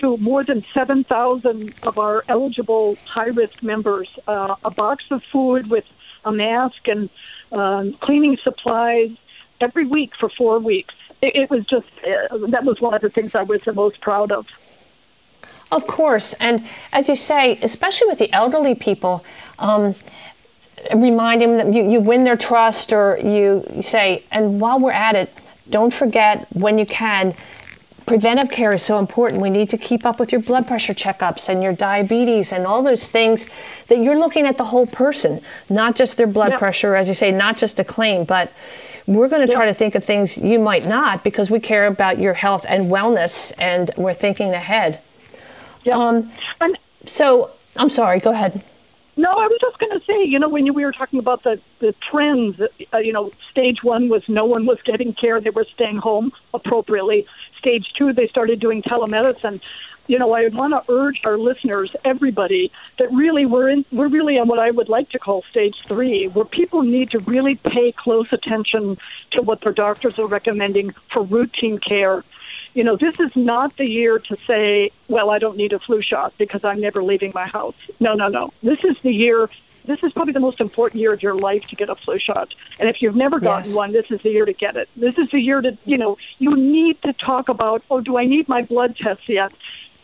to 0.00 0.16
more 0.18 0.44
than 0.44 0.64
7,000 0.72 1.74
of 1.82 1.98
our 1.98 2.24
eligible 2.28 2.96
high 3.06 3.28
risk 3.28 3.62
members. 3.62 4.08
Uh, 4.26 4.54
a 4.64 4.70
box 4.70 5.04
of 5.10 5.22
food 5.24 5.68
with 5.68 5.84
a 6.24 6.32
mask 6.32 6.86
and 6.86 7.10
um, 7.52 7.94
cleaning 7.94 8.36
supplies 8.42 9.10
every 9.60 9.86
week 9.86 10.12
for 10.18 10.28
four 10.28 10.58
weeks 10.58 10.94
it, 11.22 11.36
it 11.36 11.50
was 11.50 11.66
just 11.66 11.88
uh, 12.04 12.36
that 12.48 12.64
was 12.64 12.80
one 12.80 12.94
of 12.94 13.00
the 13.00 13.10
things 13.10 13.34
I 13.34 13.42
was 13.42 13.62
the 13.62 13.72
most 13.72 14.00
proud 14.00 14.32
of. 14.32 14.46
Of 15.72 15.86
course, 15.86 16.32
and 16.34 16.66
as 16.92 17.08
you 17.08 17.16
say, 17.16 17.58
especially 17.62 18.08
with 18.08 18.18
the 18.18 18.32
elderly 18.32 18.74
people. 18.74 19.24
Um, 19.58 19.94
remind 20.94 21.42
them 21.42 21.56
that 21.56 21.74
you, 21.74 21.88
you 21.88 22.00
win 22.00 22.24
their 22.24 22.36
trust 22.36 22.92
or 22.92 23.18
you 23.22 23.64
say 23.80 24.22
and 24.30 24.60
while 24.60 24.78
we're 24.80 24.92
at 24.92 25.14
it 25.14 25.32
don't 25.68 25.92
forget 25.92 26.46
when 26.52 26.78
you 26.78 26.86
can 26.86 27.34
preventive 28.10 28.50
care 28.50 28.72
is 28.72 28.82
so 28.82 28.98
important. 28.98 29.40
We 29.40 29.50
need 29.50 29.70
to 29.70 29.78
keep 29.78 30.04
up 30.04 30.18
with 30.18 30.32
your 30.32 30.40
blood 30.40 30.66
pressure 30.66 30.94
checkups 30.94 31.48
and 31.48 31.62
your 31.62 31.72
diabetes 31.72 32.50
and 32.50 32.66
all 32.66 32.82
those 32.82 33.08
things 33.08 33.46
that 33.86 33.98
you're 34.02 34.18
looking 34.18 34.46
at 34.48 34.58
the 34.58 34.64
whole 34.64 34.88
person, 34.88 35.40
not 35.68 35.94
just 35.94 36.16
their 36.16 36.26
blood 36.26 36.58
pressure, 36.58 36.96
as 36.96 37.06
you 37.06 37.14
say, 37.14 37.30
not 37.30 37.56
just 37.56 37.78
a 37.78 37.84
claim, 37.84 38.24
but 38.24 38.50
we're 39.06 39.28
going 39.28 39.46
to 39.46 39.54
try 39.54 39.66
to 39.66 39.74
think 39.74 39.94
of 39.94 40.04
things 40.04 40.36
you 40.36 40.58
might 40.58 40.84
not 40.84 41.22
because 41.22 41.52
we 41.52 41.60
care 41.60 41.86
about 41.86 42.18
your 42.18 42.34
health 42.34 42.66
and 42.68 42.90
wellness 42.90 43.52
and 43.58 43.92
we're 43.96 44.12
thinking 44.12 44.50
ahead. 44.54 45.00
Yeah. 45.84 45.96
Um, 45.96 46.32
so 47.06 47.52
I'm 47.76 47.90
sorry, 47.90 48.18
go 48.18 48.32
ahead. 48.32 48.60
No, 49.20 49.30
I 49.30 49.48
was 49.48 49.58
just 49.60 49.78
going 49.78 49.92
to 49.92 50.04
say, 50.06 50.24
you 50.24 50.38
know, 50.38 50.48
when 50.48 50.64
you, 50.64 50.72
we 50.72 50.82
were 50.82 50.92
talking 50.92 51.18
about 51.18 51.42
the, 51.42 51.60
the 51.78 51.94
trends, 52.10 52.58
uh, 52.60 52.98
you 52.98 53.12
know, 53.12 53.30
stage 53.50 53.82
one 53.82 54.08
was 54.08 54.26
no 54.30 54.46
one 54.46 54.64
was 54.64 54.80
getting 54.82 55.12
care, 55.12 55.38
they 55.42 55.50
were 55.50 55.66
staying 55.74 55.98
home 55.98 56.32
appropriately. 56.54 57.26
Stage 57.58 57.92
two, 57.92 58.14
they 58.14 58.28
started 58.28 58.60
doing 58.60 58.82
telemedicine 58.82 59.60
you 60.10 60.18
know, 60.18 60.32
I 60.32 60.48
want 60.48 60.72
to 60.72 60.92
urge 60.92 61.20
our 61.24 61.38
listeners, 61.38 61.94
everybody, 62.04 62.72
that 62.98 63.12
really 63.12 63.46
we're 63.46 63.68
in, 63.68 63.84
we're 63.92 64.08
really 64.08 64.38
on 64.38 64.48
what 64.48 64.58
I 64.58 64.72
would 64.72 64.88
like 64.88 65.10
to 65.10 65.20
call 65.20 65.42
stage 65.42 65.76
three, 65.86 66.26
where 66.26 66.44
people 66.44 66.82
need 66.82 67.12
to 67.12 67.20
really 67.20 67.54
pay 67.54 67.92
close 67.92 68.26
attention 68.32 68.98
to 69.30 69.42
what 69.42 69.60
their 69.60 69.72
doctors 69.72 70.18
are 70.18 70.26
recommending 70.26 70.94
for 71.12 71.22
routine 71.22 71.78
care. 71.78 72.24
You 72.74 72.84
know, 72.84 72.96
this 72.96 73.18
is 73.18 73.34
not 73.34 73.76
the 73.76 73.86
year 73.86 74.18
to 74.18 74.36
say, 74.46 74.90
well, 75.08 75.30
I 75.30 75.38
don't 75.38 75.56
need 75.56 75.72
a 75.72 75.78
flu 75.78 76.02
shot 76.02 76.34
because 76.38 76.64
I'm 76.64 76.80
never 76.80 77.02
leaving 77.02 77.32
my 77.34 77.46
house. 77.46 77.74
No, 77.98 78.14
no, 78.14 78.28
no. 78.28 78.52
This 78.62 78.84
is 78.84 78.98
the 79.00 79.12
year 79.12 79.48
this 79.86 80.04
is 80.04 80.12
probably 80.12 80.34
the 80.34 80.40
most 80.40 80.60
important 80.60 81.00
year 81.00 81.12
of 81.12 81.22
your 81.22 81.34
life 81.34 81.66
to 81.68 81.74
get 81.74 81.88
a 81.88 81.94
flu 81.94 82.18
shot. 82.18 82.54
And 82.78 82.88
if 82.88 83.00
you've 83.00 83.16
never 83.16 83.40
gotten 83.40 83.64
yes. 83.64 83.74
one, 83.74 83.92
this 83.92 84.10
is 84.10 84.20
the 84.20 84.30
year 84.30 84.44
to 84.44 84.52
get 84.52 84.76
it. 84.76 84.90
This 84.94 85.16
is 85.16 85.30
the 85.30 85.40
year 85.40 85.62
to, 85.62 85.76
you 85.86 85.96
know, 85.96 86.18
you 86.38 86.54
need 86.54 87.00
to 87.02 87.14
talk 87.14 87.48
about, 87.48 87.82
oh, 87.90 88.02
do 88.02 88.18
I 88.18 88.26
need 88.26 88.46
my 88.46 88.62
blood 88.62 88.94
test 88.96 89.26
yet? 89.26 89.52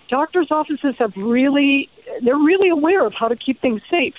doctors' 0.09 0.51
offices 0.51 0.97
have 0.97 1.17
really, 1.17 1.89
they're 2.23 2.37
really 2.37 2.69
aware 2.69 3.05
of 3.05 3.15
how 3.15 3.29
to 3.29 3.37
keep 3.37 3.59
things 3.59 3.83
safe. 3.91 4.15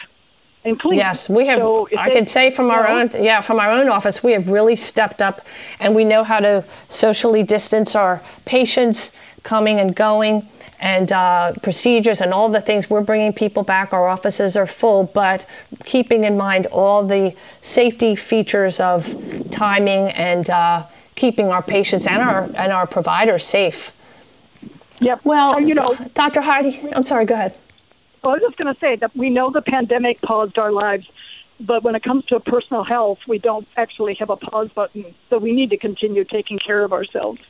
And 0.68 0.80
clean. 0.80 0.98
Yes, 0.98 1.30
we 1.30 1.46
have. 1.48 1.60
So 1.60 1.88
I 1.98 2.10
can 2.10 2.26
say 2.26 2.52
from 2.52 2.70
our 2.72 2.88
own, 2.88 3.10
yeah, 3.14 3.40
from 3.42 3.60
our 3.60 3.72
own 3.72 3.88
office, 3.88 4.22
we 4.22 4.34
have 4.34 4.50
really 4.50 4.76
stepped 4.76 5.22
up, 5.22 5.42
and 5.80 5.96
we 5.96 6.04
know 6.04 6.24
how 6.24 6.40
to 6.42 6.66
socially 6.90 7.44
distance 7.44 7.96
our 7.96 8.22
patients 8.46 9.14
coming 9.44 9.80
and 9.80 9.96
going, 9.96 10.48
and 10.80 11.12
uh, 11.12 11.54
procedures 11.64 12.20
and 12.20 12.34
all 12.34 12.50
the 12.50 12.60
things. 12.60 12.90
We're 12.90 13.02
bringing 13.02 13.32
people 13.32 13.64
back. 13.64 13.94
Our 13.94 14.08
offices 14.08 14.58
are 14.58 14.68
full, 14.68 15.04
but 15.06 15.46
keeping 15.86 16.26
in 16.26 16.36
mind 16.38 16.68
all 16.68 17.08
the 17.08 17.34
safety 17.62 18.16
features 18.16 18.80
of 18.82 19.08
timing 19.50 20.10
and 20.10 20.50
uh, 20.50 20.86
keeping 21.16 21.48
our 21.48 21.64
patients 21.64 22.08
and 22.08 22.22
our 22.22 22.44
and 22.44 22.74
our 22.74 22.88
providers 22.88 23.46
safe. 23.46 23.94
Yep. 25.00 25.22
Well, 25.24 25.62
you 25.62 25.76
know, 25.76 25.96
Dr. 26.14 26.42
Heidi, 26.42 26.82
I'm 26.94 27.04
sorry, 27.04 27.26
go 27.26 27.36
ahead. 27.36 27.56
Well, 28.22 28.32
I 28.32 28.36
was 28.36 28.42
just 28.42 28.58
going 28.58 28.74
to 28.74 28.80
say 28.80 28.96
that 28.98 29.16
we 29.16 29.30
know 29.30 29.52
the 29.52 29.62
pandemic 29.62 30.22
paused 30.22 30.58
our 30.58 30.72
lives, 30.72 31.08
but 31.60 31.84
when 31.84 31.96
it 31.96 32.04
comes 32.04 32.26
to 32.26 32.40
personal 32.40 32.84
health, 32.84 33.20
we 33.28 33.38
don't 33.38 33.68
actually 33.78 34.16
have 34.16 34.30
a 34.30 34.38
pause 34.38 34.70
button. 34.72 35.14
So 35.30 35.38
we 35.38 35.54
need 35.54 35.70
to 35.72 35.78
continue 35.78 36.24
taking 36.24 36.60
care 36.60 36.84
of 36.84 36.94
ourselves. 36.94 37.42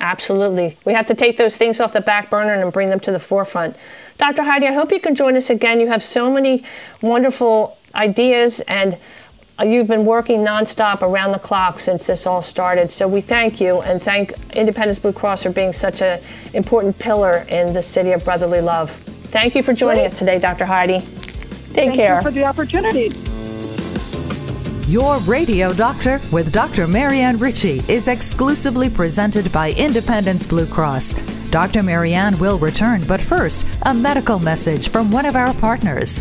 Absolutely. 0.00 0.76
We 0.84 0.92
have 0.92 1.06
to 1.06 1.14
take 1.14 1.36
those 1.36 1.56
things 1.56 1.80
off 1.80 1.92
the 1.92 2.00
back 2.00 2.30
burner 2.30 2.54
and 2.54 2.72
bring 2.72 2.88
them 2.88 3.00
to 3.00 3.10
the 3.10 3.18
forefront. 3.18 3.76
Dr. 4.16 4.44
Heidi, 4.44 4.68
I 4.68 4.72
hope 4.72 4.92
you 4.92 5.00
can 5.00 5.16
join 5.16 5.36
us 5.36 5.50
again. 5.50 5.80
You 5.80 5.88
have 5.88 6.04
so 6.04 6.30
many 6.30 6.64
wonderful 7.02 7.76
ideas 7.94 8.60
and 8.60 8.96
you've 9.64 9.88
been 9.88 10.04
working 10.04 10.44
nonstop 10.44 11.02
around 11.02 11.32
the 11.32 11.38
clock 11.40 11.80
since 11.80 12.06
this 12.06 12.26
all 12.26 12.42
started. 12.42 12.92
So 12.92 13.08
we 13.08 13.20
thank 13.20 13.60
you 13.60 13.80
and 13.80 14.00
thank 14.00 14.32
Independence 14.54 15.00
Blue 15.00 15.12
Cross 15.12 15.42
for 15.42 15.50
being 15.50 15.72
such 15.72 16.00
an 16.00 16.20
important 16.54 16.96
pillar 16.98 17.44
in 17.48 17.72
the 17.72 17.82
city 17.82 18.12
of 18.12 18.24
brotherly 18.24 18.60
love. 18.60 19.17
Thank 19.30 19.54
you 19.54 19.62
for 19.62 19.74
joining 19.74 20.04
Great. 20.04 20.12
us 20.12 20.18
today, 20.18 20.38
Dr. 20.38 20.64
Heidi. 20.64 21.00
Take 21.00 21.74
thank 21.74 21.94
care. 21.94 22.16
You 22.16 22.22
for 22.22 22.30
the 22.30 22.44
opportunity. 22.44 23.10
Your 24.90 25.18
Radio 25.20 25.70
Doctor 25.74 26.18
with 26.32 26.50
Dr. 26.50 26.86
Marianne 26.86 27.38
Ritchie 27.38 27.82
is 27.88 28.08
exclusively 28.08 28.88
presented 28.88 29.52
by 29.52 29.72
Independence 29.72 30.46
Blue 30.46 30.64
Cross. 30.66 31.12
Dr. 31.50 31.82
Marianne 31.82 32.38
will 32.38 32.56
return, 32.58 33.02
but 33.06 33.20
first, 33.20 33.66
a 33.82 33.92
medical 33.92 34.38
message 34.38 34.88
from 34.88 35.10
one 35.10 35.26
of 35.26 35.36
our 35.36 35.52
partners. 35.54 36.18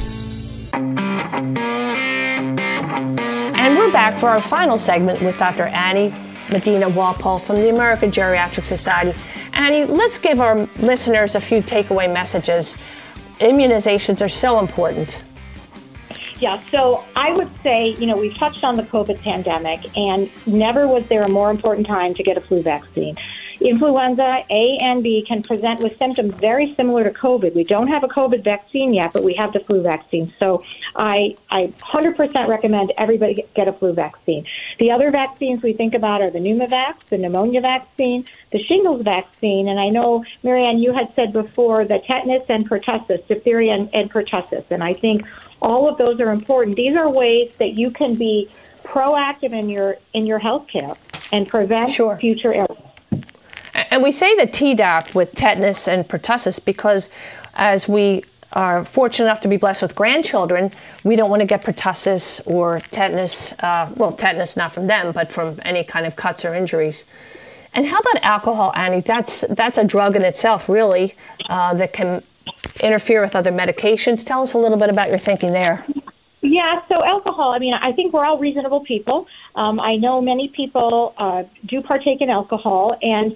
And 3.60 3.78
we're 3.78 3.92
back 3.94 4.18
for 4.18 4.28
our 4.28 4.42
final 4.42 4.78
segment 4.78 5.22
with 5.22 5.38
Dr. 5.38 5.64
Annie 5.64 6.14
Medina 6.50 6.90
Walpole 6.90 7.40
from 7.40 7.58
the 7.58 7.70
American 7.70 8.12
Geriatric 8.12 8.66
Society. 8.66 9.18
Annie, 9.54 9.86
let's 9.86 10.18
give 10.18 10.42
our 10.42 10.68
listeners 10.78 11.36
a 11.36 11.42
few 11.42 11.62
takeaway 11.62 12.12
messages. 12.12 12.78
Immunizations 13.40 14.24
are 14.24 14.30
so 14.30 14.60
important. 14.60 15.24
Yeah, 16.40 16.62
so 16.70 17.04
I 17.16 17.32
would 17.32 17.50
say, 17.64 17.96
you 18.00 18.06
know, 18.06 18.16
we've 18.16 18.36
touched 18.36 18.64
on 18.64 18.76
the 18.76 18.84
COVID 18.84 19.20
pandemic, 19.22 19.98
and 19.98 20.30
never 20.46 20.88
was 20.88 21.08
there 21.08 21.24
a 21.24 21.30
more 21.30 21.50
important 21.50 21.88
time 21.88 22.14
to 22.14 22.24
get 22.24 22.38
a 22.38 22.42
flu 22.42 22.62
vaccine. 22.62 23.18
Influenza 23.62 24.44
A 24.50 24.78
and 24.82 25.04
B 25.04 25.24
can 25.28 25.44
present 25.44 25.82
with 25.82 25.98
symptoms 25.98 26.34
very 26.36 26.74
similar 26.76 27.04
to 27.04 27.12
COVID. 27.12 27.54
We 27.54 27.64
don't 27.64 27.88
have 27.88 28.04
a 28.04 28.08
COVID 28.08 28.44
vaccine 28.44 28.94
yet, 28.94 29.14
but 29.14 29.24
we 29.24 29.34
have 29.36 29.54
the 29.54 29.60
flu 29.60 29.82
vaccine. 29.82 30.34
So 30.40 30.64
I, 30.96 31.36
I 31.50 31.68
100% 31.82 32.48
recommend 32.48 32.92
everybody 32.98 33.46
get 33.56 33.68
a 33.68 33.74
flu 33.74 33.94
vaccine. 33.94 34.46
The 34.80 34.92
other 34.92 35.12
vaccines 35.12 35.62
we 35.64 35.74
think 35.74 35.94
about 35.94 36.22
are 36.22 36.30
the 36.30 36.40
Pneumovax, 36.40 36.96
the 37.10 37.18
pneumonia 37.18 37.62
vaccine, 37.62 38.26
the 38.52 38.62
shingles 38.64 39.02
vaccine, 39.02 39.68
and 39.68 39.80
I 39.80 39.90
know, 39.90 40.26
Marianne, 40.44 40.80
you 40.80 40.94
had 40.94 41.14
said 41.16 41.34
before 41.34 41.86
the 41.86 42.00
tetanus 42.00 42.44
and 42.50 42.70
pertussis, 42.70 43.26
diphtheria 43.28 43.74
and, 43.74 43.90
and 43.94 44.12
pertussis, 44.12 44.66
and 44.70 44.84
I 44.84 44.94
think 44.94 45.26
all 45.62 45.90
of 45.90 45.98
those 45.98 46.20
are 46.20 46.32
important. 46.32 46.76
These 46.76 46.96
are 46.96 47.10
ways 47.10 47.52
that 47.60 47.74
you 47.74 47.92
can 47.92 48.16
be 48.16 48.50
proactive 48.84 49.52
in 49.52 49.70
your 49.70 49.98
in 50.14 50.26
your 50.26 50.40
health 50.40 50.68
care 50.68 50.94
and 51.32 51.48
prevent 51.48 51.92
sure. 51.92 52.18
future 52.18 52.54
illness. 52.54 52.87
And 53.78 54.02
we 54.02 54.12
say 54.12 54.36
the 54.36 54.48
Tdap 54.48 55.14
with 55.14 55.36
tetanus 55.36 55.88
and 55.88 56.08
pertussis 56.08 56.64
because 56.64 57.10
as 57.54 57.88
we 57.88 58.24
are 58.52 58.84
fortunate 58.84 59.26
enough 59.26 59.42
to 59.42 59.48
be 59.48 59.58
blessed 59.58 59.84
with 59.84 59.94
grandchildren, 59.94 60.72
we 61.04 61.16
don't 61.16 61.30
want 61.30 61.42
to 61.42 61.46
get 61.46 61.64
pertussis 61.64 62.42
or 62.48 62.80
tetanus, 62.92 63.54
uh, 63.60 63.92
well, 63.96 64.14
tetanus 64.14 64.58
not 64.58 64.72
from 64.72 64.88
them, 64.88 65.12
but 65.12 65.32
from 65.32 65.60
any 65.64 65.84
kind 65.84 66.06
of 66.08 66.16
cuts 66.16 66.44
or 66.44 66.56
injuries. 66.56 67.06
And 67.74 67.86
how 67.86 68.00
about 68.00 68.24
alcohol, 68.24 68.72
Annie? 68.76 69.02
That's 69.02 69.42
that's 69.50 69.78
a 69.78 69.84
drug 69.84 70.16
in 70.16 70.24
itself, 70.24 70.70
really, 70.70 71.14
uh, 71.48 71.76
that 71.76 71.94
can 71.94 72.24
interfere 72.80 73.22
with 73.22 73.36
other 73.36 73.52
medications. 73.52 74.26
Tell 74.26 74.42
us 74.42 74.54
a 74.54 74.58
little 74.58 74.78
bit 74.78 74.90
about 74.90 75.10
your 75.10 75.20
thinking 75.20 75.52
there. 75.52 75.86
Yeah, 76.42 76.82
so 76.88 77.04
alcohol, 77.04 77.52
I 77.52 77.60
mean, 77.60 77.74
I 77.74 77.92
think 77.92 78.14
we're 78.14 78.26
all 78.26 78.38
reasonable 78.38 78.80
people. 78.82 79.28
Um, 79.58 79.80
I 79.80 79.96
know 79.96 80.22
many 80.22 80.48
people 80.48 81.16
uh, 81.18 81.44
do 81.66 81.82
partake 81.82 82.22
in 82.22 82.30
alcohol, 82.30 82.96
and 83.02 83.36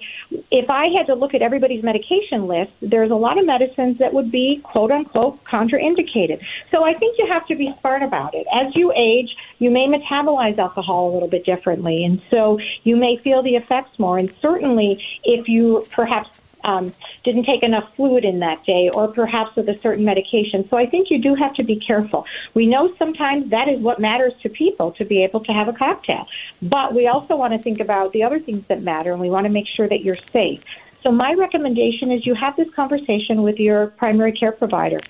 if 0.50 0.70
I 0.70 0.86
had 0.86 1.06
to 1.08 1.14
look 1.14 1.34
at 1.34 1.42
everybody's 1.42 1.82
medication 1.82 2.46
list, 2.46 2.70
there's 2.80 3.10
a 3.10 3.16
lot 3.16 3.38
of 3.38 3.44
medicines 3.44 3.98
that 3.98 4.14
would 4.14 4.30
be 4.30 4.60
quote 4.62 4.92
unquote 4.92 5.42
contraindicated. 5.44 6.40
So 6.70 6.84
I 6.84 6.94
think 6.94 7.18
you 7.18 7.26
have 7.26 7.46
to 7.48 7.56
be 7.56 7.74
smart 7.80 8.02
about 8.02 8.34
it. 8.34 8.46
As 8.52 8.74
you 8.76 8.92
age, 8.94 9.36
you 9.58 9.70
may 9.70 9.86
metabolize 9.88 10.58
alcohol 10.58 11.10
a 11.10 11.12
little 11.12 11.28
bit 11.28 11.44
differently, 11.44 12.04
and 12.04 12.22
so 12.30 12.60
you 12.84 12.96
may 12.96 13.16
feel 13.16 13.42
the 13.42 13.56
effects 13.56 13.98
more. 13.98 14.16
And 14.16 14.32
certainly, 14.40 15.04
if 15.24 15.48
you 15.48 15.86
perhaps 15.90 16.30
um, 16.64 16.94
didn't 17.24 17.44
take 17.44 17.62
enough 17.62 17.84
fluid 17.96 18.24
in 18.24 18.38
that 18.40 18.64
day, 18.66 18.88
or 18.92 19.08
perhaps 19.12 19.50
with 19.56 19.68
a 19.68 19.78
certain 19.82 20.04
medication. 20.04 20.66
So 20.70 20.76
I 20.76 20.86
think 20.86 21.08
you 21.10 21.20
do 21.20 21.34
have 21.34 21.54
to 21.54 21.64
be 21.64 21.80
careful. 21.86 22.24
We 22.54 22.66
know 22.66 22.94
sometimes 22.98 23.50
that 23.50 23.68
is 23.68 23.80
what 23.80 24.00
matters 24.00 24.32
to 24.42 24.48
people 24.48 24.92
to 24.98 25.04
be 25.04 25.22
able 25.24 25.42
to 25.44 25.52
have 25.52 25.68
a 25.68 25.72
cocktail, 25.72 26.26
but 26.62 26.94
we 26.94 27.08
also 27.08 27.36
want 27.36 27.52
to 27.52 27.62
think 27.62 27.80
about 27.80 28.12
the 28.12 28.22
other 28.22 28.40
things 28.40 28.64
that 28.68 28.82
matter, 28.82 29.12
and 29.12 29.20
we 29.20 29.30
want 29.30 29.46
to 29.46 29.52
make 29.52 29.66
sure 29.76 29.88
that 29.88 30.02
you're 30.02 30.18
safe. 30.32 30.60
So 31.02 31.10
my 31.10 31.34
recommendation 31.36 32.12
is 32.12 32.24
you 32.24 32.34
have 32.34 32.54
this 32.56 32.68
conversation 32.76 33.42
with 33.42 33.56
your 33.56 33.88
primary 33.98 34.32
care 34.32 34.52
provider. 34.52 35.04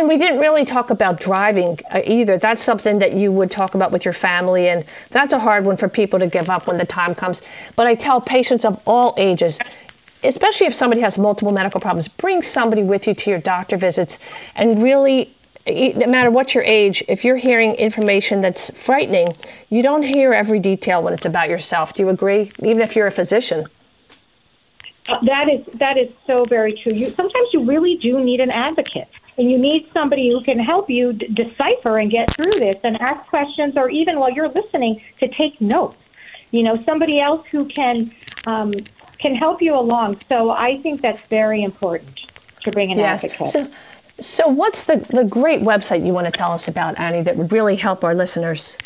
And 0.00 0.08
we 0.08 0.16
didn't 0.16 0.38
really 0.38 0.64
talk 0.64 0.88
about 0.88 1.20
driving 1.20 1.78
uh, 1.90 2.00
either. 2.02 2.38
That's 2.38 2.62
something 2.62 3.00
that 3.00 3.12
you 3.12 3.30
would 3.32 3.50
talk 3.50 3.74
about 3.74 3.92
with 3.92 4.06
your 4.06 4.14
family, 4.14 4.66
and 4.66 4.86
that's 5.10 5.34
a 5.34 5.38
hard 5.38 5.66
one 5.66 5.76
for 5.76 5.90
people 5.90 6.20
to 6.20 6.26
give 6.26 6.48
up 6.48 6.66
when 6.66 6.78
the 6.78 6.86
time 6.86 7.14
comes. 7.14 7.42
But 7.76 7.86
I 7.86 7.96
tell 7.96 8.18
patients 8.18 8.64
of 8.64 8.80
all 8.86 9.12
ages, 9.18 9.58
especially 10.24 10.68
if 10.68 10.74
somebody 10.74 11.02
has 11.02 11.18
multiple 11.18 11.52
medical 11.52 11.82
problems, 11.82 12.08
bring 12.08 12.40
somebody 12.40 12.82
with 12.82 13.08
you 13.08 13.14
to 13.14 13.28
your 13.28 13.40
doctor 13.40 13.76
visits 13.76 14.18
and 14.54 14.82
really 14.82 15.34
no 15.66 16.06
matter 16.06 16.30
what 16.30 16.54
your 16.54 16.64
age, 16.64 17.04
if 17.06 17.22
you're 17.26 17.36
hearing 17.36 17.74
information 17.74 18.40
that's 18.40 18.70
frightening, 18.70 19.34
you 19.68 19.82
don't 19.82 20.02
hear 20.02 20.32
every 20.32 20.60
detail 20.60 21.02
when 21.02 21.12
it's 21.12 21.26
about 21.26 21.50
yourself. 21.50 21.92
Do 21.92 22.04
you 22.04 22.08
agree? 22.08 22.50
Even 22.60 22.80
if 22.80 22.96
you're 22.96 23.06
a 23.06 23.10
physician. 23.12 23.66
Uh, 25.06 25.18
that 25.24 25.50
is 25.50 25.66
that 25.74 25.98
is 25.98 26.10
so 26.26 26.46
very 26.46 26.72
true. 26.72 26.92
You 26.94 27.10
sometimes 27.10 27.48
you 27.52 27.64
really 27.64 27.96
do 27.96 28.18
need 28.18 28.40
an 28.40 28.50
advocate 28.50 29.08
and 29.38 29.50
you 29.50 29.58
need 29.58 29.88
somebody 29.92 30.30
who 30.30 30.42
can 30.42 30.58
help 30.58 30.90
you 30.90 31.12
d- 31.12 31.28
decipher 31.28 31.98
and 31.98 32.10
get 32.10 32.34
through 32.34 32.58
this 32.58 32.78
and 32.84 33.00
ask 33.00 33.26
questions 33.28 33.74
or 33.76 33.90
even 33.90 34.18
while 34.18 34.30
you're 34.32 34.48
listening 34.48 35.02
to 35.18 35.28
take 35.28 35.60
notes. 35.60 36.02
You 36.50 36.62
know 36.62 36.82
somebody 36.84 37.20
else 37.20 37.46
who 37.50 37.66
can 37.66 38.12
um, 38.44 38.88
can 39.18 39.34
help 39.34 39.62
you 39.62 39.74
along. 39.74 40.20
So 40.28 40.50
i 40.50 40.80
think 40.82 41.02
that's 41.02 41.22
very 41.28 41.62
important 41.62 42.20
to 42.62 42.72
bring 42.72 42.92
an 42.92 42.98
yes. 42.98 43.24
advocate. 43.24 43.48
So, 43.48 43.70
so 44.20 44.48
what's 44.48 44.84
the, 44.84 44.96
the 45.10 45.24
great 45.24 45.62
website 45.62 46.04
you 46.04 46.12
want 46.12 46.26
to 46.26 46.32
tell 46.32 46.52
us 46.52 46.68
about 46.68 46.98
annie 46.98 47.22
that 47.22 47.36
would 47.36 47.52
really 47.52 47.76
help 47.76 48.04
our 48.04 48.14
listeners 48.14 48.78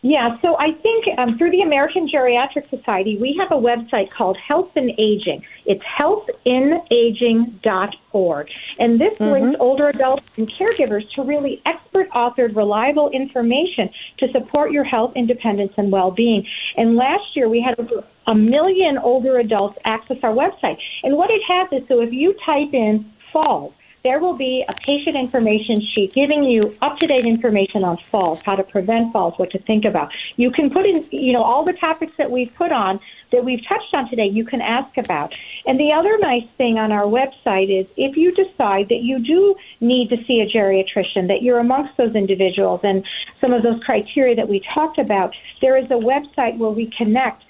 yeah, 0.00 0.40
so 0.40 0.56
I 0.56 0.70
think 0.72 1.06
um, 1.18 1.36
through 1.36 1.50
the 1.50 1.62
American 1.62 2.08
Geriatric 2.08 2.70
Society, 2.70 3.18
we 3.18 3.34
have 3.38 3.50
a 3.50 3.56
website 3.56 4.10
called 4.10 4.36
Health 4.36 4.76
in 4.76 4.94
Aging. 4.96 5.44
It's 5.66 5.82
healthinaging.org. 5.82 8.50
And 8.78 9.00
this 9.00 9.14
mm-hmm. 9.14 9.32
links 9.32 9.56
older 9.58 9.88
adults 9.88 10.24
and 10.36 10.48
caregivers 10.48 11.10
to 11.14 11.24
really 11.24 11.60
expert 11.66 12.08
authored, 12.10 12.54
reliable 12.54 13.10
information 13.10 13.90
to 14.18 14.30
support 14.30 14.70
your 14.70 14.84
health, 14.84 15.16
independence, 15.16 15.72
and 15.76 15.90
well 15.90 16.12
being. 16.12 16.46
And 16.76 16.94
last 16.94 17.34
year, 17.34 17.48
we 17.48 17.60
had 17.60 17.80
over 17.80 18.04
a 18.28 18.36
million 18.36 18.98
older 18.98 19.38
adults 19.38 19.78
access 19.84 20.18
our 20.22 20.32
website. 20.32 20.78
And 21.02 21.16
what 21.16 21.30
it 21.30 21.42
has 21.42 21.72
is 21.72 21.88
so 21.88 22.00
if 22.02 22.12
you 22.12 22.34
type 22.34 22.72
in 22.72 23.10
falls, 23.32 23.74
there 24.04 24.20
will 24.20 24.36
be 24.36 24.64
a 24.68 24.74
patient 24.74 25.16
information 25.16 25.80
sheet 25.80 26.14
giving 26.14 26.44
you 26.44 26.76
up-to-date 26.82 27.26
information 27.26 27.84
on 27.84 27.98
falls, 28.10 28.40
how 28.44 28.54
to 28.54 28.62
prevent 28.62 29.12
falls, 29.12 29.34
what 29.38 29.50
to 29.50 29.58
think 29.58 29.84
about. 29.84 30.12
You 30.36 30.50
can 30.50 30.70
put 30.70 30.86
in, 30.86 31.06
you 31.10 31.32
know, 31.32 31.42
all 31.42 31.64
the 31.64 31.72
topics 31.72 32.12
that 32.18 32.30
we've 32.30 32.54
put 32.54 32.70
on 32.70 33.00
that 33.32 33.44
we've 33.44 33.64
touched 33.66 33.92
on 33.92 34.08
today, 34.08 34.26
you 34.26 34.44
can 34.44 34.60
ask 34.60 34.96
about. 34.96 35.34
And 35.66 35.78
the 35.78 35.92
other 35.92 36.16
nice 36.18 36.46
thing 36.56 36.78
on 36.78 36.92
our 36.92 37.04
website 37.04 37.68
is 37.68 37.86
if 37.96 38.16
you 38.16 38.32
decide 38.32 38.88
that 38.88 39.02
you 39.02 39.18
do 39.18 39.56
need 39.80 40.08
to 40.10 40.24
see 40.24 40.40
a 40.40 40.46
geriatrician, 40.46 41.28
that 41.28 41.42
you're 41.42 41.58
amongst 41.58 41.96
those 41.96 42.14
individuals 42.14 42.80
and 42.84 43.04
some 43.40 43.52
of 43.52 43.62
those 43.62 43.82
criteria 43.82 44.34
that 44.36 44.48
we 44.48 44.60
talked 44.60 44.98
about, 44.98 45.34
there 45.60 45.76
is 45.76 45.86
a 45.86 45.94
website 45.94 46.56
where 46.56 46.70
we 46.70 46.86
connect 46.86 47.42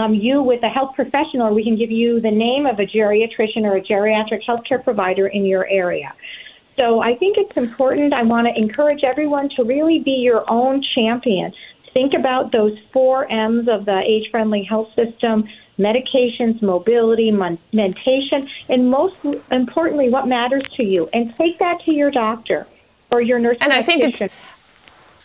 um, 0.00 0.14
you 0.14 0.42
with 0.42 0.62
a 0.62 0.68
health 0.68 0.94
professional, 0.94 1.48
or 1.48 1.52
we 1.52 1.64
can 1.68 1.76
give 1.76 1.90
you 1.90 2.20
the 2.20 2.30
name 2.30 2.66
of 2.66 2.78
a 2.80 2.86
geriatrician 2.86 3.62
or 3.68 3.76
a 3.76 3.82
geriatric 3.82 4.42
healthcare 4.48 4.82
provider 4.82 5.26
in 5.26 5.44
your 5.44 5.66
area. 5.68 6.12
So 6.76 7.00
I 7.00 7.14
think 7.20 7.36
it's 7.36 7.56
important. 7.56 8.12
I 8.12 8.22
want 8.22 8.46
to 8.48 8.58
encourage 8.58 9.04
everyone 9.04 9.50
to 9.50 9.64
really 9.64 9.98
be 10.00 10.16
your 10.30 10.44
own 10.48 10.82
champion. 10.82 11.52
Think 11.92 12.14
about 12.14 12.52
those 12.52 12.78
four 12.92 13.30
M's 13.30 13.68
of 13.68 13.84
the 13.84 13.98
age 13.98 14.30
friendly 14.30 14.62
health 14.62 14.94
system 14.94 15.48
medications, 15.78 16.60
mobility, 16.60 17.30
mentation, 17.72 18.48
and 18.68 18.90
most 18.90 19.16
importantly, 19.50 20.10
what 20.10 20.28
matters 20.28 20.62
to 20.76 20.84
you. 20.84 21.08
And 21.12 21.34
take 21.36 21.58
that 21.58 21.82
to 21.84 21.92
your 21.92 22.10
doctor 22.10 22.66
or 23.10 23.22
your 23.22 23.38
nurse. 23.38 23.56
And 23.62 23.72
I 23.72 23.82
think 23.82 24.02
it's 24.02 24.32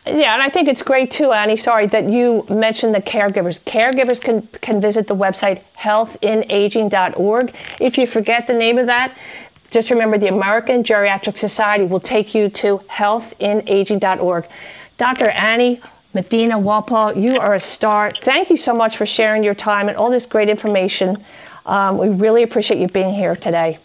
yeah, 0.07 0.33
and 0.33 0.41
I 0.41 0.49
think 0.49 0.67
it's 0.67 0.83
great 0.83 1.11
too, 1.11 1.31
Annie. 1.31 1.57
Sorry 1.57 1.87
that 1.87 2.09
you 2.09 2.45
mentioned 2.49 2.93
the 2.93 3.01
caregivers. 3.01 3.59
Caregivers 3.61 4.21
can 4.21 4.47
can 4.61 4.79
visit 4.79 5.07
the 5.07 5.15
website 5.15 5.61
healthinaging.org. 5.77 7.53
If 7.79 7.97
you 7.97 8.05
forget 8.05 8.47
the 8.47 8.53
name 8.53 8.77
of 8.77 8.87
that, 8.87 9.17
just 9.71 9.89
remember 9.89 10.17
the 10.17 10.27
American 10.27 10.83
Geriatric 10.83 11.37
Society 11.37 11.85
will 11.85 11.99
take 11.99 12.35
you 12.35 12.49
to 12.49 12.77
healthinaging.org. 12.89 14.47
Dr. 14.97 15.29
Annie 15.29 15.81
Medina 16.13 16.57
Walpole, 16.57 17.17
you 17.17 17.39
are 17.39 17.53
a 17.53 17.59
star. 17.59 18.11
Thank 18.11 18.49
you 18.49 18.57
so 18.57 18.73
much 18.73 18.95
for 18.95 19.05
sharing 19.05 19.43
your 19.43 19.53
time 19.53 19.89
and 19.89 19.97
all 19.97 20.09
this 20.09 20.25
great 20.25 20.49
information. 20.49 21.23
Um, 21.65 21.97
we 21.97 22.09
really 22.09 22.43
appreciate 22.43 22.79
you 22.79 22.87
being 22.87 23.13
here 23.13 23.35
today. 23.35 23.79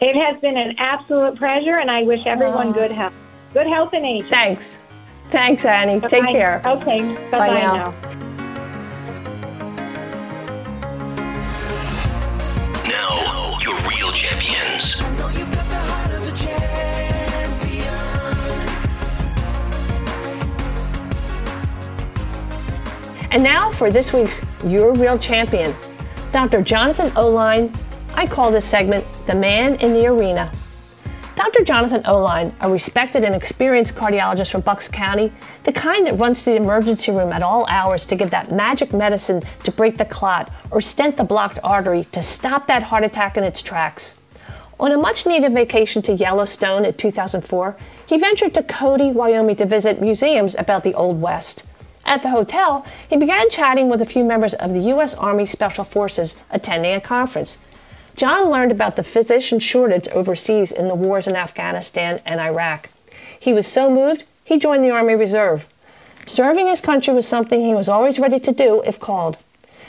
It 0.00 0.14
has 0.14 0.40
been 0.40 0.56
an 0.56 0.76
absolute 0.78 1.38
pleasure, 1.38 1.78
and 1.78 1.90
I 1.90 2.02
wish 2.02 2.26
everyone 2.26 2.72
good 2.72 2.92
health. 2.92 3.14
Good 3.54 3.66
health 3.66 3.92
and 3.94 4.04
aging. 4.04 4.30
Thanks. 4.30 4.76
Thanks, 5.30 5.64
Annie. 5.64 6.00
Bye-bye. 6.00 6.08
Take 6.08 6.28
care. 6.30 6.62
Okay. 6.64 7.00
Bye-bye 7.30 7.38
Bye 7.38 7.60
now. 7.60 7.74
now. 7.74 7.94
Now, 12.88 13.58
your 13.62 13.76
real 13.88 14.10
champions. 14.12 15.00
And 23.30 23.42
now 23.42 23.70
for 23.72 23.90
this 23.90 24.14
week's 24.14 24.40
Your 24.64 24.94
Real 24.94 25.18
Champion, 25.18 25.74
Dr. 26.32 26.62
Jonathan 26.62 27.12
Oline. 27.14 27.70
I 28.14 28.26
call 28.26 28.50
this 28.50 28.64
segment 28.64 29.04
The 29.26 29.34
Man 29.34 29.74
in 29.76 29.92
the 29.92 30.06
Arena. 30.06 30.50
Dr. 31.38 31.62
Jonathan 31.62 32.02
Oline, 32.04 32.52
a 32.60 32.68
respected 32.68 33.22
and 33.22 33.32
experienced 33.32 33.94
cardiologist 33.94 34.50
from 34.50 34.62
Bucks 34.62 34.88
County, 34.88 35.32
the 35.62 35.72
kind 35.72 36.04
that 36.08 36.18
runs 36.18 36.42
to 36.42 36.50
the 36.50 36.56
emergency 36.56 37.12
room 37.12 37.32
at 37.32 37.44
all 37.44 37.64
hours 37.68 38.06
to 38.06 38.16
give 38.16 38.30
that 38.30 38.50
magic 38.50 38.92
medicine 38.92 39.44
to 39.62 39.70
break 39.70 39.98
the 39.98 40.04
clot 40.04 40.50
or 40.72 40.80
stent 40.80 41.16
the 41.16 41.22
blocked 41.22 41.60
artery 41.62 42.02
to 42.10 42.22
stop 42.22 42.66
that 42.66 42.82
heart 42.82 43.04
attack 43.04 43.36
in 43.36 43.44
its 43.44 43.62
tracks. 43.62 44.20
On 44.80 44.90
a 44.90 44.98
much 44.98 45.26
needed 45.26 45.52
vacation 45.52 46.02
to 46.02 46.12
Yellowstone 46.12 46.84
in 46.84 46.92
2004, 46.94 47.76
he 48.06 48.18
ventured 48.18 48.54
to 48.54 48.64
Cody, 48.64 49.12
Wyoming 49.12 49.54
to 49.56 49.64
visit 49.64 50.00
museums 50.00 50.56
about 50.56 50.82
the 50.82 50.94
Old 50.94 51.20
West. 51.20 51.64
At 52.04 52.22
the 52.22 52.30
hotel, 52.30 52.84
he 53.08 53.16
began 53.16 53.48
chatting 53.48 53.88
with 53.88 54.02
a 54.02 54.06
few 54.06 54.24
members 54.24 54.54
of 54.54 54.72
the 54.72 54.80
U.S. 54.90 55.14
Army 55.14 55.46
Special 55.46 55.84
Forces 55.84 56.36
attending 56.50 56.94
a 56.94 57.00
conference. 57.00 57.58
John 58.18 58.50
learned 58.50 58.72
about 58.72 58.96
the 58.96 59.04
physician 59.04 59.60
shortage 59.60 60.08
overseas 60.08 60.72
in 60.72 60.88
the 60.88 60.96
wars 60.96 61.28
in 61.28 61.36
Afghanistan 61.36 62.18
and 62.26 62.40
Iraq. 62.40 62.88
He 63.38 63.52
was 63.52 63.64
so 63.64 63.88
moved, 63.88 64.24
he 64.42 64.58
joined 64.58 64.82
the 64.82 64.90
Army 64.90 65.14
Reserve. 65.14 65.64
Serving 66.26 66.66
his 66.66 66.80
country 66.80 67.14
was 67.14 67.28
something 67.28 67.60
he 67.60 67.76
was 67.76 67.88
always 67.88 68.18
ready 68.18 68.40
to 68.40 68.50
do 68.50 68.80
if 68.80 68.98
called. 68.98 69.36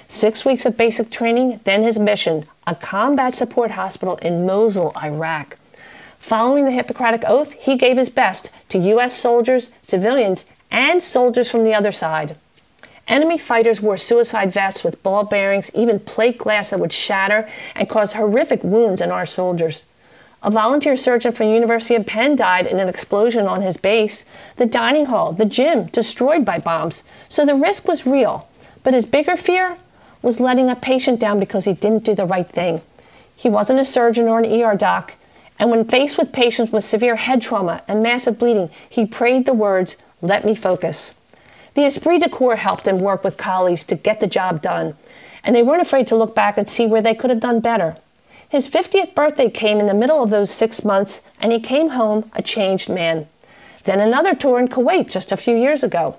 Six 0.10 0.46
weeks 0.46 0.68
of 0.68 0.78
basic 0.78 1.10
training, 1.10 1.60
then 1.64 1.82
his 1.82 1.98
mission 1.98 2.46
a 2.68 2.76
combat 2.76 3.34
support 3.34 3.72
hospital 3.72 4.18
in 4.18 4.46
Mosul, 4.46 4.94
Iraq. 4.96 5.58
Following 6.20 6.66
the 6.66 6.72
Hippocratic 6.72 7.24
Oath, 7.28 7.54
he 7.54 7.78
gave 7.78 7.98
his 7.98 8.12
best 8.12 8.52
to 8.70 8.78
U.S. 8.78 9.16
soldiers, 9.16 9.74
civilians, 9.82 10.46
and 10.70 11.02
soldiers 11.02 11.50
from 11.50 11.64
the 11.64 11.74
other 11.74 11.92
side. 11.92 12.36
Enemy 13.10 13.40
fighters 13.40 13.82
wore 13.82 13.98
suicide 13.98 14.52
vests 14.52 14.84
with 14.84 15.02
ball 15.02 15.24
bearings, 15.24 15.72
even 15.74 16.00
plate 16.00 16.38
glass 16.38 16.70
that 16.70 16.80
would 16.80 16.94
shatter 16.94 17.50
and 17.76 17.90
cause 17.90 18.14
horrific 18.14 18.64
wounds 18.64 19.02
in 19.02 19.10
our 19.10 19.26
soldiers. 19.26 19.86
A 20.44 20.52
volunteer 20.52 20.96
surgeon 20.96 21.32
from 21.32 21.48
the 21.48 21.54
University 21.54 21.96
of 21.96 22.06
Penn 22.06 22.36
died 22.36 22.68
in 22.68 22.80
an 22.80 22.88
explosion 22.88 23.48
on 23.48 23.64
his 23.64 23.78
base. 23.78 24.26
The 24.58 24.68
dining 24.68 25.08
hall, 25.08 25.34
the 25.34 25.46
gym, 25.46 25.86
destroyed 25.86 26.46
by 26.46 26.60
bombs. 26.60 27.04
So 27.30 27.46
the 27.46 27.56
risk 27.56 27.88
was 27.88 28.06
real. 28.06 28.48
But 28.84 28.94
his 28.94 29.08
bigger 29.08 29.36
fear 29.36 29.76
was 30.22 30.40
letting 30.40 30.70
a 30.70 30.76
patient 30.76 31.20
down 31.20 31.40
because 31.40 31.66
he 31.66 31.74
didn't 31.74 32.06
do 32.06 32.14
the 32.14 32.28
right 32.28 32.48
thing. 32.48 32.80
He 33.36 33.50
wasn't 33.50 33.80
a 33.80 33.86
surgeon 33.86 34.28
or 34.28 34.38
an 34.38 34.62
ER 34.62 34.76
doc. 34.76 35.16
And 35.58 35.72
when 35.72 35.86
faced 35.86 36.20
with 36.20 36.32
patients 36.32 36.72
with 36.72 36.84
severe 36.84 37.16
head 37.16 37.42
trauma 37.42 37.82
and 37.88 38.04
massive 38.04 38.38
bleeding, 38.38 38.70
he 38.88 39.08
prayed 39.08 39.48
the 39.48 39.54
words, 39.54 39.98
let 40.22 40.46
me 40.46 40.54
focus. 40.54 41.16
The 41.80 41.86
esprit 41.86 42.20
de 42.20 42.28
corps 42.28 42.58
helped 42.58 42.86
him 42.86 43.00
work 43.00 43.24
with 43.24 43.38
colleagues 43.38 43.86
to 43.86 43.96
get 43.96 44.20
the 44.20 44.28
job 44.28 44.62
done, 44.62 44.98
and 45.46 45.56
they 45.56 45.64
weren't 45.64 45.82
afraid 45.82 46.08
to 46.08 46.18
look 46.18 46.36
back 46.36 46.58
and 46.58 46.70
see 46.70 46.86
where 46.86 47.02
they 47.02 47.16
could 47.16 47.30
have 47.30 47.40
done 47.40 47.62
better. 47.62 47.96
His 48.50 48.68
50th 48.68 49.16
birthday 49.16 49.50
came 49.50 49.80
in 49.80 49.88
the 49.88 49.94
middle 49.94 50.22
of 50.22 50.30
those 50.30 50.52
six 50.52 50.84
months, 50.84 51.22
and 51.40 51.54
he 51.54 51.62
came 51.62 51.88
home 51.88 52.30
a 52.36 52.42
changed 52.42 52.90
man. 52.90 53.30
Then 53.86 54.02
another 54.02 54.36
tour 54.36 54.60
in 54.60 54.68
Kuwait 54.68 55.10
just 55.10 55.32
a 55.32 55.38
few 55.38 55.56
years 55.56 55.86
ago. 55.86 56.18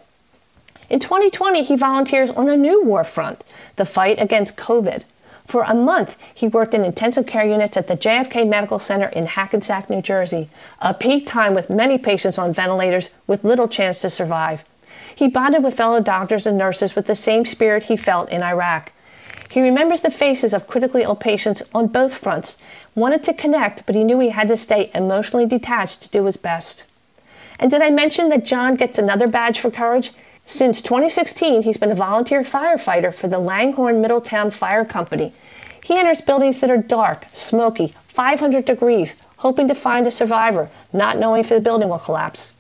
In 0.88 0.98
2020, 0.98 1.62
he 1.62 1.76
volunteers 1.76 2.30
on 2.30 2.48
a 2.48 2.56
new 2.56 2.82
war 2.82 3.04
front, 3.04 3.44
the 3.76 3.84
fight 3.84 4.18
against 4.18 4.56
COVID. 4.56 5.02
For 5.46 5.61
a 5.64 5.74
month, 5.74 6.16
he 6.34 6.48
worked 6.48 6.72
in 6.72 6.86
intensive 6.86 7.26
care 7.26 7.44
units 7.44 7.76
at 7.76 7.86
the 7.86 7.98
JFK 7.98 8.48
Medical 8.48 8.78
Center 8.78 9.08
in 9.08 9.26
Hackensack, 9.26 9.90
New 9.90 10.00
Jersey, 10.00 10.48
a 10.80 10.94
peak 10.94 11.26
time 11.26 11.52
with 11.52 11.68
many 11.68 11.98
patients 11.98 12.38
on 12.38 12.54
ventilators 12.54 13.11
with 13.26 13.44
little 13.44 13.68
chance 13.68 14.00
to 14.00 14.08
survive. 14.08 14.64
He 15.14 15.28
bonded 15.28 15.62
with 15.64 15.76
fellow 15.76 16.00
doctors 16.00 16.46
and 16.46 16.56
nurses 16.56 16.94
with 16.94 17.06
the 17.06 17.14
same 17.14 17.44
spirit 17.44 17.84
he 17.84 17.96
felt 17.96 18.30
in 18.30 18.42
Iraq. 18.42 18.92
He 19.48 19.61
remembers 19.61 20.00
the 20.00 20.11
faces 20.11 20.54
of 20.54 20.68
critically 20.68 21.02
ill 21.02 21.16
patients 21.16 21.62
on 21.74 21.88
both 21.88 22.14
fronts, 22.14 22.56
wanted 22.94 23.24
to 23.24 23.34
connect, 23.34 23.84
but 23.84 23.96
he 23.96 24.04
knew 24.04 24.20
he 24.20 24.28
had 24.28 24.48
to 24.48 24.56
stay 24.56 24.90
emotionally 24.94 25.46
detached 25.46 26.02
to 26.02 26.08
do 26.08 26.24
his 26.24 26.36
best. 26.36 26.84
And 27.58 27.70
did 27.70 27.82
I 27.82 27.90
mention 27.90 28.28
that 28.28 28.44
John 28.44 28.76
gets 28.76 28.98
another 28.98 29.26
badge 29.26 29.58
for 29.58 29.70
courage? 29.70 30.12
Since 30.44 30.82
2016, 30.82 31.62
he's 31.62 31.76
been 31.76 31.90
a 31.90 31.96
volunteer 31.96 32.42
firefighter 32.42 33.12
for 33.12 33.28
the 33.28 33.38
Langhorne 33.38 34.00
Middletown 34.00 34.50
Fire 34.50 34.84
Company. 34.84 35.32
He 35.82 35.98
enters 35.98 36.20
buildings 36.20 36.61
that 36.61 36.70
are 36.70 36.78
dark, 36.78 37.26
smoky, 37.32 37.88
500 38.08 38.64
degrees, 38.64 39.26
hoping 39.36 39.68
to 39.68 39.74
find 39.74 40.06
a 40.06 40.11
survivor, 40.11 40.70
not 40.92 41.18
knowing 41.18 41.40
if 41.40 41.48
the 41.48 41.61
building 41.61 41.88
will 41.88 41.98
collapse. 41.98 42.56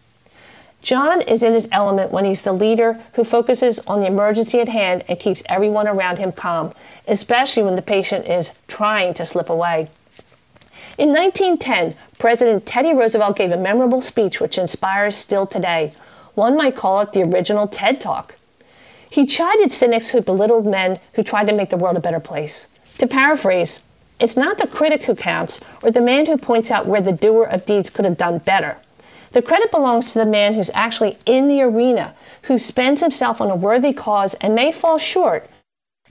John 0.82 1.20
is 1.20 1.42
in 1.42 1.52
his 1.52 1.68
element 1.72 2.10
when 2.10 2.24
he's 2.24 2.40
the 2.40 2.52
leader 2.52 2.96
who 3.12 3.24
focuses 3.24 3.80
on 3.86 4.00
the 4.00 4.06
emergency 4.06 4.60
at 4.60 4.68
hand 4.68 5.04
and 5.08 5.20
keeps 5.20 5.42
everyone 5.46 5.86
around 5.86 6.18
him 6.18 6.32
calm, 6.32 6.72
especially 7.06 7.64
when 7.64 7.76
the 7.76 7.82
patient 7.82 8.26
is 8.26 8.52
trying 8.66 9.12
to 9.14 9.26
slip 9.26 9.50
away. 9.50 9.88
In 10.96 11.10
1910, 11.10 11.94
President 12.18 12.66
Teddy 12.66 12.94
Roosevelt 12.94 13.36
gave 13.36 13.52
a 13.52 13.56
memorable 13.56 14.00
speech 14.00 14.40
which 14.40 14.58
inspires 14.58 15.16
still 15.16 15.46
today. 15.46 15.92
One 16.34 16.56
might 16.56 16.76
call 16.76 17.00
it 17.00 17.12
the 17.12 17.22
original 17.24 17.68
TED 17.68 18.00
Talk. 18.00 18.34
He 19.10 19.26
chided 19.26 19.72
cynics 19.72 20.08
who 20.08 20.20
belittled 20.22 20.66
men 20.66 20.98
who 21.14 21.22
tried 21.22 21.48
to 21.48 21.54
make 21.54 21.70
the 21.70 21.76
world 21.76 21.96
a 21.96 22.00
better 22.00 22.20
place. 22.20 22.68
To 22.98 23.06
paraphrase, 23.06 23.80
it's 24.18 24.36
not 24.36 24.58
the 24.58 24.66
critic 24.66 25.02
who 25.02 25.14
counts 25.14 25.60
or 25.82 25.90
the 25.90 26.00
man 26.00 26.26
who 26.26 26.38
points 26.38 26.70
out 26.70 26.86
where 26.86 27.00
the 27.00 27.12
doer 27.12 27.44
of 27.44 27.66
deeds 27.66 27.90
could 27.90 28.04
have 28.04 28.18
done 28.18 28.38
better. 28.38 28.76
The 29.32 29.42
credit 29.42 29.70
belongs 29.70 30.12
to 30.12 30.18
the 30.18 30.26
man 30.26 30.54
who's 30.54 30.72
actually 30.74 31.16
in 31.24 31.46
the 31.46 31.62
arena, 31.62 32.14
who 32.42 32.58
spends 32.58 33.00
himself 33.00 33.40
on 33.40 33.50
a 33.50 33.56
worthy 33.56 33.92
cause 33.92 34.34
and 34.34 34.56
may 34.56 34.72
fall 34.72 34.98
short, 34.98 35.48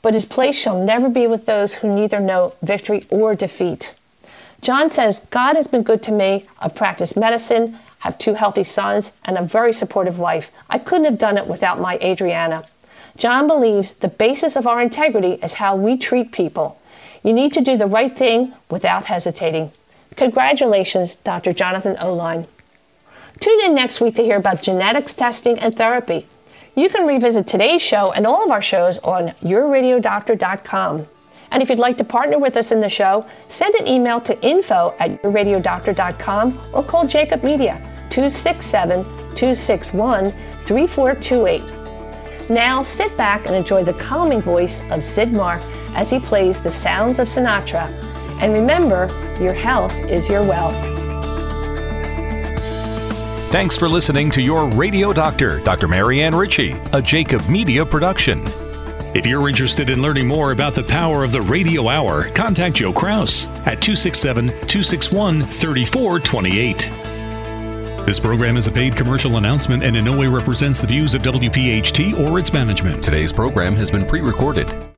but 0.01 0.13
his 0.13 0.25
place 0.25 0.55
shall 0.55 0.81
never 0.81 1.09
be 1.09 1.27
with 1.27 1.45
those 1.45 1.73
who 1.73 1.93
neither 1.93 2.21
know 2.21 2.53
victory 2.61 3.03
or 3.09 3.35
defeat. 3.35 3.93
John 4.61 4.89
says, 4.89 5.19
God 5.31 5.57
has 5.57 5.67
been 5.67 5.83
good 5.83 6.03
to 6.03 6.13
me. 6.13 6.47
I've 6.59 6.75
practiced 6.75 7.17
medicine, 7.17 7.77
have 7.99 8.17
two 8.17 8.33
healthy 8.33 8.63
sons, 8.63 9.11
and 9.25 9.37
a 9.37 9.41
very 9.43 9.73
supportive 9.73 10.17
wife. 10.17 10.49
I 10.69 10.79
couldn't 10.79 11.05
have 11.05 11.17
done 11.17 11.37
it 11.37 11.47
without 11.47 11.81
my 11.81 11.97
Adriana. 12.01 12.63
John 13.17 13.47
believes 13.47 13.95
the 13.95 14.07
basis 14.07 14.55
of 14.55 14.65
our 14.65 14.81
integrity 14.81 15.33
is 15.33 15.53
how 15.53 15.75
we 15.75 15.97
treat 15.97 16.31
people. 16.31 16.79
You 17.23 17.33
need 17.33 17.53
to 17.53 17.61
do 17.61 17.75
the 17.75 17.87
right 17.87 18.15
thing 18.15 18.53
without 18.69 19.03
hesitating. 19.03 19.71
Congratulations, 20.15 21.15
Dr. 21.15 21.51
Jonathan 21.51 21.97
Oline. 21.97 22.47
Tune 23.39 23.61
in 23.63 23.73
next 23.73 24.01
week 24.01 24.15
to 24.15 24.23
hear 24.23 24.37
about 24.37 24.61
genetics 24.61 25.13
testing 25.13 25.59
and 25.59 25.75
therapy. 25.75 26.27
You 26.75 26.89
can 26.89 27.07
revisit 27.07 27.47
today's 27.47 27.81
show 27.81 28.11
and 28.11 28.27
all 28.27 28.43
of 28.43 28.51
our 28.51 28.61
shows 28.61 28.97
on 28.99 29.29
yourradiodoctor.com. 29.41 31.07
And 31.51 31.63
if 31.63 31.69
you'd 31.69 31.79
like 31.79 31.97
to 31.97 32.03
partner 32.03 32.37
with 32.37 32.57
us 32.57 32.71
in 32.71 32.81
the 32.81 32.89
show, 32.89 33.25
send 33.47 33.75
an 33.75 33.87
email 33.87 34.19
to 34.21 34.39
info 34.45 34.93
at 34.99 35.21
yourradiodoctor.com 35.21 36.59
or 36.73 36.83
call 36.83 37.07
Jacob 37.07 37.43
Media 37.43 37.77
267 38.09 39.03
261 39.35 40.31
3428. 40.61 42.49
Now 42.49 42.81
sit 42.81 43.15
back 43.15 43.45
and 43.45 43.55
enjoy 43.55 43.83
the 43.83 43.93
calming 43.93 44.41
voice 44.41 44.83
of 44.91 45.03
Sid 45.03 45.31
Mark 45.31 45.61
as 45.95 46.09
he 46.09 46.19
plays 46.19 46.59
the 46.59 46.71
sounds 46.71 47.19
of 47.19 47.27
Sinatra. 47.27 47.87
And 48.41 48.53
remember, 48.53 49.07
your 49.41 49.53
health 49.53 49.95
is 50.09 50.27
your 50.27 50.43
wealth. 50.43 50.75
Thanks 53.49 53.75
for 53.75 53.89
listening 53.89 54.31
to 54.31 54.41
your 54.43 54.69
radio 54.69 55.11
doctor, 55.11 55.59
Dr. 55.61 55.87
Marianne 55.87 56.35
Ritchie, 56.35 56.75
a 56.93 57.01
Jacob 57.01 57.49
Media 57.49 57.83
production. 57.83 58.43
If 59.15 59.25
you're 59.25 59.49
interested 59.49 59.89
in 59.89 60.03
learning 60.03 60.27
more 60.27 60.51
about 60.51 60.75
the 60.75 60.83
power 60.83 61.23
of 61.23 61.31
the 61.31 61.41
radio 61.41 61.89
hour, 61.89 62.29
contact 62.29 62.75
Joe 62.75 62.93
Kraus 62.93 63.47
at 63.65 63.81
267 63.81 64.49
261 64.49 65.41
3428. 65.41 68.05
This 68.05 68.19
program 68.19 68.55
is 68.55 68.67
a 68.67 68.71
paid 68.71 68.95
commercial 68.95 69.37
announcement 69.37 69.81
and 69.81 69.95
in 69.95 70.05
no 70.05 70.15
way 70.15 70.27
represents 70.27 70.77
the 70.77 70.85
views 70.85 71.15
of 71.15 71.23
WPHT 71.23 72.19
or 72.19 72.37
its 72.37 72.53
management. 72.53 73.03
Today's 73.03 73.33
program 73.33 73.75
has 73.75 73.89
been 73.89 74.05
pre 74.05 74.21
recorded. 74.21 74.88